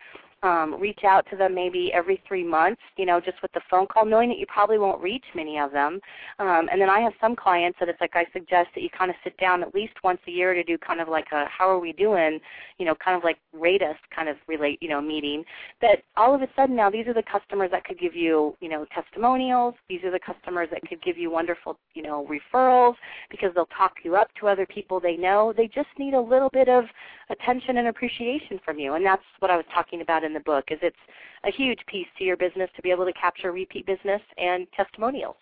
um, 0.45 0.79
reach 0.79 1.01
out 1.05 1.27
to 1.31 1.37
them 1.37 1.55
maybe 1.55 1.91
every 1.95 2.23
three 2.29 2.45
months, 2.45 2.81
you 2.97 3.07
know, 3.07 3.19
just 3.19 3.41
with 3.41 3.51
the 3.53 3.63
phone 3.71 3.87
call, 3.87 4.05
knowing 4.05 4.29
that 4.29 4.39
you 4.39 4.45
probably 4.47 4.79
won't 4.79 5.03
reach 5.03 5.25
many 5.35 5.59
of 5.59 5.73
them. 5.73 5.99
Um, 6.39 6.69
and 6.71 6.81
then 6.81 6.91
I 6.91 7.01
have 7.01 7.15
some 7.19 7.35
clients 7.35 7.79
that 7.81 7.89
it's 7.89 8.01
like 8.01 8.15
I 8.15 8.27
suggest 8.33 8.69
that 8.75 8.83
you 8.83 8.91
kind 8.97 9.11
of 9.11 9.17
sit 9.25 9.37
down 9.39 9.63
at 9.63 9.75
least 9.75 9.95
once 10.05 10.21
a 10.29 10.31
year 10.31 10.53
to 10.53 10.63
do 10.63 10.77
kind 10.77 11.01
of 11.01 11.09
like 11.09 11.27
a 11.33 11.47
how 11.47 11.69
are 11.69 11.79
we 11.79 11.93
doing, 11.93 12.39
you 12.79 12.85
know, 12.85 12.95
kind 13.03 13.17
of 13.17 13.25
like 13.25 13.39
rate 13.55 13.81
us 13.81 13.97
kind 14.15 14.29
of 14.29 14.37
relate, 14.47 14.79
you 14.83 14.89
know, 14.89 15.01
meeting. 15.01 15.45
That 15.81 16.03
all 16.17 16.35
of 16.35 16.43
a 16.43 16.49
sudden 16.55 16.77
now 16.77 16.91
these 16.91 17.07
are 17.07 17.15
the 17.15 17.23
customers 17.23 17.71
that 17.73 17.85
could 17.85 17.99
give 17.99 18.15
you, 18.15 18.55
you 18.61 18.69
know, 18.69 18.85
testimonials. 18.95 19.75
These 19.89 20.05
are 20.05 20.11
the 20.11 20.21
customers 20.21 20.69
that 20.73 20.83
could 20.83 21.03
give 21.03 21.17
you 21.17 21.31
wonderful, 21.31 21.79
you 21.95 22.03
know, 22.03 22.29
referrals 22.29 22.97
because 23.31 23.51
they'll 23.55 23.67
talk 23.67 23.95
you 24.05 24.15
up 24.15 24.29
to 24.41 24.49
other 24.49 24.67
people 24.67 25.01
they 25.01 25.17
know. 25.17 25.55
They 25.57 25.69
just 25.69 25.89
need 25.99 26.13
a 26.13 26.21
little 26.21 26.51
bit 26.51 26.69
of 26.69 26.85
attention 27.31 27.79
and 27.79 27.89
appreciation 27.89 28.61
from 28.63 28.79
you, 28.79 28.95
and 28.95 29.07
that's 29.07 29.23
what 29.39 29.51
I 29.51 29.57
was 29.57 29.65
talking 29.73 30.03
about 30.03 30.23
in 30.23 30.34
the 30.35 30.41
book 30.41 30.65
is 30.71 30.79
it's 30.83 30.97
a 31.45 31.51
huge 31.51 31.81
piece 31.87 32.07
to 32.19 32.25
your 32.25 32.37
business 32.37 32.71
to 32.77 32.83
be 32.83 32.91
able 32.91 33.05
to 33.05 33.13
capture 33.13 33.53
repeat 33.53 33.87
business 33.87 34.21
and 34.37 34.67
testimonials. 34.77 35.37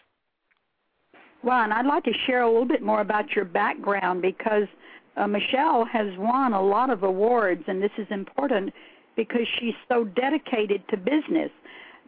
Well, 1.43 1.62
and 1.62 1.72
I'd 1.72 1.86
like 1.86 2.05
to 2.05 2.12
share 2.26 2.43
a 2.43 2.47
little 2.47 2.66
bit 2.66 2.82
more 2.82 3.01
about 3.01 3.32
your 3.34 3.45
background 3.45 4.22
because 4.22 4.68
uh, 5.16 5.26
Michelle 5.26 5.84
has 5.84 6.07
won 6.16 6.53
a 6.53 6.62
lot 6.62 6.90
of 6.90 7.03
awards, 7.03 7.64
and 7.66 7.82
this 7.82 7.90
is 7.99 8.07
important 8.11 8.72
because 9.16 9.47
she's 9.59 9.74
so 9.88 10.05
dedicated 10.05 10.82
to 10.88 10.97
business. 10.97 11.51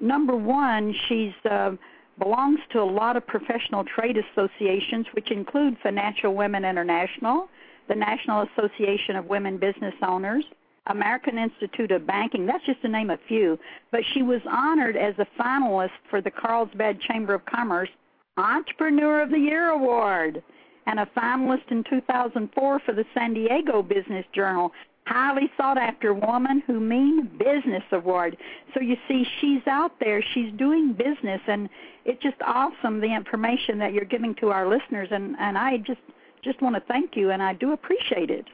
Number 0.00 0.36
one, 0.36 0.94
she's 1.08 1.32
uh, 1.50 1.72
belongs 2.18 2.60
to 2.72 2.80
a 2.80 2.84
lot 2.84 3.16
of 3.16 3.26
professional 3.26 3.84
trade 3.84 4.16
associations, 4.16 5.06
which 5.12 5.30
include 5.30 5.76
Financial 5.82 6.34
Women 6.34 6.64
International, 6.64 7.48
the 7.88 7.94
National 7.94 8.46
Association 8.56 9.16
of 9.16 9.26
Women 9.26 9.58
Business 9.58 9.94
Owners, 10.02 10.44
American 10.86 11.38
Institute 11.38 11.90
of 11.90 12.06
Banking. 12.06 12.46
That's 12.46 12.64
just 12.66 12.82
to 12.82 12.88
name 12.88 13.10
a 13.10 13.18
few. 13.28 13.58
But 13.90 14.02
she 14.12 14.22
was 14.22 14.40
honored 14.46 14.96
as 14.96 15.14
a 15.18 15.26
finalist 15.40 15.90
for 16.10 16.20
the 16.20 16.30
Carlsbad 16.30 17.00
Chamber 17.00 17.34
of 17.34 17.44
Commerce 17.46 17.88
Entrepreneur 18.36 19.22
of 19.22 19.30
the 19.30 19.38
Year 19.38 19.70
Award 19.70 20.42
and 20.86 21.00
a 21.00 21.08
finalist 21.16 21.70
in 21.70 21.84
2004 21.88 22.80
for 22.80 22.92
the 22.92 23.04
San 23.14 23.34
Diego 23.34 23.82
Business 23.82 24.26
Journal 24.34 24.72
highly 25.06 25.50
sought 25.56 25.78
after 25.78 26.14
woman 26.14 26.62
who 26.66 26.80
mean 26.80 27.30
business 27.38 27.82
award 27.92 28.36
so 28.72 28.80
you 28.80 28.96
see 29.06 29.26
she's 29.40 29.60
out 29.66 29.92
there 30.00 30.24
she's 30.32 30.50
doing 30.54 30.94
business 30.94 31.40
and 31.46 31.68
it's 32.06 32.22
just 32.22 32.36
awesome 32.42 33.00
the 33.00 33.14
information 33.14 33.78
that 33.78 33.92
you're 33.92 34.04
giving 34.06 34.34
to 34.34 34.48
our 34.48 34.66
listeners 34.66 35.08
and 35.10 35.36
and 35.38 35.58
i 35.58 35.76
just 35.76 36.00
just 36.42 36.60
want 36.62 36.74
to 36.74 36.80
thank 36.88 37.16
you 37.16 37.30
and 37.30 37.42
i 37.42 37.52
do 37.52 37.72
appreciate 37.72 38.30
it 38.30 38.46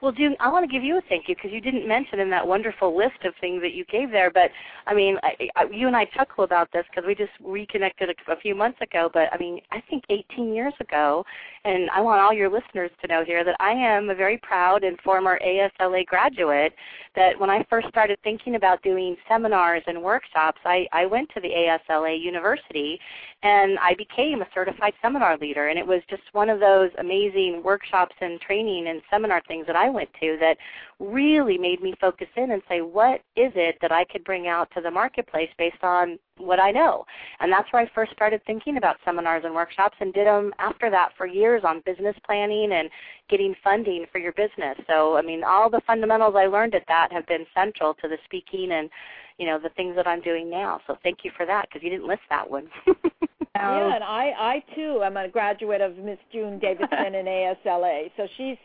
well, 0.00 0.12
June, 0.12 0.36
I 0.38 0.48
want 0.48 0.68
to 0.68 0.72
give 0.72 0.84
you 0.84 0.96
a 0.96 1.00
thank 1.08 1.28
you 1.28 1.34
because 1.34 1.50
you 1.52 1.60
didn't 1.60 1.88
mention 1.88 2.20
in 2.20 2.30
that 2.30 2.46
wonderful 2.46 2.96
list 2.96 3.24
of 3.24 3.34
things 3.40 3.60
that 3.62 3.72
you 3.72 3.84
gave 3.86 4.12
there. 4.12 4.30
But 4.30 4.50
I 4.86 4.94
mean, 4.94 5.16
I, 5.24 5.48
I, 5.56 5.64
you 5.72 5.88
and 5.88 5.96
I 5.96 6.04
chuckle 6.04 6.44
about 6.44 6.70
this 6.72 6.84
because 6.88 7.06
we 7.06 7.16
just 7.16 7.32
reconnected 7.44 8.08
a, 8.10 8.32
a 8.32 8.36
few 8.36 8.54
months 8.54 8.78
ago. 8.80 9.10
But 9.12 9.32
I 9.32 9.38
mean, 9.38 9.60
I 9.72 9.82
think 9.90 10.04
18 10.08 10.54
years 10.54 10.74
ago, 10.78 11.24
and 11.64 11.90
I 11.90 12.00
want 12.00 12.20
all 12.20 12.32
your 12.32 12.48
listeners 12.48 12.90
to 13.02 13.08
know 13.08 13.24
here 13.24 13.42
that 13.42 13.56
I 13.58 13.72
am 13.72 14.08
a 14.10 14.14
very 14.14 14.38
proud 14.38 14.84
and 14.84 14.98
former 15.00 15.38
ASLA 15.44 16.06
graduate. 16.06 16.72
That 17.16 17.38
when 17.40 17.50
I 17.50 17.66
first 17.68 17.88
started 17.88 18.18
thinking 18.22 18.54
about 18.54 18.80
doing 18.82 19.16
seminars 19.28 19.82
and 19.88 20.00
workshops, 20.00 20.60
I, 20.64 20.86
I 20.92 21.06
went 21.06 21.28
to 21.34 21.40
the 21.40 21.48
ASLA 21.48 22.22
University 22.22 23.00
and 23.42 23.78
I 23.80 23.94
became 23.94 24.42
a 24.42 24.48
certified 24.54 24.92
seminar 25.02 25.36
leader. 25.38 25.68
And 25.68 25.78
it 25.78 25.86
was 25.86 26.02
just 26.08 26.22
one 26.32 26.48
of 26.48 26.60
those 26.60 26.90
amazing 26.98 27.62
workshops 27.64 28.14
and 28.20 28.40
training 28.40 28.86
and 28.88 29.02
seminar 29.10 29.42
things 29.46 29.66
that 29.66 29.76
I 29.76 29.87
went 29.90 30.08
to 30.20 30.36
that 30.40 30.56
really 30.98 31.58
made 31.58 31.82
me 31.82 31.94
focus 32.00 32.28
in 32.36 32.50
and 32.50 32.62
say, 32.68 32.80
what 32.80 33.20
is 33.36 33.52
it 33.54 33.76
that 33.80 33.92
I 33.92 34.04
could 34.04 34.24
bring 34.24 34.48
out 34.48 34.68
to 34.74 34.80
the 34.80 34.90
marketplace 34.90 35.50
based 35.58 35.82
on 35.82 36.18
what 36.36 36.60
I 36.60 36.70
know? 36.70 37.04
And 37.40 37.52
that's 37.52 37.72
where 37.72 37.82
I 37.82 37.90
first 37.94 38.12
started 38.12 38.40
thinking 38.46 38.76
about 38.76 38.96
seminars 39.04 39.44
and 39.44 39.54
workshops 39.54 39.96
and 40.00 40.12
did 40.12 40.26
them 40.26 40.52
after 40.58 40.90
that 40.90 41.10
for 41.16 41.26
years 41.26 41.62
on 41.64 41.82
business 41.86 42.16
planning 42.24 42.72
and 42.72 42.90
getting 43.28 43.54
funding 43.62 44.06
for 44.10 44.18
your 44.18 44.32
business. 44.32 44.78
So, 44.86 45.16
I 45.16 45.22
mean, 45.22 45.44
all 45.44 45.70
the 45.70 45.82
fundamentals 45.86 46.34
I 46.36 46.46
learned 46.46 46.74
at 46.74 46.86
that 46.88 47.12
have 47.12 47.26
been 47.26 47.46
central 47.54 47.94
to 47.94 48.08
the 48.08 48.18
speaking 48.24 48.72
and 48.72 48.90
you 49.38 49.46
know 49.46 49.58
the 49.58 49.68
things 49.70 49.94
that 49.96 50.06
I'm 50.06 50.20
doing 50.20 50.50
now. 50.50 50.80
So 50.86 50.98
thank 51.02 51.18
you 51.22 51.30
for 51.36 51.46
that 51.46 51.68
because 51.68 51.82
you 51.82 51.90
didn't 51.90 52.08
list 52.08 52.22
that 52.28 52.48
one. 52.50 52.68
yeah, 53.58 53.94
and 53.94 54.04
I 54.04 54.32
I 54.38 54.64
too 54.74 55.02
am 55.02 55.16
a 55.16 55.28
graduate 55.28 55.80
of 55.80 55.96
Miss 55.98 56.18
June 56.32 56.58
Davidson 56.62 57.14
in 57.14 57.26
ASLA. 57.26 58.10
So 58.16 58.26
she's 58.36 58.56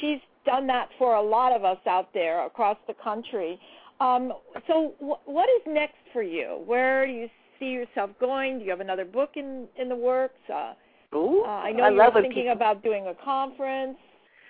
she's 0.00 0.18
done 0.44 0.66
that 0.66 0.88
for 0.98 1.14
a 1.14 1.22
lot 1.22 1.52
of 1.52 1.64
us 1.64 1.78
out 1.86 2.08
there 2.12 2.44
across 2.46 2.76
the 2.86 2.94
country. 2.94 3.58
Um, 4.00 4.32
so 4.66 4.94
w- 4.98 5.16
what 5.26 5.48
is 5.48 5.62
next 5.66 5.98
for 6.12 6.22
you? 6.22 6.62
Where 6.66 7.06
do 7.06 7.12
you 7.12 7.28
see 7.58 7.66
yourself 7.66 8.10
going? 8.18 8.58
Do 8.58 8.64
you 8.64 8.70
have 8.70 8.80
another 8.80 9.04
book 9.04 9.30
in 9.36 9.68
in 9.78 9.88
the 9.88 9.96
works? 9.96 10.40
Uh, 10.52 10.74
Ooh, 11.14 11.42
uh, 11.44 11.48
I 11.48 11.72
know 11.72 11.84
I 11.84 11.90
you're 11.90 11.98
love 11.98 12.14
thinking 12.14 12.32
people... 12.32 12.52
about 12.52 12.82
doing 12.82 13.06
a 13.06 13.14
conference. 13.24 13.98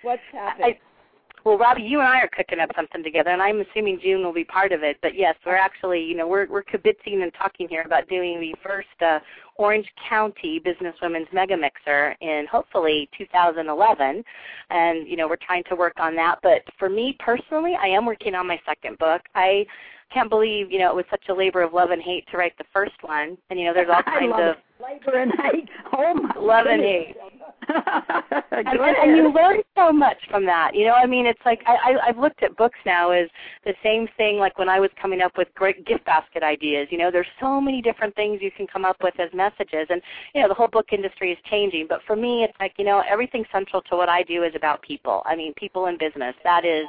What's 0.01 0.21
happening? 0.31 0.75
I, 0.75 0.92
well, 1.43 1.57
Robbie, 1.57 1.81
you 1.81 1.99
and 1.99 2.07
I 2.07 2.19
are 2.19 2.29
cooking 2.29 2.59
up 2.59 2.69
something 2.75 3.03
together, 3.03 3.31
and 3.31 3.41
I'm 3.41 3.59
assuming 3.61 3.99
June 4.01 4.23
will 4.23 4.33
be 4.33 4.45
part 4.45 4.71
of 4.71 4.81
it. 4.81 4.97
But 5.01 5.15
yes, 5.15 5.35
we're 5.45 5.57
actually, 5.57 6.01
you 6.01 6.15
know, 6.15 6.27
we're 6.27 6.47
we're 6.47 6.63
kibitzing 6.63 7.21
and 7.21 7.33
talking 7.33 7.67
here 7.67 7.81
about 7.81 8.07
doing 8.07 8.39
the 8.39 8.55
first 8.63 8.87
uh, 9.01 9.19
Orange 9.57 9.87
County 10.09 10.59
Business 10.59 10.95
Women's 11.01 11.27
Mega 11.33 11.57
Mixer 11.57 12.15
in 12.21 12.45
hopefully 12.49 13.09
2011, 13.17 14.23
and 14.69 15.07
you 15.07 15.17
know, 15.17 15.27
we're 15.27 15.35
trying 15.35 15.63
to 15.69 15.75
work 15.75 15.99
on 15.99 16.15
that. 16.15 16.39
But 16.41 16.61
for 16.79 16.89
me 16.89 17.17
personally, 17.19 17.73
I 17.79 17.87
am 17.87 18.05
working 18.05 18.35
on 18.35 18.47
my 18.47 18.59
second 18.65 18.97
book. 18.97 19.21
I 19.35 19.65
can't 20.13 20.29
believe, 20.29 20.71
you 20.71 20.79
know, 20.79 20.89
it 20.91 20.95
was 20.95 21.05
such 21.09 21.23
a 21.29 21.33
labor 21.33 21.61
of 21.61 21.73
love 21.73 21.89
and 21.89 22.01
hate 22.01 22.25
to 22.31 22.37
write 22.37 22.57
the 22.57 22.65
first 22.71 22.95
one, 23.01 23.37
and 23.49 23.59
you 23.59 23.65
know, 23.65 23.73
there's 23.73 23.89
all 23.89 24.03
kinds 24.05 24.33
of 24.37 24.55
labor 24.81 25.17
and 25.17 25.31
hate. 25.41 25.69
Oh 25.91 26.13
my 26.13 26.35
love 26.39 26.67
and 26.67 26.81
hate. 26.81 27.15
and, 28.51 28.67
and, 28.67 29.17
you 29.17 29.31
learn 29.33 29.61
so 29.75 29.91
much 29.91 30.17
from 30.29 30.45
that. 30.45 30.71
You 30.73 30.85
know, 30.85 30.93
I 30.93 31.05
mean, 31.05 31.25
it's 31.25 31.39
like 31.45 31.61
I, 31.65 31.73
I 31.73 32.07
I've 32.09 32.17
looked 32.17 32.43
at 32.43 32.55
books 32.57 32.79
now 32.85 33.11
as 33.11 33.29
the 33.65 33.73
same 33.83 34.07
thing. 34.17 34.37
Like 34.37 34.57
when 34.57 34.69
I 34.69 34.79
was 34.79 34.89
coming 35.01 35.21
up 35.21 35.37
with 35.37 35.47
great 35.55 35.85
gift 35.85 36.05
basket 36.05 36.43
ideas. 36.43 36.87
You 36.91 36.97
know, 36.97 37.11
there's 37.11 37.27
so 37.39 37.59
many 37.59 37.81
different 37.81 38.15
things 38.15 38.39
you 38.41 38.51
can 38.51 38.67
come 38.67 38.85
up 38.85 38.97
with 39.01 39.19
as 39.19 39.29
messages, 39.33 39.87
and 39.89 40.01
you 40.33 40.41
know, 40.41 40.47
the 40.47 40.53
whole 40.53 40.67
book 40.67 40.87
industry 40.91 41.31
is 41.31 41.37
changing. 41.49 41.87
But 41.89 42.01
for 42.05 42.15
me, 42.15 42.43
it's 42.43 42.53
like 42.59 42.73
you 42.77 42.85
know, 42.85 43.03
everything 43.09 43.45
central 43.51 43.81
to 43.83 43.95
what 43.95 44.09
I 44.09 44.23
do 44.23 44.43
is 44.43 44.53
about 44.55 44.81
people. 44.81 45.23
I 45.25 45.35
mean, 45.35 45.53
people 45.55 45.87
in 45.87 45.97
business. 45.97 46.35
That 46.43 46.65
is 46.65 46.85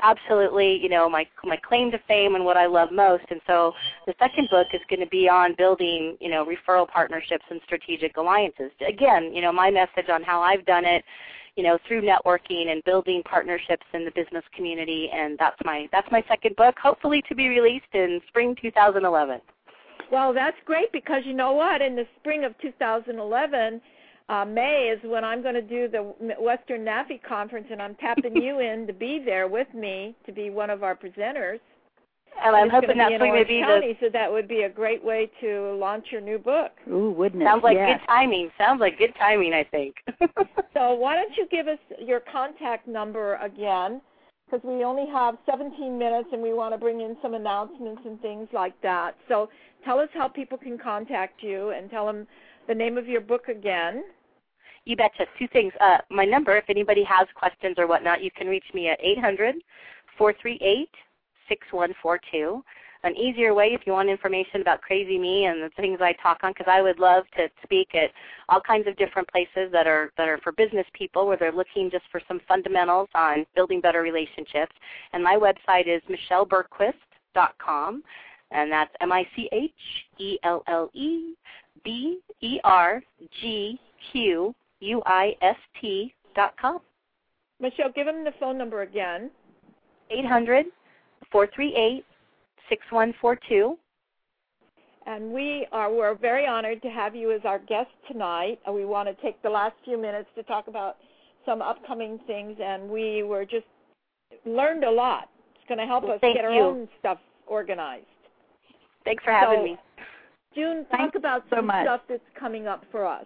absolutely 0.00 0.78
you 0.80 0.88
know 0.88 1.08
my 1.08 1.26
my 1.44 1.56
claim 1.56 1.90
to 1.90 1.98
fame 2.06 2.34
and 2.34 2.44
what 2.44 2.56
I 2.56 2.66
love 2.66 2.90
most. 2.92 3.24
And 3.30 3.40
so 3.46 3.72
the 4.06 4.14
second 4.18 4.48
book 4.50 4.66
is 4.72 4.80
going 4.88 5.00
to 5.00 5.06
be 5.08 5.28
on 5.28 5.54
building 5.56 6.16
you 6.20 6.30
know 6.30 6.46
referral 6.46 6.88
partnerships 6.88 7.44
and 7.50 7.60
strategic 7.64 8.16
alliances. 8.16 8.70
Again, 8.86 9.32
you 9.34 9.42
know, 9.42 9.52
my 9.52 9.70
message 9.70 10.08
on 10.10 10.17
how 10.22 10.40
I've 10.40 10.64
done 10.66 10.84
it 10.84 11.04
you 11.58 11.64
know, 11.64 11.76
through 11.88 12.02
networking 12.02 12.70
and 12.70 12.84
building 12.84 13.20
partnerships 13.24 13.84
in 13.92 14.04
the 14.04 14.12
business 14.12 14.44
community. 14.54 15.10
And 15.12 15.36
that's 15.40 15.56
my 15.64 15.88
that's 15.90 16.06
my 16.12 16.22
second 16.28 16.54
book, 16.54 16.76
hopefully 16.80 17.20
to 17.28 17.34
be 17.34 17.48
released 17.48 17.92
in 17.94 18.20
spring 18.28 18.54
2011. 18.62 19.40
Well, 20.12 20.32
that's 20.32 20.56
great 20.64 20.92
because 20.92 21.22
you 21.24 21.34
know 21.34 21.52
what? 21.52 21.82
In 21.82 21.96
the 21.96 22.06
spring 22.20 22.44
of 22.44 22.56
2011, 22.62 23.80
uh, 24.28 24.44
May 24.44 24.94
is 24.96 25.00
when 25.10 25.24
I'm 25.24 25.42
going 25.42 25.56
to 25.56 25.62
do 25.62 25.88
the 25.88 26.14
Western 26.38 26.84
NAFI 26.84 27.22
conference, 27.24 27.66
and 27.72 27.82
I'm 27.82 27.96
tapping 27.96 28.36
you 28.40 28.60
in 28.60 28.86
to 28.86 28.92
be 28.92 29.20
there 29.24 29.48
with 29.48 29.68
me 29.74 30.14
to 30.26 30.32
be 30.32 30.50
one 30.50 30.70
of 30.70 30.84
our 30.84 30.94
presenters. 30.94 31.58
And 32.44 32.54
I'm 32.54 32.70
hoping 32.70 32.98
that's 32.98 33.18
going 33.18 33.34
to 33.34 33.48
be 33.48 33.60
County, 33.60 33.96
the. 34.00 34.06
So 34.06 34.10
that 34.12 34.30
would 34.30 34.46
be 34.46 34.62
a 34.62 34.68
great 34.68 35.02
way 35.02 35.30
to 35.40 35.74
launch 35.74 36.06
your 36.10 36.20
new 36.20 36.38
book. 36.38 36.70
Ooh, 36.88 37.10
wouldn't 37.10 37.42
it? 37.42 37.46
Sounds 37.46 37.64
like 37.64 37.76
yes. 37.76 37.98
good 37.98 38.06
timing. 38.06 38.50
Sounds 38.56 38.80
like 38.80 38.98
good 38.98 39.14
timing. 39.18 39.52
I 39.52 39.64
think. 39.64 39.96
so 40.74 40.94
why 40.94 41.16
don't 41.16 41.36
you 41.36 41.48
give 41.50 41.66
us 41.66 41.78
your 42.00 42.20
contact 42.20 42.86
number 42.86 43.34
again? 43.36 44.00
Because 44.46 44.64
we 44.64 44.84
only 44.84 45.06
have 45.12 45.36
17 45.44 45.98
minutes, 45.98 46.28
and 46.32 46.40
we 46.40 46.54
want 46.54 46.72
to 46.72 46.78
bring 46.78 47.00
in 47.00 47.16
some 47.20 47.34
announcements 47.34 48.00
and 48.06 48.20
things 48.22 48.48
like 48.52 48.80
that. 48.82 49.14
So 49.26 49.50
tell 49.84 49.98
us 49.98 50.08
how 50.14 50.28
people 50.28 50.56
can 50.56 50.78
contact 50.78 51.42
you, 51.42 51.70
and 51.70 51.90
tell 51.90 52.06
them 52.06 52.26
the 52.68 52.74
name 52.74 52.96
of 52.96 53.06
your 53.08 53.20
book 53.20 53.48
again. 53.48 54.04
You 54.84 54.96
betcha. 54.96 55.26
Two 55.38 55.48
things. 55.48 55.72
Uh, 55.80 55.98
my 56.08 56.24
number, 56.24 56.56
if 56.56 56.64
anybody 56.68 57.02
has 57.04 57.26
questions 57.34 57.74
or 57.78 57.86
whatnot, 57.88 58.22
you 58.22 58.30
can 58.30 58.46
reach 58.46 58.64
me 58.72 58.88
at 58.88 58.98
eight 59.02 59.18
hundred 59.18 59.56
four 60.16 60.34
three 60.40 60.58
eight 60.62 60.90
6142. 61.48 62.62
An 63.04 63.16
easier 63.16 63.54
way 63.54 63.68
if 63.68 63.82
you 63.86 63.92
want 63.92 64.08
information 64.08 64.60
about 64.60 64.82
Crazy 64.82 65.18
Me 65.18 65.44
and 65.44 65.62
the 65.62 65.70
things 65.76 66.00
I 66.02 66.14
talk 66.14 66.38
on, 66.42 66.50
because 66.50 66.66
I 66.68 66.82
would 66.82 66.98
love 66.98 67.24
to 67.36 67.48
speak 67.62 67.94
at 67.94 68.10
all 68.48 68.60
kinds 68.60 68.88
of 68.88 68.96
different 68.96 69.28
places 69.28 69.70
that 69.70 69.86
are 69.86 70.10
that 70.16 70.28
are 70.28 70.38
for 70.38 70.50
business 70.52 70.86
people 70.94 71.26
where 71.26 71.36
they're 71.36 71.52
looking 71.52 71.90
just 71.92 72.04
for 72.10 72.20
some 72.26 72.40
fundamentals 72.48 73.08
on 73.14 73.46
building 73.54 73.80
better 73.80 74.02
relationships. 74.02 74.74
And 75.12 75.22
my 75.22 75.36
website 75.36 75.86
is 75.86 76.02
michellebergquist.com, 76.10 78.02
and 78.50 78.72
that's 78.72 78.90
M 79.00 79.12
I 79.12 79.24
C 79.36 79.48
H 79.52 79.70
E 80.18 80.38
L 80.42 80.64
L 80.66 80.90
E 80.92 81.34
B 81.84 82.18
E 82.40 82.58
R 82.64 83.00
G 83.40 83.78
Q 84.10 84.52
U 84.80 85.02
I 85.06 85.36
S 85.40 85.56
T 85.80 86.12
dot 86.34 86.54
com. 86.60 86.80
Michelle, 87.60 87.92
give 87.94 88.06
them 88.06 88.24
the 88.24 88.32
phone 88.40 88.58
number 88.58 88.82
again. 88.82 89.30
Eight 90.10 90.26
hundred 90.26 90.66
438 91.30 92.04
6142. 92.68 93.78
And 95.06 95.32
we 95.32 95.66
are 95.72 95.90
we're 95.90 96.14
very 96.14 96.46
honored 96.46 96.82
to 96.82 96.88
have 96.88 97.16
you 97.16 97.32
as 97.32 97.40
our 97.44 97.58
guest 97.58 97.90
tonight. 98.10 98.58
We 98.70 98.84
want 98.84 99.08
to 99.08 99.14
take 99.22 99.40
the 99.42 99.48
last 99.48 99.74
few 99.84 100.00
minutes 100.00 100.28
to 100.36 100.42
talk 100.42 100.68
about 100.68 100.96
some 101.46 101.62
upcoming 101.62 102.20
things, 102.26 102.56
and 102.62 102.90
we 102.90 103.22
were 103.22 103.46
just 103.46 103.64
learned 104.44 104.84
a 104.84 104.90
lot. 104.90 105.30
It's 105.54 105.66
going 105.66 105.78
to 105.78 105.86
help 105.86 106.04
well, 106.04 106.14
us 106.14 106.20
get 106.20 106.44
our 106.44 106.52
you. 106.52 106.60
own 106.60 106.88
stuff 106.98 107.18
organized. 107.46 108.04
Thanks 109.04 109.24
for 109.24 109.32
having 109.32 109.60
so, 109.60 109.64
me. 109.64 109.78
June, 110.54 110.84
talk 110.90 110.98
Thanks 110.98 111.16
about 111.16 111.44
so 111.48 111.56
some 111.56 111.66
much. 111.66 111.84
stuff 111.84 112.00
that's 112.08 112.22
coming 112.38 112.66
up 112.66 112.84
for 112.90 113.06
us. 113.06 113.24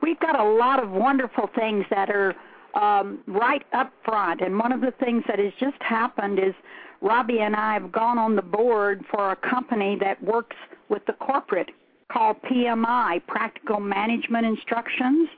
We've 0.00 0.18
got 0.20 0.38
a 0.38 0.44
lot 0.44 0.82
of 0.82 0.90
wonderful 0.90 1.50
things 1.54 1.84
that 1.90 2.08
are 2.08 2.34
um, 2.74 3.20
right 3.26 3.64
up 3.72 3.92
front, 4.04 4.40
and 4.40 4.58
one 4.58 4.72
of 4.72 4.80
the 4.80 4.92
things 4.92 5.24
that 5.28 5.38
has 5.38 5.52
just 5.60 5.80
happened 5.80 6.38
is 6.38 6.54
Robbie 7.00 7.40
and 7.40 7.56
I 7.56 7.74
have 7.74 7.90
gone 7.92 8.18
on 8.18 8.36
the 8.36 8.42
board 8.42 9.04
for 9.10 9.32
a 9.32 9.36
company 9.36 9.98
that 10.00 10.22
works 10.22 10.56
with 10.88 11.04
the 11.06 11.12
corporate 11.14 11.70
called 12.10 12.36
PMI, 12.42 13.26
Practical 13.26 13.80
Management 13.80 14.46
Instructions, 14.46 15.28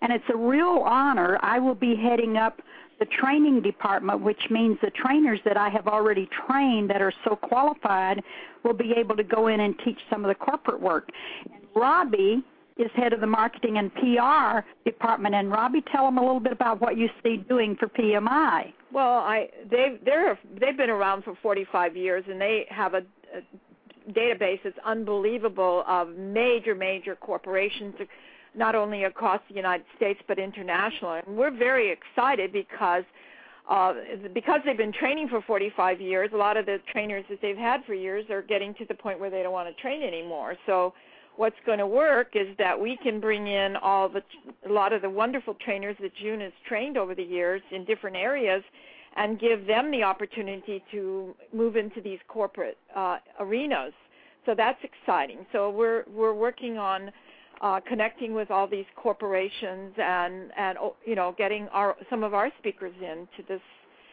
and 0.00 0.12
it's 0.12 0.24
a 0.32 0.36
real 0.36 0.82
honor. 0.86 1.38
I 1.42 1.58
will 1.58 1.74
be 1.74 1.94
heading 1.94 2.36
up 2.36 2.62
the 3.00 3.06
training 3.06 3.62
department, 3.62 4.20
which 4.20 4.50
means 4.50 4.78
the 4.82 4.90
trainers 4.90 5.40
that 5.44 5.56
I 5.56 5.68
have 5.70 5.88
already 5.88 6.28
trained 6.46 6.90
that 6.90 7.02
are 7.02 7.12
so 7.24 7.34
qualified 7.34 8.22
will 8.62 8.74
be 8.74 8.92
able 8.96 9.16
to 9.16 9.24
go 9.24 9.48
in 9.48 9.60
and 9.60 9.74
teach 9.84 9.98
some 10.10 10.24
of 10.24 10.28
the 10.28 10.34
corporate 10.34 10.80
work. 10.80 11.08
And 11.52 11.62
Robbie 11.74 12.44
is 12.80 12.90
head 12.94 13.12
of 13.12 13.20
the 13.20 13.26
marketing 13.26 13.78
and 13.78 13.92
PR 13.94 14.60
department. 14.84 15.34
And 15.34 15.50
Robbie, 15.50 15.84
tell 15.92 16.04
them 16.04 16.18
a 16.18 16.22
little 16.22 16.40
bit 16.40 16.52
about 16.52 16.80
what 16.80 16.96
you 16.96 17.08
see 17.22 17.36
doing 17.36 17.76
for 17.76 17.88
PMI. 17.88 18.72
Well, 18.92 19.18
I 19.18 19.48
they've 19.70 19.98
they're 20.04 20.38
they've 20.58 20.76
been 20.76 20.90
around 20.90 21.24
for 21.24 21.34
45 21.42 21.96
years, 21.96 22.24
and 22.28 22.40
they 22.40 22.66
have 22.70 22.94
a, 22.94 23.02
a 23.34 24.12
database 24.12 24.60
that's 24.64 24.78
unbelievable 24.84 25.84
of 25.86 26.16
major 26.16 26.74
major 26.74 27.14
corporations 27.14 27.94
not 28.54 28.74
only 28.74 29.04
across 29.04 29.40
the 29.48 29.54
United 29.54 29.86
States 29.96 30.20
but 30.26 30.38
internationally. 30.38 31.20
And 31.26 31.36
we're 31.36 31.56
very 31.56 31.92
excited 31.92 32.52
because 32.52 33.04
uh, 33.68 33.94
because 34.34 34.60
they've 34.64 34.76
been 34.76 34.92
training 34.92 35.28
for 35.28 35.40
45 35.42 36.00
years, 36.00 36.30
a 36.34 36.36
lot 36.36 36.56
of 36.56 36.66
the 36.66 36.78
trainers 36.90 37.24
that 37.30 37.40
they've 37.40 37.56
had 37.56 37.84
for 37.84 37.94
years 37.94 38.24
are 38.28 38.42
getting 38.42 38.74
to 38.74 38.84
the 38.86 38.94
point 38.94 39.20
where 39.20 39.30
they 39.30 39.44
don't 39.44 39.52
want 39.52 39.68
to 39.74 39.80
train 39.80 40.02
anymore. 40.02 40.56
So 40.66 40.92
what's 41.36 41.56
going 41.64 41.78
to 41.78 41.86
work 41.86 42.28
is 42.34 42.48
that 42.58 42.78
we 42.78 42.98
can 43.02 43.20
bring 43.20 43.46
in 43.46 43.76
all 43.76 44.08
the 44.08 44.22
a 44.68 44.72
lot 44.72 44.92
of 44.92 45.02
the 45.02 45.10
wonderful 45.10 45.54
trainers 45.54 45.96
that 46.00 46.14
June 46.16 46.40
has 46.40 46.52
trained 46.68 46.96
over 46.96 47.14
the 47.14 47.22
years 47.22 47.62
in 47.70 47.84
different 47.84 48.16
areas 48.16 48.62
and 49.16 49.40
give 49.40 49.66
them 49.66 49.90
the 49.90 50.02
opportunity 50.02 50.82
to 50.90 51.34
move 51.52 51.76
into 51.76 52.00
these 52.00 52.18
corporate 52.28 52.78
uh, 52.94 53.18
arenas. 53.40 53.92
So 54.46 54.54
that's 54.54 54.78
exciting. 54.82 55.46
So 55.52 55.70
we're 55.70 56.04
we're 56.12 56.34
working 56.34 56.78
on 56.78 57.10
uh, 57.60 57.80
connecting 57.86 58.34
with 58.34 58.50
all 58.50 58.66
these 58.66 58.86
corporations 58.96 59.92
and 59.98 60.50
and 60.56 60.78
oh, 60.78 60.96
you 61.04 61.14
know 61.14 61.34
getting 61.36 61.68
our 61.68 61.96
some 62.08 62.24
of 62.24 62.34
our 62.34 62.50
speakers 62.58 62.94
in 63.00 63.28
to 63.36 63.42
this 63.48 63.60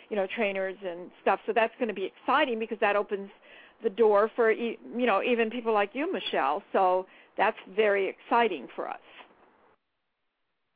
you 0.09 0.15
know 0.15 0.28
trainers 0.36 0.76
and 0.86 1.11
stuff. 1.22 1.39
So 1.45 1.53
that's 1.53 1.74
going 1.80 1.88
to 1.88 1.93
be 1.93 2.05
exciting 2.05 2.59
because 2.59 2.78
that 2.82 2.95
opens 2.95 3.30
the 3.84 3.90
door 3.90 4.32
for 4.36 4.52
you 4.52 4.78
know 4.94 5.22
even 5.24 5.50
people 5.50 5.74
like 5.74 5.92
you, 5.94 6.12
Michelle. 6.12 6.64
So 6.74 7.06
that's 7.38 7.58
very 7.76 8.08
exciting 8.08 8.68
for 8.76 8.88
us. 8.88 9.00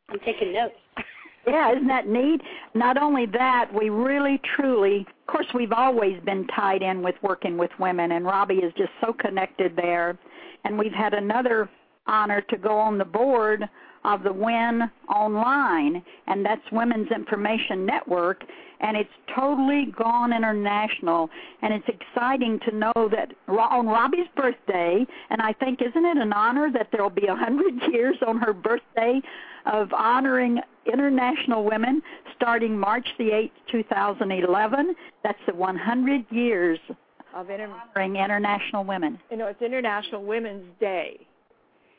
I'm 0.10 0.20
taking 0.20 0.54
notes. 0.54 0.76
yeah, 1.48 1.72
isn't 1.72 1.88
that 1.88 2.08
neat? 2.08 2.42
Not 2.74 3.02
only 3.02 3.26
that, 3.28 3.72
we 3.74 3.90
really 3.90 4.40
truly, 4.56 5.00
of 5.00 5.34
course, 5.34 5.48
we've 5.54 5.72
always 5.72 6.22
been 6.24 6.46
tied 6.56 6.82
in 6.82 7.02
with 7.02 7.16
working 7.22 7.58
with 7.58 7.72
women, 7.80 8.12
and 8.12 8.26
Robbie 8.26 8.56
is 8.56 8.74
just 8.78 8.92
so 9.04 9.14
connected 9.14 9.76
there. 9.76 10.18
And 10.64 10.78
we've 10.78 10.94
had 10.94 11.14
another 11.14 11.70
honor 12.06 12.42
to 12.50 12.58
go 12.58 12.78
on 12.78 12.98
the 12.98 13.06
board 13.06 13.64
of 14.04 14.24
the 14.24 14.34
WIN 14.34 14.90
Online, 15.14 16.04
and 16.28 16.46
that's 16.46 16.62
Women's 16.72 17.12
Information 17.12 17.86
Network, 17.86 18.44
and 18.80 18.98
it's 18.98 19.10
totally 19.36 19.94
gone 19.98 20.34
international. 20.34 21.30
And 21.62 21.74
it's 21.74 21.88
exciting 21.88 22.60
to 22.68 22.76
know 22.76 23.10
that 23.12 23.34
on 23.48 23.88
Robbie's 23.88 24.28
birthday, 24.36 25.06
and 25.30 25.42
I 25.42 25.54
think 25.54 25.82
isn't 25.82 26.06
it 26.06 26.18
an 26.18 26.34
honor 26.34 26.72
that 26.74 26.88
there 26.92 27.04
will 27.04 27.10
be 27.10 27.28
a 27.28 27.36
hundred 27.36 27.74
years 27.92 28.18
on 28.26 28.38
her 28.40 28.54
birthday 28.54 29.22
of 29.66 29.94
honoring 29.94 30.60
international 30.92 31.64
women 31.64 32.02
starting 32.36 32.78
March 32.78 33.08
the 33.20 33.26
8th, 33.26 33.52
2011. 33.72 34.96
That's 35.24 35.38
the 35.46 35.54
100 35.54 36.26
years 36.32 36.80
of 37.36 37.50
inter- 37.50 37.72
honoring 37.96 38.16
international 38.16 38.84
women. 38.84 39.20
You 39.30 39.38
know, 39.38 39.48
it's 39.48 39.62
International 39.62 40.24
Women's 40.24 40.66
Day. 40.80 41.20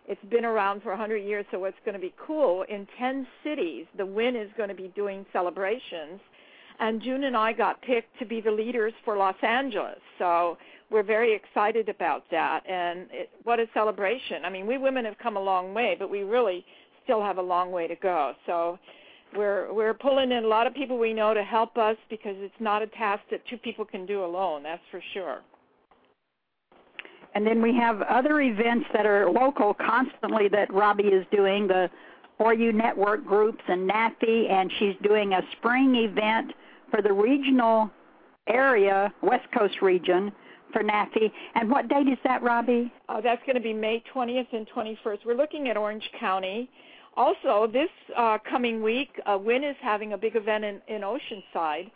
It's 0.09 0.25
been 0.31 0.45
around 0.45 0.83
for 0.83 0.91
100 0.91 1.19
years, 1.19 1.45
so 1.51 1.61
what's 1.61 1.77
going 1.85 1.95
to 1.95 2.01
be 2.01 2.13
cool, 2.27 2.65
in 2.69 2.87
10 2.99 3.27
cities, 3.45 3.87
the 3.97 4.07
WIN 4.07 4.37
is 4.37 4.51
going 4.57 4.69
to 4.69 4.75
be 4.75 4.93
doing 4.97 5.25
celebrations. 5.33 6.21
And 6.81 7.01
June 7.01 7.25
and 7.25 7.37
I 7.37 7.53
got 7.53 7.81
picked 7.83 8.19
to 8.19 8.27
be 8.27 8.41
the 8.41 8.51
leaders 8.51 8.93
for 9.05 9.17
Los 9.17 9.37
Angeles. 9.43 10.01
So 10.19 10.59
we're 10.91 11.05
very 11.05 11.35
excited 11.35 11.89
about 11.89 12.25
that. 12.31 12.69
And 12.69 13.07
it, 13.13 13.31
what 13.45 13.61
a 13.61 13.67
celebration. 13.73 14.45
I 14.45 14.51
mean, 14.51 14.67
we 14.67 14.79
women 14.79 15.05
have 15.05 15.19
come 15.23 15.37
a 15.37 15.41
long 15.41 15.73
way, 15.73 15.95
but 15.99 16.11
we 16.11 16.23
really 16.23 16.65
still 17.05 17.23
have 17.23 17.39
a 17.39 17.43
long 17.43 17.71
way 17.71 17.87
to 17.87 17.97
go. 17.97 18.33
So 18.47 18.79
we're 19.37 19.73
we're 19.73 19.95
pulling 19.95 20.33
in 20.33 20.45
a 20.45 20.49
lot 20.49 20.67
of 20.67 20.75
people 20.75 20.99
we 20.99 21.13
know 21.13 21.35
to 21.35 21.43
help 21.43 21.77
us 21.79 21.97
because 22.11 22.35
it's 22.39 22.55
not 22.61 22.83
a 22.83 22.87
task 22.89 23.23
that 23.31 23.41
two 23.49 23.57
people 23.57 23.85
can 23.85 24.07
do 24.07 24.25
alone, 24.25 24.63
that's 24.63 24.83
for 24.91 25.03
sure. 25.15 25.41
And 27.35 27.47
then 27.47 27.63
we 27.63 27.75
have 27.77 28.03
other 28.03 28.41
events 28.41 28.87
that 28.93 29.07
are 29.07 29.31
local 29.31 29.75
constantly 29.75 30.49
that 30.49 30.73
Robbie 30.73 31.05
is 31.05 31.27
doing, 31.33 31.67
the 31.67 31.91
For 32.39 32.53
You 32.55 32.73
Network 32.73 33.25
groups 33.25 33.63
and 33.69 33.89
NAFI, 33.89 34.51
and 34.51 34.71
she's 34.79 34.95
doing 35.03 35.33
a 35.33 35.41
spring 35.53 35.97
event 35.97 36.53
for 36.91 37.01
the 37.01 37.13
regional 37.13 37.91
area, 38.49 39.13
West 39.23 39.47
Coast 39.57 39.81
region, 39.81 40.33
for 40.73 40.83
NAFI. 40.83 41.31
And 41.55 41.71
what 41.71 41.89
date 41.89 42.09
is 42.09 42.19
that, 42.25 42.43
Robbie? 42.43 42.93
Uh, 43.09 43.21
that's 43.21 43.43
going 43.47 43.57
to 43.57 43.63
be 43.63 43.73
May 43.73 44.03
20th 44.15 44.53
and 44.53 44.67
21st. 44.75 45.19
We're 45.25 45.35
looking 45.35 45.69
at 45.69 45.77
Orange 45.77 46.09
County. 46.19 46.69
Also, 47.17 47.71
this 47.71 47.91
uh, 48.17 48.39
coming 48.49 48.83
week, 48.83 49.21
uh, 49.27 49.39
WIN 49.39 49.65
is 49.65 49.77
having 49.83 50.15
a 50.15 50.19
big 50.19 50.35
event 50.35 50.65
in, 50.65 50.81
in 50.89 51.03
Oceanside 51.03 51.91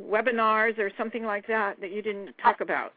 webinars 0.00 0.78
or 0.78 0.90
something 0.98 1.24
like 1.24 1.46
that 1.46 1.80
that 1.80 1.92
you 1.92 2.02
didn't 2.02 2.34
talk 2.42 2.60
about? 2.60 2.92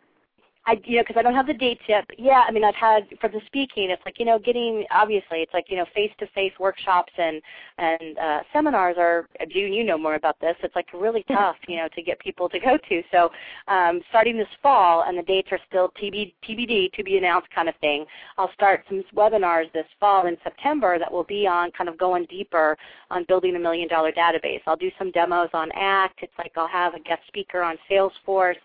I 0.67 0.79
you 0.83 0.97
know 0.97 1.03
because 1.03 1.17
I 1.17 1.23
don't 1.23 1.33
have 1.33 1.47
the 1.47 1.53
dates 1.53 1.81
yet. 1.87 2.03
But 2.07 2.19
yeah, 2.19 2.43
I 2.45 2.51
mean 2.51 2.63
I've 2.65 2.75
had 2.75 3.07
for 3.21 3.29
the 3.29 3.39
speaking. 3.47 3.89
It's 3.89 4.01
like 4.05 4.19
you 4.19 4.25
know 4.25 4.37
getting 4.37 4.85
obviously 4.91 5.39
it's 5.39 5.53
like 5.53 5.65
you 5.69 5.77
know 5.77 5.85
face 5.95 6.11
to 6.19 6.27
face 6.35 6.51
workshops 6.59 7.13
and 7.17 7.41
and 7.77 8.17
uh, 8.17 8.39
seminars 8.53 8.97
are. 8.99 9.27
June, 9.49 9.71
you 9.71 9.85
know 9.85 9.97
more 9.97 10.15
about 10.15 10.39
this. 10.41 10.55
It's 10.63 10.75
like 10.75 10.87
really 10.93 11.23
tough 11.29 11.55
you 11.67 11.77
know 11.77 11.87
to 11.95 12.01
get 12.01 12.19
people 12.19 12.49
to 12.49 12.59
go 12.59 12.77
to. 12.89 13.01
So 13.11 13.31
um, 13.67 14.01
starting 14.09 14.37
this 14.37 14.47
fall 14.61 15.05
and 15.07 15.17
the 15.17 15.23
dates 15.23 15.47
are 15.51 15.59
still 15.69 15.91
TB, 16.01 16.33
TBD 16.47 16.91
to 16.93 17.03
be 17.03 17.17
announced 17.17 17.47
kind 17.55 17.69
of 17.69 17.75
thing. 17.77 18.05
I'll 18.37 18.51
start 18.53 18.83
some 18.89 19.03
webinars 19.15 19.71
this 19.71 19.85
fall 20.01 20.27
in 20.27 20.35
September 20.43 20.99
that 20.99 21.11
will 21.11 21.23
be 21.23 21.47
on 21.47 21.71
kind 21.71 21.89
of 21.89 21.97
going 21.97 22.25
deeper 22.29 22.77
on 23.09 23.23
building 23.29 23.55
a 23.55 23.59
million 23.59 23.87
dollar 23.87 24.11
database. 24.11 24.59
I'll 24.67 24.75
do 24.75 24.91
some 24.99 25.11
demos 25.11 25.49
on 25.53 25.71
ACT. 25.71 26.19
It's 26.23 26.33
like 26.37 26.51
I'll 26.57 26.67
have 26.67 26.93
a 26.93 26.99
guest 26.99 27.21
speaker 27.27 27.61
on 27.61 27.77
Salesforce. 27.89 28.55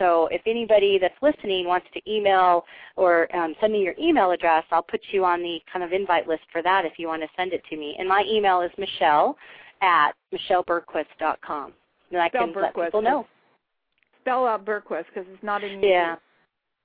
So 0.00 0.28
if 0.30 0.40
anybody 0.46 0.98
that's 0.98 1.14
listening 1.20 1.66
wants 1.66 1.86
to 1.92 2.00
email 2.10 2.64
or 2.96 3.34
um, 3.36 3.54
send 3.60 3.74
me 3.74 3.80
your 3.80 3.94
email 4.00 4.30
address, 4.30 4.64
I'll 4.72 4.82
put 4.82 5.00
you 5.12 5.26
on 5.26 5.42
the 5.42 5.58
kind 5.70 5.84
of 5.84 5.92
invite 5.92 6.26
list 6.26 6.42
for 6.50 6.62
that 6.62 6.86
if 6.86 6.94
you 6.96 7.06
want 7.06 7.20
to 7.22 7.28
send 7.36 7.52
it 7.52 7.62
to 7.68 7.76
me. 7.76 7.94
And 7.98 8.08
my 8.08 8.24
email 8.26 8.62
is 8.62 8.70
michelle 8.78 9.36
at 9.82 10.12
michellebergquist.com. 10.32 11.72
And 12.12 12.20
I 12.20 12.28
Spell 12.28 12.46
can 12.46 12.54
Bergquist. 12.54 12.76
let 12.76 12.86
people 12.86 13.02
know. 13.02 13.26
Spell 14.22 14.46
out 14.46 14.64
Bergquist 14.64 15.04
because 15.14 15.28
it's 15.32 15.42
not 15.42 15.62
in 15.62 15.82
Yeah. 15.82 16.16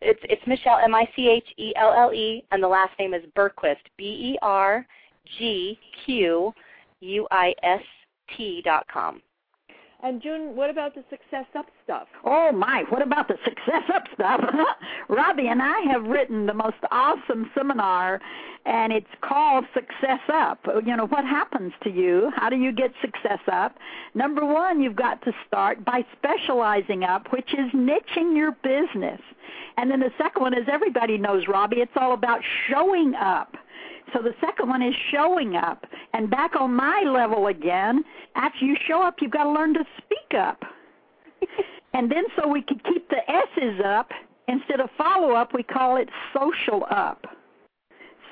It's 0.01 0.19
it's 0.23 0.45
Michelle 0.45 0.79
M 0.83 0.93
I 0.93 1.07
C 1.15 1.29
H 1.29 1.47
E 1.57 1.73
L 1.77 1.93
L 1.97 2.13
E 2.13 2.43
and 2.51 2.61
the 2.61 2.67
last 2.67 2.91
name 2.99 3.13
is 3.13 3.23
Bergquist 3.35 3.77
B 3.97 4.03
E 4.03 4.37
R 4.41 4.85
G 5.39 5.79
Q 6.05 6.53
U-I-S-T 7.01 8.61
dot 8.65 8.85
com. 8.91 9.21
And 10.05 10.21
June, 10.21 10.55
what 10.55 10.69
about 10.69 10.93
the 10.93 11.03
Success 11.09 11.47
Up 11.57 11.65
stuff? 11.83 12.07
Oh 12.23 12.51
my, 12.51 12.83
what 12.89 13.01
about 13.01 13.27
the 13.27 13.39
Success 13.43 13.89
Up 13.91 14.03
stuff? 14.13 14.39
Robbie 15.09 15.47
and 15.47 15.63
I 15.63 15.79
have 15.91 16.03
written 16.03 16.45
the 16.45 16.53
most 16.53 16.77
awesome 16.91 17.49
seminar 17.57 18.21
and 18.67 18.93
it's 18.93 19.09
called 19.21 19.65
Success 19.73 20.19
Up. 20.31 20.59
You 20.85 20.95
know, 20.95 21.07
what 21.07 21.25
happens 21.25 21.73
to 21.83 21.89
you? 21.89 22.31
How 22.35 22.51
do 22.51 22.55
you 22.55 22.71
get 22.71 22.91
success 23.01 23.39
up? 23.51 23.77
Number 24.13 24.45
1, 24.45 24.79
you've 24.79 24.95
got 24.95 25.23
to 25.23 25.31
start 25.47 25.83
by 25.83 26.05
specializing 26.15 27.03
up, 27.03 27.31
which 27.31 27.55
is 27.55 27.71
niching 27.73 28.37
your 28.37 28.51
business. 28.51 29.21
And 29.77 29.89
then 29.89 30.01
the 30.01 30.11
second 30.19 30.43
one 30.43 30.53
is 30.53 30.67
everybody 30.71 31.17
knows 31.17 31.47
Robbie, 31.47 31.77
it's 31.77 31.91
all 31.95 32.13
about 32.13 32.41
showing 32.69 33.15
up. 33.15 33.57
So 34.13 34.21
the 34.21 34.33
second 34.39 34.69
one 34.69 34.81
is 34.81 34.93
showing 35.11 35.55
up. 35.55 35.85
And 36.13 36.29
back 36.29 36.55
on 36.59 36.73
my 36.73 37.03
level 37.05 37.47
again, 37.47 38.03
after 38.35 38.65
you 38.65 38.75
show 38.87 39.01
up, 39.01 39.15
you've 39.21 39.31
got 39.31 39.45
to 39.45 39.51
learn 39.51 39.73
to 39.73 39.85
speak 39.97 40.37
up. 40.37 40.61
and 41.93 42.11
then 42.11 42.23
so 42.35 42.47
we 42.47 42.61
can 42.61 42.79
keep 42.79 43.09
the 43.09 43.29
S's 43.29 43.81
up, 43.83 44.09
instead 44.47 44.79
of 44.79 44.89
follow 44.97 45.31
up, 45.33 45.53
we 45.53 45.63
call 45.63 45.97
it 45.97 46.09
social 46.33 46.85
up. 46.89 47.25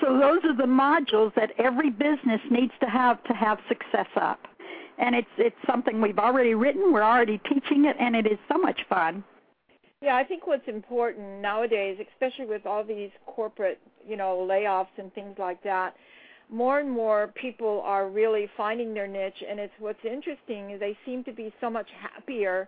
So 0.02 0.18
those 0.20 0.44
are 0.44 0.56
the 0.56 0.64
modules 0.64 1.34
that 1.36 1.52
every 1.58 1.90
business 1.90 2.42
needs 2.50 2.74
to 2.82 2.88
have 2.88 3.24
to 3.26 3.34
have 3.34 3.60
success 3.70 4.08
up. 4.20 4.40
And 4.98 5.16
it's 5.16 5.28
it's 5.38 5.56
something 5.66 6.02
we've 6.02 6.20
already 6.20 6.54
written, 6.56 6.92
we're 6.94 7.04
already 7.04 7.40
teaching 7.40 7.86
it, 7.86 7.96
and 8.00 8.16
it 8.16 8.28
is 8.28 8.38
so 8.52 8.58
much 8.58 8.82
fun. 8.88 9.24
Yeah, 10.02 10.18
I 10.18 10.24
think 10.26 10.46
what's 10.46 10.68
important 10.68 11.42
nowadays, 11.42 11.98
especially 12.12 12.46
with 12.46 12.66
all 12.66 12.84
these 12.84 13.10
corporate, 13.26 13.80
you 14.08 14.18
know, 14.18 14.48
layoffs 14.50 14.98
and 14.98 15.14
things 15.14 15.36
like 15.38 15.62
that, 15.64 15.96
more 16.50 16.80
and 16.80 16.90
more 16.90 17.32
people 17.36 17.82
are 17.84 18.10
really 18.10 18.48
finding 18.56 18.94
their 18.94 19.08
niche 19.08 19.44
and 19.50 19.60
it's 19.60 19.74
what's 19.80 20.04
interesting 20.04 20.72
is 20.72 20.80
they 20.80 20.98
seem 21.06 21.24
to 21.24 21.32
be 21.32 21.54
so 21.60 21.70
much 21.70 21.88
happier 22.00 22.68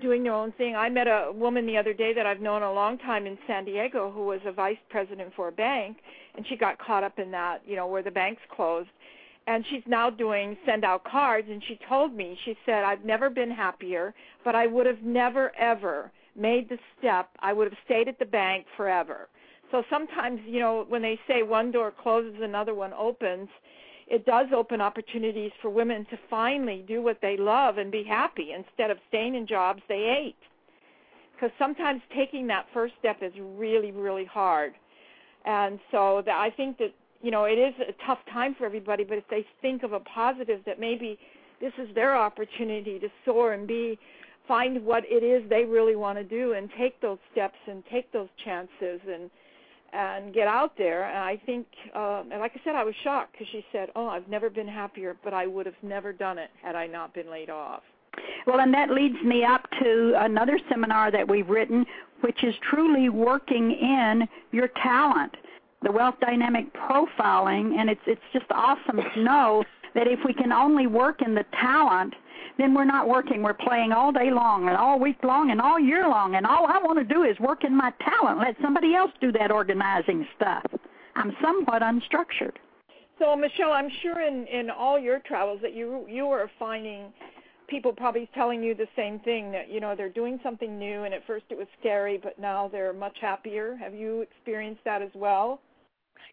doing 0.00 0.22
their 0.22 0.34
own 0.34 0.52
thing. 0.52 0.76
I 0.76 0.88
met 0.88 1.08
a 1.08 1.32
woman 1.34 1.66
the 1.66 1.76
other 1.76 1.92
day 1.92 2.12
that 2.14 2.26
I've 2.26 2.40
known 2.40 2.62
a 2.62 2.72
long 2.72 2.98
time 2.98 3.26
in 3.26 3.36
San 3.46 3.64
Diego 3.64 4.10
who 4.10 4.26
was 4.26 4.40
a 4.46 4.52
vice 4.52 4.78
president 4.88 5.32
for 5.34 5.48
a 5.48 5.52
bank 5.52 5.98
and 6.36 6.46
she 6.48 6.56
got 6.56 6.78
caught 6.78 7.02
up 7.02 7.18
in 7.18 7.30
that, 7.32 7.62
you 7.66 7.76
know, 7.76 7.86
where 7.86 8.02
the 8.02 8.10
banks 8.10 8.42
closed. 8.54 8.90
And 9.46 9.64
she's 9.70 9.82
now 9.86 10.10
doing 10.10 10.56
send 10.66 10.84
out 10.84 11.04
cards 11.04 11.48
and 11.50 11.62
she 11.66 11.78
told 11.88 12.14
me, 12.14 12.38
she 12.44 12.56
said, 12.66 12.84
I've 12.84 13.04
never 13.04 13.30
been 13.30 13.50
happier, 13.50 14.14
but 14.44 14.54
I 14.54 14.66
would 14.66 14.86
have 14.86 15.02
never 15.02 15.56
ever 15.56 16.12
made 16.36 16.68
the 16.68 16.78
step, 16.98 17.30
I 17.40 17.52
would 17.52 17.66
have 17.68 17.78
stayed 17.84 18.08
at 18.08 18.18
the 18.18 18.24
bank 18.24 18.66
forever. 18.76 19.28
So 19.70 19.82
sometimes, 19.90 20.40
you 20.46 20.60
know, 20.60 20.86
when 20.88 21.02
they 21.02 21.18
say 21.28 21.42
one 21.42 21.70
door 21.70 21.92
closes, 22.02 22.40
another 22.40 22.74
one 22.74 22.92
opens, 22.92 23.48
it 24.06 24.24
does 24.24 24.46
open 24.54 24.80
opportunities 24.80 25.50
for 25.60 25.68
women 25.68 26.06
to 26.10 26.18
finally 26.30 26.84
do 26.88 27.02
what 27.02 27.18
they 27.20 27.36
love 27.36 27.76
and 27.76 27.92
be 27.92 28.02
happy 28.02 28.52
instead 28.56 28.90
of 28.90 28.96
staying 29.08 29.34
in 29.34 29.46
jobs 29.46 29.82
they 29.88 30.14
hate. 30.14 30.36
Because 31.34 31.50
sometimes 31.58 32.00
taking 32.14 32.46
that 32.46 32.66
first 32.72 32.94
step 32.98 33.18
is 33.22 33.32
really, 33.38 33.92
really 33.92 34.24
hard. 34.24 34.72
And 35.44 35.78
so 35.90 36.22
that 36.24 36.36
I 36.36 36.50
think 36.50 36.78
that, 36.78 36.94
you 37.22 37.30
know, 37.30 37.44
it 37.44 37.58
is 37.58 37.74
a 37.80 38.06
tough 38.06 38.18
time 38.32 38.54
for 38.54 38.64
everybody, 38.64 39.04
but 39.04 39.18
if 39.18 39.24
they 39.30 39.46
think 39.60 39.82
of 39.82 39.92
a 39.92 40.00
positive 40.00 40.60
that 40.64 40.80
maybe 40.80 41.18
this 41.60 41.72
is 41.78 41.94
their 41.94 42.16
opportunity 42.16 42.98
to 42.98 43.08
soar 43.24 43.52
and 43.52 43.66
be 43.66 43.98
find 44.46 44.82
what 44.84 45.04
it 45.06 45.22
is 45.22 45.48
they 45.50 45.64
really 45.64 45.94
want 45.94 46.16
to 46.16 46.24
do 46.24 46.54
and 46.54 46.70
take 46.78 46.98
those 47.02 47.18
steps 47.30 47.58
and 47.66 47.84
take 47.92 48.10
those 48.12 48.28
chances 48.42 49.00
and 49.06 49.30
and 49.92 50.34
get 50.34 50.48
out 50.48 50.72
there. 50.76 51.04
And 51.04 51.18
I 51.18 51.40
think, 51.46 51.66
uh, 51.94 52.22
and 52.30 52.40
like 52.40 52.52
I 52.54 52.60
said, 52.64 52.74
I 52.74 52.84
was 52.84 52.94
shocked 53.02 53.32
because 53.32 53.48
she 53.48 53.64
said, 53.72 53.90
"Oh, 53.96 54.06
I've 54.06 54.28
never 54.28 54.50
been 54.50 54.68
happier, 54.68 55.16
but 55.24 55.32
I 55.32 55.46
would 55.46 55.66
have 55.66 55.80
never 55.82 56.12
done 56.12 56.38
it 56.38 56.50
had 56.62 56.74
I 56.76 56.86
not 56.86 57.14
been 57.14 57.30
laid 57.30 57.50
off." 57.50 57.82
Well, 58.46 58.60
and 58.60 58.72
that 58.74 58.90
leads 58.90 59.20
me 59.22 59.44
up 59.44 59.68
to 59.80 60.14
another 60.16 60.58
seminar 60.68 61.10
that 61.10 61.28
we've 61.28 61.48
written, 61.48 61.86
which 62.20 62.42
is 62.44 62.54
truly 62.70 63.08
working 63.08 63.72
in 63.72 64.28
your 64.52 64.68
talent, 64.68 65.36
the 65.82 65.92
wealth 65.92 66.16
dynamic 66.20 66.72
profiling, 66.74 67.78
and 67.78 67.88
it's 67.88 68.00
it's 68.06 68.20
just 68.32 68.46
awesome 68.50 69.00
to 69.14 69.22
know 69.22 69.64
that 69.94 70.06
if 70.06 70.20
we 70.24 70.34
can 70.34 70.52
only 70.52 70.86
work 70.86 71.22
in 71.22 71.34
the 71.34 71.44
talent 71.52 72.14
then 72.58 72.74
we're 72.74 72.84
not 72.84 73.08
working. 73.08 73.42
We're 73.42 73.54
playing 73.54 73.92
all 73.92 74.12
day 74.12 74.30
long 74.30 74.68
and 74.68 74.76
all 74.76 74.98
week 74.98 75.18
long 75.22 75.50
and 75.52 75.60
all 75.60 75.78
year 75.78 76.08
long. 76.08 76.34
And 76.34 76.44
all 76.44 76.66
I 76.66 76.78
want 76.78 76.98
to 76.98 77.04
do 77.04 77.22
is 77.22 77.38
work 77.38 77.64
in 77.64 77.74
my 77.74 77.92
talent. 78.00 78.40
Let 78.40 78.56
somebody 78.60 78.94
else 78.94 79.12
do 79.20 79.30
that 79.32 79.50
organizing 79.50 80.26
stuff. 80.36 80.64
I'm 81.14 81.34
somewhat 81.40 81.82
unstructured. 81.82 82.56
So 83.18 83.34
Michelle, 83.34 83.72
I'm 83.72 83.90
sure 84.02 84.20
in 84.20 84.46
in 84.46 84.70
all 84.70 84.98
your 84.98 85.20
travels 85.20 85.60
that 85.62 85.74
you 85.74 86.04
you 86.08 86.26
are 86.26 86.50
finding 86.58 87.12
people 87.68 87.92
probably 87.92 88.28
telling 88.34 88.62
you 88.62 88.74
the 88.74 88.86
same 88.96 89.18
thing 89.20 89.52
that 89.52 89.70
you 89.70 89.80
know 89.80 89.94
they're 89.96 90.08
doing 90.08 90.40
something 90.42 90.78
new 90.78 91.04
and 91.04 91.12
at 91.12 91.26
first 91.26 91.44
it 91.50 91.58
was 91.58 91.66
scary 91.78 92.16
but 92.16 92.38
now 92.38 92.68
they're 92.68 92.92
much 92.92 93.16
happier. 93.20 93.76
Have 93.76 93.94
you 93.94 94.22
experienced 94.22 94.82
that 94.84 95.02
as 95.02 95.10
well? 95.14 95.60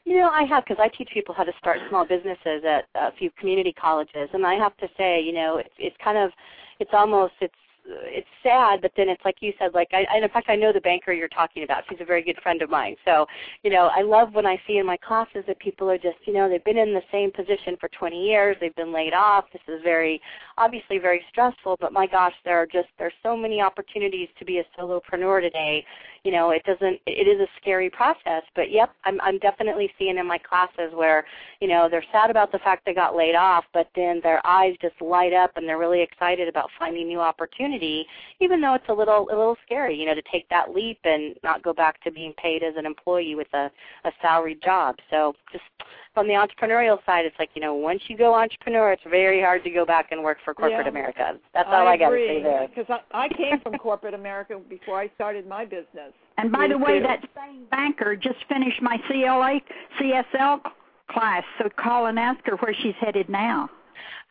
You 0.03 0.17
know, 0.17 0.29
I 0.29 0.43
have 0.43 0.63
because 0.65 0.81
I 0.81 0.89
teach 0.95 1.09
people 1.13 1.33
how 1.35 1.43
to 1.43 1.53
start 1.59 1.79
small 1.89 2.05
businesses 2.05 2.63
at 2.67 2.85
a 2.95 3.11
few 3.17 3.31
community 3.39 3.73
colleges, 3.73 4.29
and 4.33 4.45
I 4.45 4.55
have 4.55 4.75
to 4.77 4.87
say, 4.97 5.21
you 5.21 5.33
know, 5.33 5.57
it's 5.57 5.73
it's 5.77 5.95
kind 6.03 6.17
of, 6.17 6.31
it's 6.79 6.91
almost 6.93 7.33
it's 7.41 7.53
it's 7.87 8.27
sad, 8.41 8.81
but 8.81 8.91
then 8.97 9.09
it's 9.09 9.23
like 9.23 9.37
you 9.41 9.53
said, 9.59 9.73
like 9.73 9.89
I, 9.93 10.05
in 10.17 10.29
fact 10.29 10.49
I 10.49 10.55
know 10.55 10.73
the 10.73 10.81
banker 10.81 11.13
you're 11.13 11.27
talking 11.27 11.63
about. 11.63 11.83
She's 11.89 12.01
a 12.01 12.05
very 12.05 12.23
good 12.23 12.37
friend 12.41 12.61
of 12.61 12.69
mine. 12.69 12.95
So, 13.05 13.25
you 13.63 13.69
know, 13.69 13.89
I 13.95 14.01
love 14.01 14.33
when 14.33 14.45
I 14.45 14.59
see 14.67 14.77
in 14.77 14.85
my 14.85 14.97
classes 14.97 15.43
that 15.47 15.59
people 15.59 15.89
are 15.89 15.97
just, 15.97 16.17
you 16.25 16.33
know, 16.33 16.49
they've 16.49 16.63
been 16.63 16.77
in 16.77 16.93
the 16.93 17.03
same 17.11 17.31
position 17.31 17.77
for 17.79 17.89
20 17.89 18.15
years. 18.15 18.57
They've 18.59 18.75
been 18.75 18.93
laid 18.93 19.13
off. 19.13 19.45
This 19.53 19.61
is 19.67 19.81
very, 19.83 20.21
obviously 20.57 20.97
very 20.97 21.21
stressful. 21.29 21.77
But 21.79 21.93
my 21.93 22.07
gosh, 22.07 22.33
there 22.43 22.57
are 22.57 22.65
just 22.65 22.87
there's 22.97 23.13
so 23.21 23.37
many 23.37 23.61
opportunities 23.61 24.29
to 24.39 24.45
be 24.45 24.59
a 24.59 24.63
solopreneur 24.79 25.41
today. 25.41 25.85
You 26.25 26.31
know, 26.31 26.49
it 26.49 26.63
doesn't. 26.63 26.99
It 27.05 27.27
is 27.27 27.39
a 27.39 27.45
scary 27.61 27.91
process. 27.91 28.41
But 28.55 28.71
yep, 28.71 28.89
I'm 29.03 29.21
I'm 29.21 29.37
definitely 29.37 29.91
seeing 29.99 30.17
in 30.17 30.25
my 30.25 30.39
classes 30.39 30.91
where, 30.95 31.23
you 31.61 31.67
know, 31.67 31.87
they're 31.87 32.03
sad 32.11 32.31
about 32.31 32.51
the 32.51 32.57
fact 32.57 32.83
they 32.83 32.95
got 32.95 33.15
laid 33.15 33.35
off, 33.35 33.63
but 33.73 33.87
then 33.95 34.21
their 34.23 34.45
eyes 34.45 34.75
just 34.81 34.99
light 34.99 35.33
up 35.33 35.51
and 35.55 35.69
they're 35.69 35.77
really 35.77 36.01
excited 36.01 36.47
about 36.47 36.71
finding 36.79 37.07
new 37.07 37.19
opportunity, 37.19 38.07
even 38.39 38.59
though 38.59 38.73
it's 38.73 38.89
a 38.89 38.93
little 38.93 39.27
a 39.29 39.37
little 39.37 39.55
scary, 39.63 39.95
you 39.95 40.07
know, 40.07 40.15
to 40.15 40.23
take 40.31 40.49
that 40.49 40.73
leap 40.73 40.97
and 41.03 41.35
not 41.43 41.61
go 41.61 41.73
back 41.73 42.01
to 42.03 42.11
being 42.11 42.33
paid 42.41 42.63
as 42.63 42.73
an 42.75 42.87
employee 42.87 43.35
with 43.35 43.53
a, 43.53 43.69
a 44.05 44.11
salaried 44.19 44.63
job. 44.63 44.95
So 45.11 45.35
just 45.51 45.63
from 46.15 46.27
the 46.27 46.33
entrepreneurial 46.33 46.97
side, 47.05 47.25
it's 47.25 47.35
like, 47.37 47.49
you 47.53 47.61
know, 47.61 47.75
once 47.75 48.01
you 48.07 48.17
go 48.17 48.33
entrepreneur, 48.33 48.93
it's 48.93 49.03
very 49.07 49.41
hard 49.41 49.63
to 49.65 49.69
go 49.69 49.85
back 49.85 50.07
and 50.11 50.23
work 50.23 50.39
for 50.43 50.55
corporate 50.55 50.85
yeah. 50.85 50.89
America. 50.89 51.33
That's 51.53 51.67
all 51.69 51.87
I, 51.87 51.91
I 51.91 51.97
got 51.97 52.09
to 52.09 52.15
say 52.15 52.41
there. 52.41 52.67
Because 52.67 52.99
I, 53.11 53.25
I 53.25 53.27
came 53.29 53.59
from 53.61 53.77
corporate 53.77 54.15
America 54.15 54.59
before 54.67 54.99
I 54.99 55.11
started 55.13 55.45
my 55.47 55.65
business. 55.65 56.13
And 56.37 56.51
by 56.51 56.67
the 56.67 56.77
way, 56.77 56.99
that 57.01 57.21
same 57.35 57.65
banker 57.69 58.15
just 58.15 58.39
finished 58.49 58.81
my 58.81 58.97
CLA 59.07 59.59
CSL 60.01 60.61
class, 61.11 61.43
so 61.59 61.69
call 61.77 62.07
and 62.07 62.17
ask 62.17 62.39
her 62.45 62.55
where 62.55 62.73
she's 62.81 62.95
headed 62.99 63.29
now. 63.29 63.69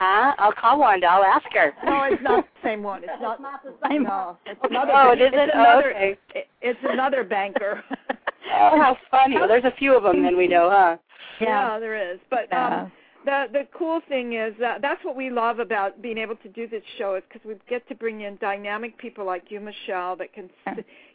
Huh? 0.01 0.35
I'll 0.39 0.53
call 0.53 0.81
Wanda. 0.81 1.07
I'll 1.07 1.23
ask 1.23 1.47
her. 1.53 1.73
No, 1.85 2.03
it's 2.05 2.23
not 2.23 2.45
the 2.45 2.69
same 2.69 2.83
one. 2.83 3.05
It's 3.05 3.13
not, 3.23 3.41
not 3.41 3.63
the 3.63 3.75
same 3.89 4.03
no, 4.03 4.11
oh, 4.11 4.39
it's 4.45 4.61
another. 4.69 4.93
Oh, 4.95 5.13
it 5.13 5.21
is 5.21 5.31
it? 5.33 5.51
Another, 5.55 5.95
oh, 5.95 5.99
okay. 5.99 6.19
It, 6.35 6.49
it's 6.61 6.81
another 6.83 7.25
banker. 7.25 7.83
oh, 8.53 8.81
how 8.81 8.97
funny. 9.11 9.37
Well, 9.37 9.49
there's 9.49 9.65
a 9.65 9.77
few 9.79 9.97
of 9.97 10.03
them 10.03 10.23
then 10.23 10.37
we 10.37 10.47
know, 10.47 10.69
huh? 10.71 10.97
Yeah, 11.41 11.49
yeah 11.49 11.79
there 11.79 12.13
is. 12.13 12.19
But 12.31 12.53
um 12.53 12.93
the 13.25 13.47
the 13.53 13.63
cool 13.77 14.01
thing 14.09 14.35
is 14.35 14.55
that 14.61 14.83
that's 14.83 15.05
what 15.05 15.17
we 15.17 15.31
love 15.31 15.59
about 15.59 16.03
being 16.03 16.19
able 16.19 16.37
to 16.37 16.49
do 16.49 16.69
this 16.69 16.83
show 16.99 17.17
is 17.17 17.23
because 17.29 17.47
we 17.47 17.55
get 17.69 17.87
to 17.89 17.95
bring 17.95 18.21
in 18.21 18.37
dynamic 18.37 18.97
people 18.99 19.25
like 19.25 19.45
you, 19.49 19.61
Michelle, 19.61 20.17
that 20.17 20.33
can, 20.33 20.51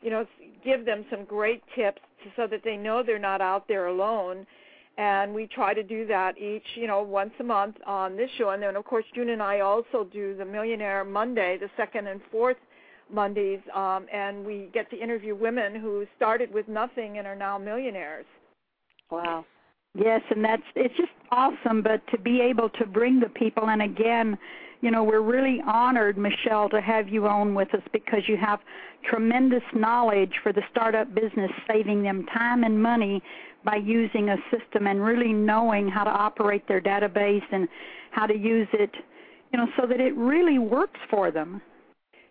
you 0.02 0.10
know, 0.10 0.26
give 0.66 0.86
them 0.86 1.06
some 1.10 1.24
great 1.26 1.62
tips 1.76 2.02
so 2.36 2.48
that 2.48 2.62
they 2.64 2.76
know 2.76 3.04
they're 3.04 3.20
not 3.20 3.42
out 3.42 3.68
there 3.68 3.88
alone 3.88 4.46
and 5.00 5.34
we 5.34 5.48
try 5.48 5.74
to 5.74 5.82
do 5.82 6.06
that 6.08 6.38
each, 6.38 6.64
you 6.76 6.86
know, 6.86 7.02
once 7.02 7.32
a 7.40 7.44
month 7.44 7.78
on 7.88 8.18
this 8.18 8.30
show. 8.38 8.50
And 8.50 8.62
then, 8.62 8.76
of 8.76 8.84
course, 8.84 9.06
June 9.16 9.30
and 9.30 9.42
I 9.42 9.62
also 9.62 10.06
do 10.12 10.36
the 10.36 10.44
Millionaire 10.44 11.06
Monday, 11.06 11.58
the 11.58 11.70
second 11.78 12.08
and 12.08 12.20
fourth 12.30 12.58
Mondays, 13.12 13.60
um, 13.76 14.06
and 14.14 14.46
we 14.46 14.70
get 14.74 14.90
to 14.92 14.98
interview 14.98 15.36
women 15.36 15.76
who 15.76 16.06
started 16.16 16.54
with 16.54 16.68
nothing 16.68 17.18
and 17.18 17.28
are 17.28 17.36
now 17.36 17.58
millionaires. 17.58 18.26
Wow. 19.12 19.46
Yes, 19.96 20.22
and 20.30 20.44
that's 20.44 20.64
it's 20.76 20.96
just 20.96 21.12
awesome. 21.32 21.82
But 21.82 22.06
to 22.12 22.18
be 22.20 22.42
able 22.42 22.70
to 22.70 22.86
bring 22.86 23.20
the 23.20 23.30
people, 23.30 23.70
and 23.70 23.82
again, 23.82 24.38
you 24.82 24.92
know, 24.92 25.04
we're 25.04 25.22
really 25.22 25.62
honored, 25.68 26.18
Michelle, 26.18 26.70
to 26.70 26.80
have 26.80 27.10
you 27.10 27.28
on 27.28 27.54
with 27.54 27.74
us 27.74 27.82
because 27.92 28.22
you 28.28 28.38
have 28.38 28.60
tremendous 29.10 29.64
knowledge 29.74 30.34
for 30.42 30.54
the 30.54 30.62
startup 30.72 31.14
business, 31.14 31.52
saving 31.68 32.04
them 32.04 32.26
time 32.28 32.64
and 32.64 32.82
money 32.82 33.22
by 33.66 33.76
using 33.76 34.30
a 34.30 34.38
system 34.52 34.88
and 34.88 35.04
really 35.04 35.34
knowing 35.34 35.90
how 35.90 36.04
to 36.04 36.10
operate 36.10 36.66
their 36.68 36.80
database 36.80 37.44
and 37.52 37.68
how 38.12 38.26
to 38.26 38.38
use 38.38 38.68
it, 38.74 38.92
you 39.52 39.60
know, 39.60 39.68
so 39.78 39.86
that 39.86 40.00
it 40.00 40.16
really 40.16 40.60
works 40.60 41.00
for 41.10 41.30
them. 41.30 41.62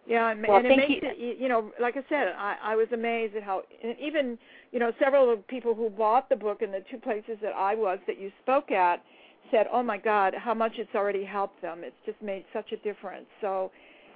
Yeah, 0.09 0.31
and, 0.31 0.43
well, 0.47 0.57
and 0.57 0.67
it 0.67 0.77
makes 0.77 0.89
you. 0.89 1.01
it, 1.03 1.39
you 1.39 1.49
know, 1.49 1.71
like 1.79 1.99
I 1.99 2.03
said, 2.09 2.29
I, 2.37 2.57
I 2.63 2.77
was 2.77 2.87
amazed 2.95 3.37
at 3.37 3.43
how 3.43 3.63
even, 4.01 4.39
you 4.73 4.79
know, 4.79 4.91
several 4.99 5.31
of 5.31 5.41
the 5.41 5.45
people 5.45 5.75
who 5.75 5.91
bought 5.91 6.31
the 6.31 6.37
book 6.37 6.63
in 6.63 6.73
the 6.73 6.83
two 6.91 6.97
places 6.97 7.37
that 7.43 7.53
I 7.55 7.75
was 7.75 7.99
that 8.07 8.19
you 8.19 8.33
spoke 8.43 8.71
at 8.71 9.03
said, 9.51 9.67
"Oh 9.71 9.83
my 9.83 9.99
God, 9.99 10.35
how 10.35 10.55
much 10.55 10.73
it's 10.79 10.95
already 10.95 11.25
helped 11.25 11.61
them. 11.61 11.85
It's 11.85 11.97
just 12.07 12.21
made 12.23 12.47
such 12.55 12.73
a 12.73 12.79
difference." 12.79 13.27
So 13.43 13.71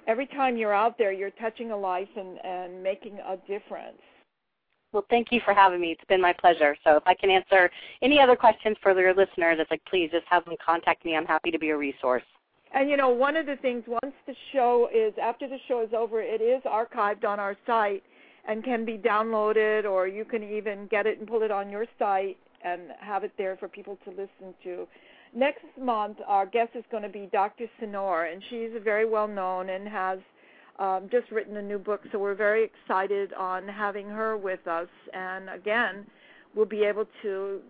every 0.07 0.25
time 0.25 0.57
you're 0.57 0.73
out 0.73 0.97
there, 0.97 1.11
you're 1.11 1.29
touching 1.29 1.69
a 1.69 1.77
life 1.77 2.09
and 2.17 2.43
and 2.43 2.81
making 2.81 3.19
a 3.19 3.37
difference. 3.47 4.01
Well, 4.93 5.05
thank 5.11 5.31
you 5.31 5.41
for 5.45 5.53
having 5.53 5.79
me. 5.79 5.91
It's 5.91 6.05
been 6.09 6.21
my 6.21 6.33
pleasure. 6.33 6.75
So 6.83 6.97
if 6.97 7.03
I 7.05 7.13
can 7.13 7.29
answer 7.29 7.69
any 8.01 8.19
other 8.19 8.35
questions 8.35 8.77
for 8.81 8.99
your 8.99 9.13
listeners, 9.13 9.57
it's 9.59 9.69
like 9.69 9.85
please 9.85 10.09
just 10.11 10.25
have 10.27 10.43
them 10.45 10.55
contact 10.63 11.05
me. 11.05 11.15
I'm 11.15 11.25
happy 11.25 11.51
to 11.51 11.59
be 11.59 11.69
a 11.69 11.77
resource. 11.77 12.23
And 12.73 12.89
you 12.89 12.97
know, 12.97 13.09
one 13.09 13.35
of 13.35 13.45
the 13.45 13.55
things 13.57 13.83
once 13.87 14.15
the 14.25 14.35
show 14.51 14.89
is 14.93 15.13
after 15.21 15.47
the 15.47 15.59
show 15.67 15.81
is 15.83 15.93
over, 15.95 16.21
it 16.21 16.41
is 16.41 16.63
archived 16.63 17.23
on 17.23 17.39
our 17.39 17.55
site 17.67 18.03
and 18.47 18.63
can 18.63 18.83
be 18.83 18.97
downloaded 18.97 19.85
or 19.85 20.07
you 20.07 20.25
can 20.25 20.43
even 20.43 20.87
get 20.87 21.05
it 21.05 21.19
and 21.19 21.27
pull 21.27 21.43
it 21.43 21.51
on 21.51 21.69
your 21.69 21.85
site 21.99 22.37
and 22.63 22.81
have 22.99 23.23
it 23.23 23.31
there 23.37 23.55
for 23.57 23.67
people 23.67 23.97
to 24.05 24.09
listen 24.09 24.53
to. 24.63 24.87
Next 25.35 25.63
month, 25.79 26.17
our 26.27 26.45
guest 26.45 26.71
is 26.75 26.83
going 26.91 27.03
to 27.03 27.09
be 27.09 27.27
Dr. 27.31 27.65
Senor, 27.79 28.25
and 28.25 28.41
she's 28.49 28.69
very 28.83 29.07
well 29.07 29.27
known 29.27 29.69
and 29.69 29.87
has 29.87 30.19
um, 30.79 31.09
just 31.11 31.31
written 31.31 31.57
a 31.57 31.61
new 31.61 31.79
book. 31.79 32.01
So 32.11 32.19
we're 32.19 32.35
very 32.35 32.63
excited 32.65 33.33
on 33.33 33.67
having 33.67 34.07
her 34.07 34.37
with 34.37 34.67
us. 34.67 34.87
And 35.13 35.49
again, 35.49 36.05
we'll 36.55 36.65
be 36.65 36.83
able 36.83 37.05
to, 37.23 37.61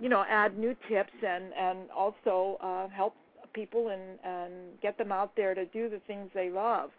you 0.00 0.08
know, 0.08 0.24
add 0.28 0.58
new 0.58 0.76
tips 0.88 1.12
and 1.26 1.52
and 1.58 1.90
also 1.90 2.58
uh, 2.62 2.88
help 2.88 3.14
people 3.56 3.88
and 3.88 4.20
and 4.22 4.52
get 4.80 4.96
them 4.98 5.10
out 5.10 5.34
there 5.34 5.54
to 5.54 5.64
do 5.66 5.88
the 5.88 5.98
things 6.06 6.30
they 6.34 6.50
love. 6.50 6.90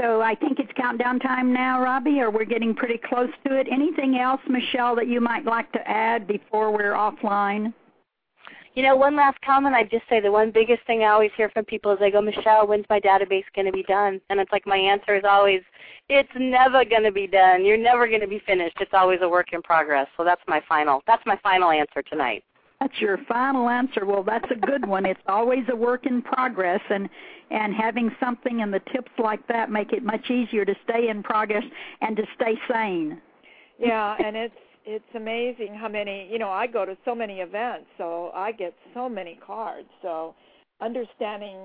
So 0.00 0.20
I 0.20 0.34
think 0.34 0.58
it's 0.58 0.70
countdown 0.76 1.18
time 1.18 1.52
now, 1.52 1.82
Robbie, 1.82 2.20
or 2.20 2.30
we're 2.30 2.44
getting 2.44 2.74
pretty 2.74 2.98
close 2.98 3.30
to 3.46 3.58
it. 3.58 3.66
Anything 3.70 4.16
else, 4.18 4.40
Michelle, 4.48 4.94
that 4.96 5.08
you 5.08 5.20
might 5.20 5.44
like 5.44 5.70
to 5.72 5.88
add 5.88 6.26
before 6.26 6.72
we're 6.72 6.92
offline? 6.92 7.72
You 8.74 8.84
know, 8.84 8.94
one 8.94 9.16
last 9.16 9.40
comment 9.40 9.74
I'd 9.74 9.90
just 9.90 10.04
say 10.08 10.20
the 10.20 10.30
one 10.30 10.52
biggest 10.52 10.86
thing 10.86 11.02
I 11.02 11.08
always 11.08 11.32
hear 11.36 11.48
from 11.48 11.64
people 11.64 11.90
is 11.90 11.98
they 11.98 12.12
go, 12.12 12.20
Michelle, 12.20 12.64
when's 12.64 12.84
my 12.88 13.00
database 13.00 13.42
going 13.56 13.66
to 13.66 13.72
be 13.72 13.82
done? 13.82 14.20
And 14.30 14.38
it's 14.38 14.52
like 14.52 14.68
my 14.68 14.76
answer 14.76 15.16
is 15.16 15.24
always, 15.28 15.62
it's 16.08 16.30
never 16.38 16.84
going 16.84 17.02
to 17.02 17.10
be 17.10 17.26
done. 17.26 17.64
You're 17.64 17.76
never 17.76 18.06
going 18.06 18.20
to 18.20 18.28
be 18.28 18.40
finished. 18.46 18.76
It's 18.78 18.94
always 18.94 19.18
a 19.22 19.28
work 19.28 19.52
in 19.52 19.62
progress. 19.62 20.06
So 20.16 20.22
that's 20.22 20.42
my 20.46 20.62
final. 20.68 21.02
That's 21.08 21.26
my 21.26 21.36
final 21.42 21.72
answer 21.72 22.02
tonight. 22.08 22.44
That's 22.80 23.00
your 23.00 23.18
final 23.28 23.68
answer. 23.68 24.06
Well, 24.06 24.22
that's 24.22 24.48
a 24.50 24.66
good 24.66 24.86
one. 24.86 25.04
It's 25.04 25.20
always 25.26 25.64
a 25.68 25.74
work 25.74 26.06
in 26.06 26.22
progress, 26.22 26.80
and 26.90 27.08
and 27.50 27.74
having 27.74 28.10
something 28.20 28.62
and 28.62 28.72
the 28.72 28.80
tips 28.92 29.10
like 29.18 29.46
that 29.48 29.70
make 29.70 29.92
it 29.92 30.04
much 30.04 30.30
easier 30.30 30.64
to 30.64 30.74
stay 30.84 31.08
in 31.08 31.22
progress 31.22 31.64
and 32.02 32.16
to 32.16 32.22
stay 32.36 32.54
sane. 32.70 33.20
Yeah, 33.78 34.16
and 34.24 34.36
it's 34.36 34.54
it's 34.84 35.14
amazing 35.14 35.74
how 35.74 35.88
many 35.88 36.28
you 36.30 36.38
know 36.38 36.50
I 36.50 36.66
go 36.66 36.84
to 36.84 36.96
so 37.04 37.14
many 37.14 37.40
events, 37.40 37.86
so 37.96 38.30
I 38.34 38.52
get 38.52 38.74
so 38.94 39.08
many 39.08 39.38
cards. 39.44 39.88
So 40.00 40.34
understanding 40.80 41.56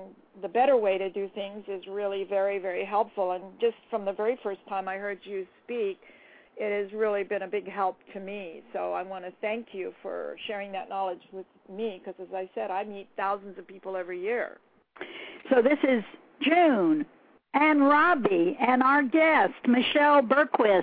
the 0.42 0.48
better 0.48 0.76
way 0.76 0.98
to 0.98 1.08
do 1.10 1.30
things 1.34 1.64
is 1.68 1.84
really 1.88 2.24
very 2.28 2.58
very 2.58 2.84
helpful. 2.84 3.32
And 3.32 3.44
just 3.60 3.76
from 3.88 4.04
the 4.04 4.12
very 4.12 4.38
first 4.42 4.60
time 4.68 4.88
I 4.88 4.96
heard 4.96 5.18
you 5.22 5.46
speak 5.62 5.98
it 6.56 6.84
has 6.84 6.92
really 6.92 7.24
been 7.24 7.42
a 7.42 7.48
big 7.48 7.68
help 7.68 7.96
to 8.12 8.20
me. 8.20 8.62
So 8.72 8.92
I 8.92 9.02
want 9.02 9.24
to 9.24 9.32
thank 9.40 9.68
you 9.72 9.92
for 10.02 10.36
sharing 10.46 10.72
that 10.72 10.88
knowledge 10.88 11.22
with 11.32 11.46
me 11.70 12.00
because, 12.04 12.20
as 12.20 12.32
I 12.34 12.48
said, 12.54 12.70
I 12.70 12.84
meet 12.84 13.08
thousands 13.16 13.58
of 13.58 13.66
people 13.66 13.96
every 13.96 14.20
year. 14.20 14.58
So 15.50 15.62
this 15.62 15.78
is 15.82 16.02
June 16.42 17.04
and 17.54 17.82
Robbie 17.82 18.56
and 18.60 18.82
our 18.82 19.02
guest, 19.02 19.54
Michelle 19.66 20.22
Bergquist, 20.22 20.82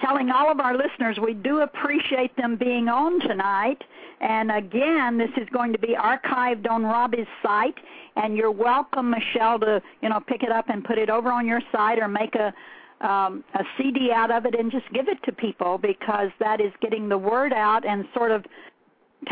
telling 0.00 0.30
all 0.30 0.50
of 0.50 0.60
our 0.60 0.76
listeners 0.76 1.18
we 1.22 1.34
do 1.34 1.60
appreciate 1.60 2.36
them 2.36 2.56
being 2.56 2.88
on 2.88 3.20
tonight. 3.20 3.82
And 4.20 4.50
again, 4.50 5.18
this 5.18 5.30
is 5.36 5.48
going 5.52 5.72
to 5.72 5.78
be 5.78 5.94
archived 5.94 6.68
on 6.70 6.84
Robbie's 6.84 7.26
site, 7.42 7.74
and 8.16 8.36
you're 8.36 8.50
welcome, 8.50 9.10
Michelle, 9.10 9.58
to 9.60 9.82
you 10.00 10.08
know 10.08 10.20
pick 10.20 10.42
it 10.42 10.50
up 10.50 10.68
and 10.68 10.84
put 10.84 10.98
it 10.98 11.10
over 11.10 11.30
on 11.30 11.46
your 11.46 11.60
site 11.72 11.98
or 11.98 12.08
make 12.08 12.34
a 12.34 12.52
um, 13.00 13.44
a 13.54 13.64
CD 13.76 14.10
out 14.12 14.30
of 14.30 14.46
it 14.46 14.54
and 14.58 14.70
just 14.70 14.90
give 14.92 15.08
it 15.08 15.18
to 15.24 15.32
people 15.32 15.78
because 15.78 16.30
that 16.40 16.60
is 16.60 16.72
getting 16.80 17.08
the 17.08 17.18
word 17.18 17.52
out 17.52 17.84
and 17.86 18.04
sort 18.14 18.30
of 18.30 18.44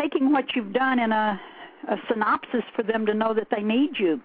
taking 0.00 0.32
what 0.32 0.44
you've 0.54 0.72
done 0.72 0.98
in 0.98 1.12
a, 1.12 1.40
a 1.88 1.96
synopsis 2.08 2.62
for 2.76 2.82
them 2.82 3.06
to 3.06 3.14
know 3.14 3.32
that 3.34 3.48
they 3.54 3.62
need 3.62 3.90
you. 3.98 4.20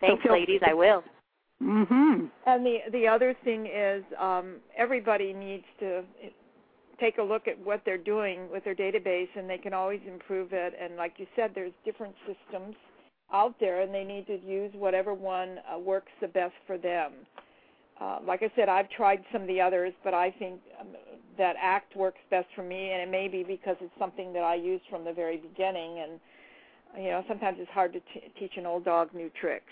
Thanks, 0.00 0.22
so 0.26 0.32
ladies. 0.32 0.60
I 0.66 0.74
will. 0.74 1.04
Mhm. 1.62 2.30
And 2.46 2.64
the 2.64 2.78
the 2.90 3.06
other 3.06 3.34
thing 3.44 3.66
is 3.66 4.02
um, 4.18 4.56
everybody 4.76 5.34
needs 5.34 5.66
to 5.78 6.02
take 6.98 7.18
a 7.18 7.22
look 7.22 7.48
at 7.48 7.58
what 7.58 7.82
they're 7.84 7.98
doing 7.98 8.48
with 8.50 8.64
their 8.64 8.74
database, 8.74 9.28
and 9.34 9.48
they 9.48 9.58
can 9.58 9.74
always 9.74 10.00
improve 10.06 10.52
it. 10.52 10.74
And 10.80 10.96
like 10.96 11.14
you 11.18 11.26
said, 11.36 11.52
there's 11.54 11.72
different 11.84 12.14
systems 12.26 12.76
out 13.32 13.54
there, 13.60 13.82
and 13.82 13.92
they 13.92 14.04
need 14.04 14.26
to 14.26 14.38
use 14.40 14.72
whatever 14.74 15.12
one 15.14 15.58
uh, 15.72 15.78
works 15.78 16.12
the 16.20 16.28
best 16.28 16.54
for 16.66 16.78
them. 16.78 17.12
Uh, 18.00 18.18
like 18.26 18.42
I 18.42 18.50
said, 18.56 18.68
I've 18.68 18.88
tried 18.90 19.22
some 19.32 19.42
of 19.42 19.48
the 19.48 19.60
others, 19.60 19.92
but 20.02 20.14
I 20.14 20.30
think 20.38 20.60
um, 20.80 20.88
that 21.36 21.54
ACT 21.60 21.94
works 21.96 22.18
best 22.30 22.48
for 22.56 22.62
me, 22.62 22.92
and 22.92 23.02
it 23.02 23.10
may 23.10 23.28
be 23.28 23.42
because 23.42 23.76
it's 23.80 23.92
something 23.98 24.32
that 24.32 24.42
I 24.42 24.54
used 24.54 24.84
from 24.88 25.04
the 25.04 25.12
very 25.12 25.36
beginning. 25.36 25.98
And 26.00 26.20
you 27.02 27.10
know, 27.10 27.22
sometimes 27.28 27.58
it's 27.60 27.70
hard 27.70 27.92
to 27.92 28.00
t- 28.00 28.32
teach 28.38 28.52
an 28.56 28.66
old 28.66 28.84
dog 28.84 29.10
new 29.14 29.30
tricks. 29.40 29.64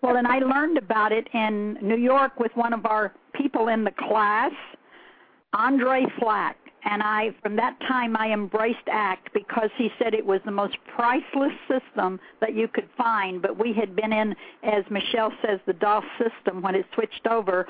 Well, 0.00 0.16
and 0.16 0.26
I 0.26 0.38
learned 0.38 0.78
about 0.78 1.12
it 1.12 1.28
in 1.34 1.74
New 1.82 1.96
York 1.96 2.40
with 2.40 2.52
one 2.54 2.72
of 2.72 2.86
our 2.86 3.12
people 3.34 3.68
in 3.68 3.84
the 3.84 3.90
class, 3.90 4.52
Andre 5.52 6.06
Flack 6.18 6.56
and 6.84 7.02
I 7.02 7.34
from 7.42 7.56
that 7.56 7.78
time 7.80 8.16
I 8.16 8.32
embraced 8.32 8.88
ACT 8.90 9.32
because 9.32 9.70
he 9.76 9.90
said 9.98 10.14
it 10.14 10.26
was 10.26 10.40
the 10.44 10.50
most 10.50 10.76
priceless 10.94 11.52
system 11.68 12.18
that 12.40 12.54
you 12.54 12.68
could 12.68 12.88
find. 12.96 13.40
But 13.40 13.58
we 13.58 13.72
had 13.72 13.94
been 13.94 14.12
in, 14.12 14.34
as 14.62 14.84
Michelle 14.90 15.32
says, 15.46 15.60
the 15.66 15.74
DOS 15.74 16.04
system 16.18 16.60
when 16.62 16.74
it 16.74 16.86
switched 16.94 17.26
over, 17.26 17.66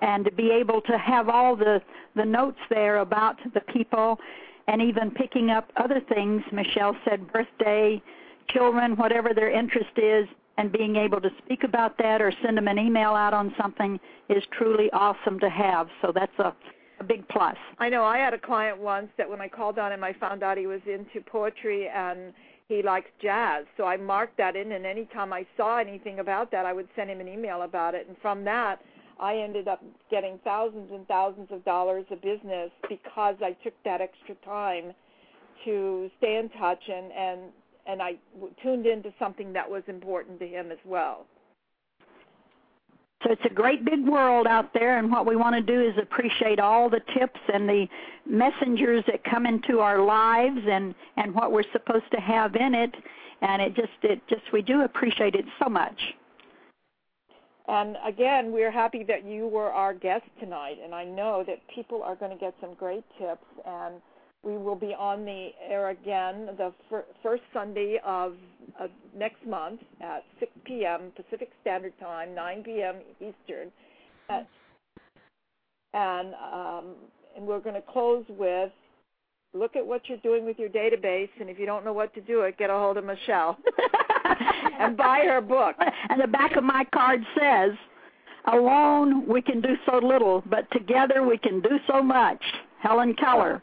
and 0.00 0.24
to 0.24 0.32
be 0.32 0.50
able 0.50 0.80
to 0.82 0.98
have 0.98 1.28
all 1.28 1.54
the 1.56 1.80
the 2.14 2.24
notes 2.24 2.58
there 2.70 2.98
about 2.98 3.36
the 3.54 3.60
people, 3.60 4.18
and 4.66 4.82
even 4.82 5.10
picking 5.10 5.50
up 5.50 5.70
other 5.76 6.00
things. 6.00 6.42
Michelle 6.52 6.96
said 7.08 7.30
birthday, 7.32 8.02
children, 8.48 8.96
whatever 8.96 9.32
their 9.32 9.50
interest 9.50 9.96
is. 9.96 10.26
And 10.58 10.72
being 10.72 10.96
able 10.96 11.20
to 11.20 11.28
speak 11.44 11.64
about 11.64 11.98
that 11.98 12.22
or 12.22 12.32
send 12.42 12.56
them 12.56 12.66
an 12.66 12.78
email 12.78 13.10
out 13.10 13.34
on 13.34 13.54
something 13.60 14.00
is 14.30 14.42
truly 14.52 14.90
awesome 14.90 15.38
to 15.40 15.50
have. 15.50 15.88
So 16.00 16.12
that's 16.14 16.32
a 16.38 16.54
a 17.00 17.04
big 17.04 17.26
plus. 17.28 17.56
I 17.78 17.88
know. 17.88 18.04
I 18.04 18.18
had 18.18 18.34
a 18.34 18.38
client 18.38 18.78
once 18.78 19.08
that 19.18 19.28
when 19.28 19.40
I 19.40 19.48
called 19.48 19.78
on 19.78 19.92
him, 19.92 20.02
I 20.02 20.12
found 20.14 20.42
out 20.42 20.56
he 20.56 20.66
was 20.66 20.80
into 20.86 21.20
poetry 21.26 21.88
and 21.88 22.32
he 22.68 22.82
likes 22.82 23.10
jazz. 23.22 23.64
So 23.76 23.84
I 23.84 23.96
marked 23.96 24.36
that 24.38 24.56
in, 24.56 24.72
and 24.72 24.84
anytime 24.86 25.32
I 25.32 25.46
saw 25.56 25.78
anything 25.78 26.18
about 26.18 26.50
that, 26.50 26.66
I 26.66 26.72
would 26.72 26.88
send 26.96 27.10
him 27.10 27.20
an 27.20 27.28
email 27.28 27.62
about 27.62 27.94
it. 27.94 28.08
And 28.08 28.16
from 28.20 28.44
that, 28.44 28.80
I 29.20 29.36
ended 29.36 29.68
up 29.68 29.82
getting 30.10 30.38
thousands 30.44 30.90
and 30.92 31.06
thousands 31.06 31.48
of 31.50 31.64
dollars 31.64 32.04
of 32.10 32.20
business 32.20 32.70
because 32.88 33.36
I 33.42 33.52
took 33.64 33.74
that 33.84 34.00
extra 34.00 34.34
time 34.44 34.92
to 35.64 36.10
stay 36.18 36.36
in 36.36 36.50
touch 36.58 36.82
and 36.88 37.12
and 37.12 37.40
and 37.86 38.02
I 38.02 38.14
tuned 38.62 38.84
into 38.84 39.12
something 39.18 39.52
that 39.52 39.70
was 39.70 39.82
important 39.86 40.40
to 40.40 40.46
him 40.46 40.70
as 40.72 40.78
well. 40.84 41.26
So 43.26 43.32
it's 43.32 43.42
a 43.44 43.52
great 43.52 43.84
big 43.84 44.06
world 44.06 44.46
out 44.46 44.72
there, 44.72 44.98
and 44.98 45.10
what 45.10 45.26
we 45.26 45.34
want 45.34 45.56
to 45.56 45.60
do 45.62 45.80
is 45.80 45.96
appreciate 46.00 46.60
all 46.60 46.88
the 46.88 47.00
tips 47.18 47.40
and 47.52 47.68
the 47.68 47.88
messengers 48.24 49.02
that 49.08 49.24
come 49.24 49.46
into 49.46 49.80
our 49.80 50.04
lives, 50.04 50.60
and 50.68 50.94
and 51.16 51.34
what 51.34 51.50
we're 51.50 51.64
supposed 51.72 52.08
to 52.12 52.20
have 52.20 52.54
in 52.54 52.74
it. 52.74 52.94
And 53.42 53.60
it 53.60 53.74
just 53.74 53.92
it 54.02 54.20
just 54.28 54.42
we 54.52 54.62
do 54.62 54.82
appreciate 54.82 55.34
it 55.34 55.44
so 55.60 55.68
much. 55.68 56.14
And 57.66 57.96
again, 58.06 58.52
we're 58.52 58.70
happy 58.70 59.02
that 59.08 59.24
you 59.24 59.48
were 59.48 59.72
our 59.72 59.92
guest 59.92 60.26
tonight, 60.38 60.76
and 60.82 60.94
I 60.94 61.04
know 61.04 61.42
that 61.48 61.58
people 61.74 62.04
are 62.04 62.14
going 62.14 62.30
to 62.30 62.38
get 62.38 62.54
some 62.60 62.74
great 62.74 63.02
tips 63.18 63.44
and 63.66 64.00
we 64.46 64.56
will 64.56 64.76
be 64.76 64.94
on 64.96 65.24
the 65.24 65.48
air 65.68 65.90
again 65.90 66.46
the 66.56 66.72
fir- 66.88 67.04
first 67.20 67.42
Sunday 67.52 67.98
of, 68.06 68.34
of 68.78 68.90
next 69.16 69.44
month 69.44 69.80
at 70.00 70.22
6 70.38 70.52
p.m. 70.66 71.12
Pacific 71.14 71.50
Standard 71.62 71.92
Time, 72.00 72.34
9 72.34 72.62
p.m. 72.62 72.96
Eastern. 73.20 73.70
At, 74.28 74.46
and 75.94 76.34
um, 76.34 76.94
and 77.36 77.46
we're 77.46 77.60
going 77.60 77.74
to 77.74 77.82
close 77.92 78.24
with 78.28 78.70
look 79.54 79.76
at 79.76 79.86
what 79.86 80.02
you're 80.08 80.18
doing 80.18 80.44
with 80.44 80.58
your 80.58 80.68
database, 80.68 81.30
and 81.40 81.48
if 81.48 81.58
you 81.58 81.66
don't 81.66 81.84
know 81.84 81.92
what 81.92 82.12
to 82.14 82.20
do 82.20 82.42
it, 82.42 82.58
get 82.58 82.70
a 82.70 82.74
hold 82.74 82.96
of 82.98 83.04
Michelle 83.04 83.56
and 84.78 84.96
buy 84.96 85.20
her 85.24 85.40
book. 85.40 85.76
And 86.10 86.20
the 86.20 86.26
back 86.26 86.56
of 86.56 86.64
my 86.64 86.84
card 86.92 87.20
says, 87.38 87.72
"Alone 88.52 89.26
we 89.26 89.40
can 89.40 89.60
do 89.60 89.76
so 89.86 89.98
little, 89.98 90.42
but 90.50 90.70
together 90.72 91.26
we 91.26 91.38
can 91.38 91.60
do 91.60 91.78
so 91.86 92.02
much." 92.02 92.42
Helen 92.80 93.14
Keller. 93.14 93.60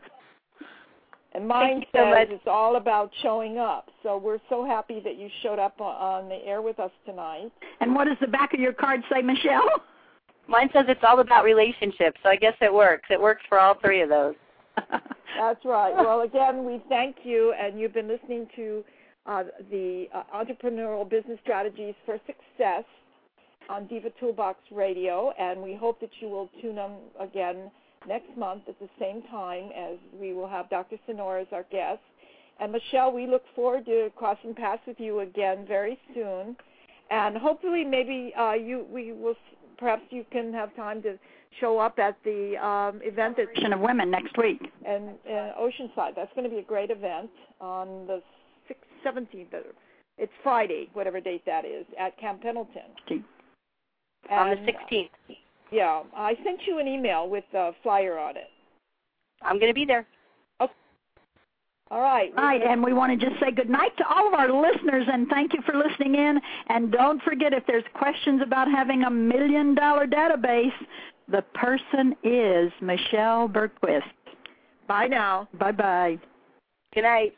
And 1.36 1.48
mine 1.48 1.84
so 1.92 2.00
says 2.00 2.14
much. 2.14 2.28
it's 2.30 2.48
all 2.48 2.76
about 2.76 3.12
showing 3.22 3.58
up. 3.58 3.90
So 4.04 4.18
we're 4.18 4.40
so 4.50 4.66
happy 4.66 5.00
that 5.04 5.18
you 5.18 5.30
showed 5.42 5.60
up 5.60 5.82
on, 5.82 5.96
on 5.96 6.30
the 6.30 6.46
air 6.46 6.62
with 6.62 6.80
us 6.80 6.92
tonight. 7.06 7.52
And 7.82 7.96
what 7.96 8.06
does 8.06 8.18
the 8.22 8.28
back 8.28 8.54
of 8.54 8.60
your 8.60 8.74
card 8.74 9.02
say, 9.12 9.22
Michelle? 9.22 9.68
Mine 10.48 10.70
says 10.74 10.86
it's 10.90 11.04
all 11.08 11.20
about 11.22 11.44
relationships, 11.46 12.20
so 12.22 12.30
I 12.30 12.36
guess 12.36 12.54
it 12.62 12.72
works. 12.72 13.08
It 13.10 13.20
works 13.20 13.42
for 13.48 13.60
all 13.60 13.76
three 13.76 14.02
of 14.02 14.10
those. 14.10 14.36
That's 14.92 15.64
right. 15.66 15.94
Well, 15.96 16.22
again, 16.22 16.66
we 16.66 16.82
thank 16.90 17.18
you, 17.24 17.54
and 17.60 17.80
you've 17.80 17.94
been 17.94 18.08
listening 18.08 18.48
to 18.56 18.84
uh, 19.26 19.44
the 19.72 20.08
uh, 20.14 20.24
Entrepreneurial 20.36 21.10
Business 21.10 21.40
Strategies 21.42 21.96
for 22.06 22.20
Success 22.28 22.84
on 23.70 23.88
Diva 23.88 24.10
Toolbox 24.20 24.60
Radio, 24.72 25.32
and 25.40 25.62
we 25.62 25.76
hope 25.76 26.00
that 26.02 26.10
you 26.20 26.28
will 26.28 26.50
tune 26.62 26.78
in 26.78 26.96
again 27.20 27.72
next 28.08 28.36
month 28.38 28.64
at 28.68 28.80
the 28.80 28.90
same 29.00 29.22
time 29.24 29.70
as 29.76 29.98
we 30.20 30.34
will 30.34 30.48
have 30.48 30.70
Dr. 30.70 30.98
Sonora 31.06 31.42
as 31.42 31.48
our 31.52 31.66
guest. 31.72 32.02
And 32.60 32.72
Michelle, 32.72 33.12
we 33.12 33.26
look 33.28 33.44
forward 33.56 33.86
to 33.86 34.10
crossing 34.16 34.54
paths 34.54 34.82
with 34.86 35.00
you 35.00 35.22
again 35.22 35.66
very 35.68 35.98
soon, 36.14 36.56
and 37.10 37.38
hopefully, 37.38 37.84
maybe 37.84 38.34
uh, 38.38 38.54
you 38.54 38.86
we 38.92 39.12
will 39.12 39.36
perhaps 39.78 40.04
you 40.12 40.26
can 40.32 40.54
have 40.54 40.76
time 40.76 41.02
to 41.02 41.18
show 41.60 41.80
up 41.80 42.00
at 42.00 42.18
the 42.24 42.56
um, 42.66 43.02
event 43.04 43.38
at 43.40 43.74
of 43.74 43.80
Women 43.80 44.10
next 44.10 44.38
week. 44.38 44.62
and, 44.86 45.10
in 45.26 45.52
Oceanside. 45.60 46.16
That's 46.16 46.32
going 46.36 46.46
to 46.46 46.50
be 46.50 46.60
a 46.60 46.64
great 46.64 46.90
event 46.90 47.30
on 47.60 48.08
the 48.08 48.22
6th, 48.70 49.06
17th. 49.06 49.48
It's 50.18 50.32
Friday, 50.42 50.90
whatever 50.94 51.20
date 51.20 51.44
that 51.46 51.66
is, 51.66 51.86
at 52.00 52.18
Camp 52.20 52.42
Pendleton. 52.42 52.82
On 54.30 54.50
the 54.50 54.58
And, 54.58 54.70
uh, 54.70 54.72
16th. 54.72 55.10
Yeah, 55.74 56.04
I 56.16 56.36
sent 56.46 56.60
you 56.68 56.78
an 56.78 56.88
email 56.88 57.28
with 57.28 57.46
a 57.56 57.72
flyer 57.82 58.20
on 58.20 58.38
it. 58.38 58.50
I'm 59.42 59.58
going 59.60 59.72
to 59.72 59.74
be 59.74 59.86
there. 59.86 60.06
Oh. 60.60 60.70
All 61.90 62.00
right. 62.00 62.32
we're 62.36 62.44
Right, 62.44 62.60
gonna- 62.62 62.74
and 62.74 62.84
we 62.84 62.94
want 62.94 63.20
to 63.20 63.26
just 63.30 63.40
say 63.42 63.50
good 63.50 63.70
night 63.72 63.98
to 63.98 64.08
all 64.08 64.28
of 64.28 64.36
our 64.36 64.52
listeners 64.52 65.06
and 65.12 65.28
thank 65.30 65.52
you 65.54 65.62
for 65.66 65.74
listening 65.76 66.14
in. 66.14 66.40
And 66.68 66.92
don't 66.92 67.22
forget 67.24 67.54
if 67.54 67.66
there's 67.66 67.84
questions 67.96 68.42
about 68.44 68.68
having 68.70 69.04
a 69.04 69.10
million 69.10 69.74
dollar 69.74 70.06
database, 70.06 70.72
the 71.28 71.42
person 71.56 72.16
is 72.24 72.72
Michelle 72.80 73.50
Bergquist. 73.50 74.04
Bye 74.88 75.08
now. 75.08 75.48
Bye 75.58 75.72
bye. 75.72 76.20
Good 76.94 77.02
night. 77.04 77.34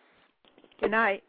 Good 0.81 0.91
night. 0.91 1.23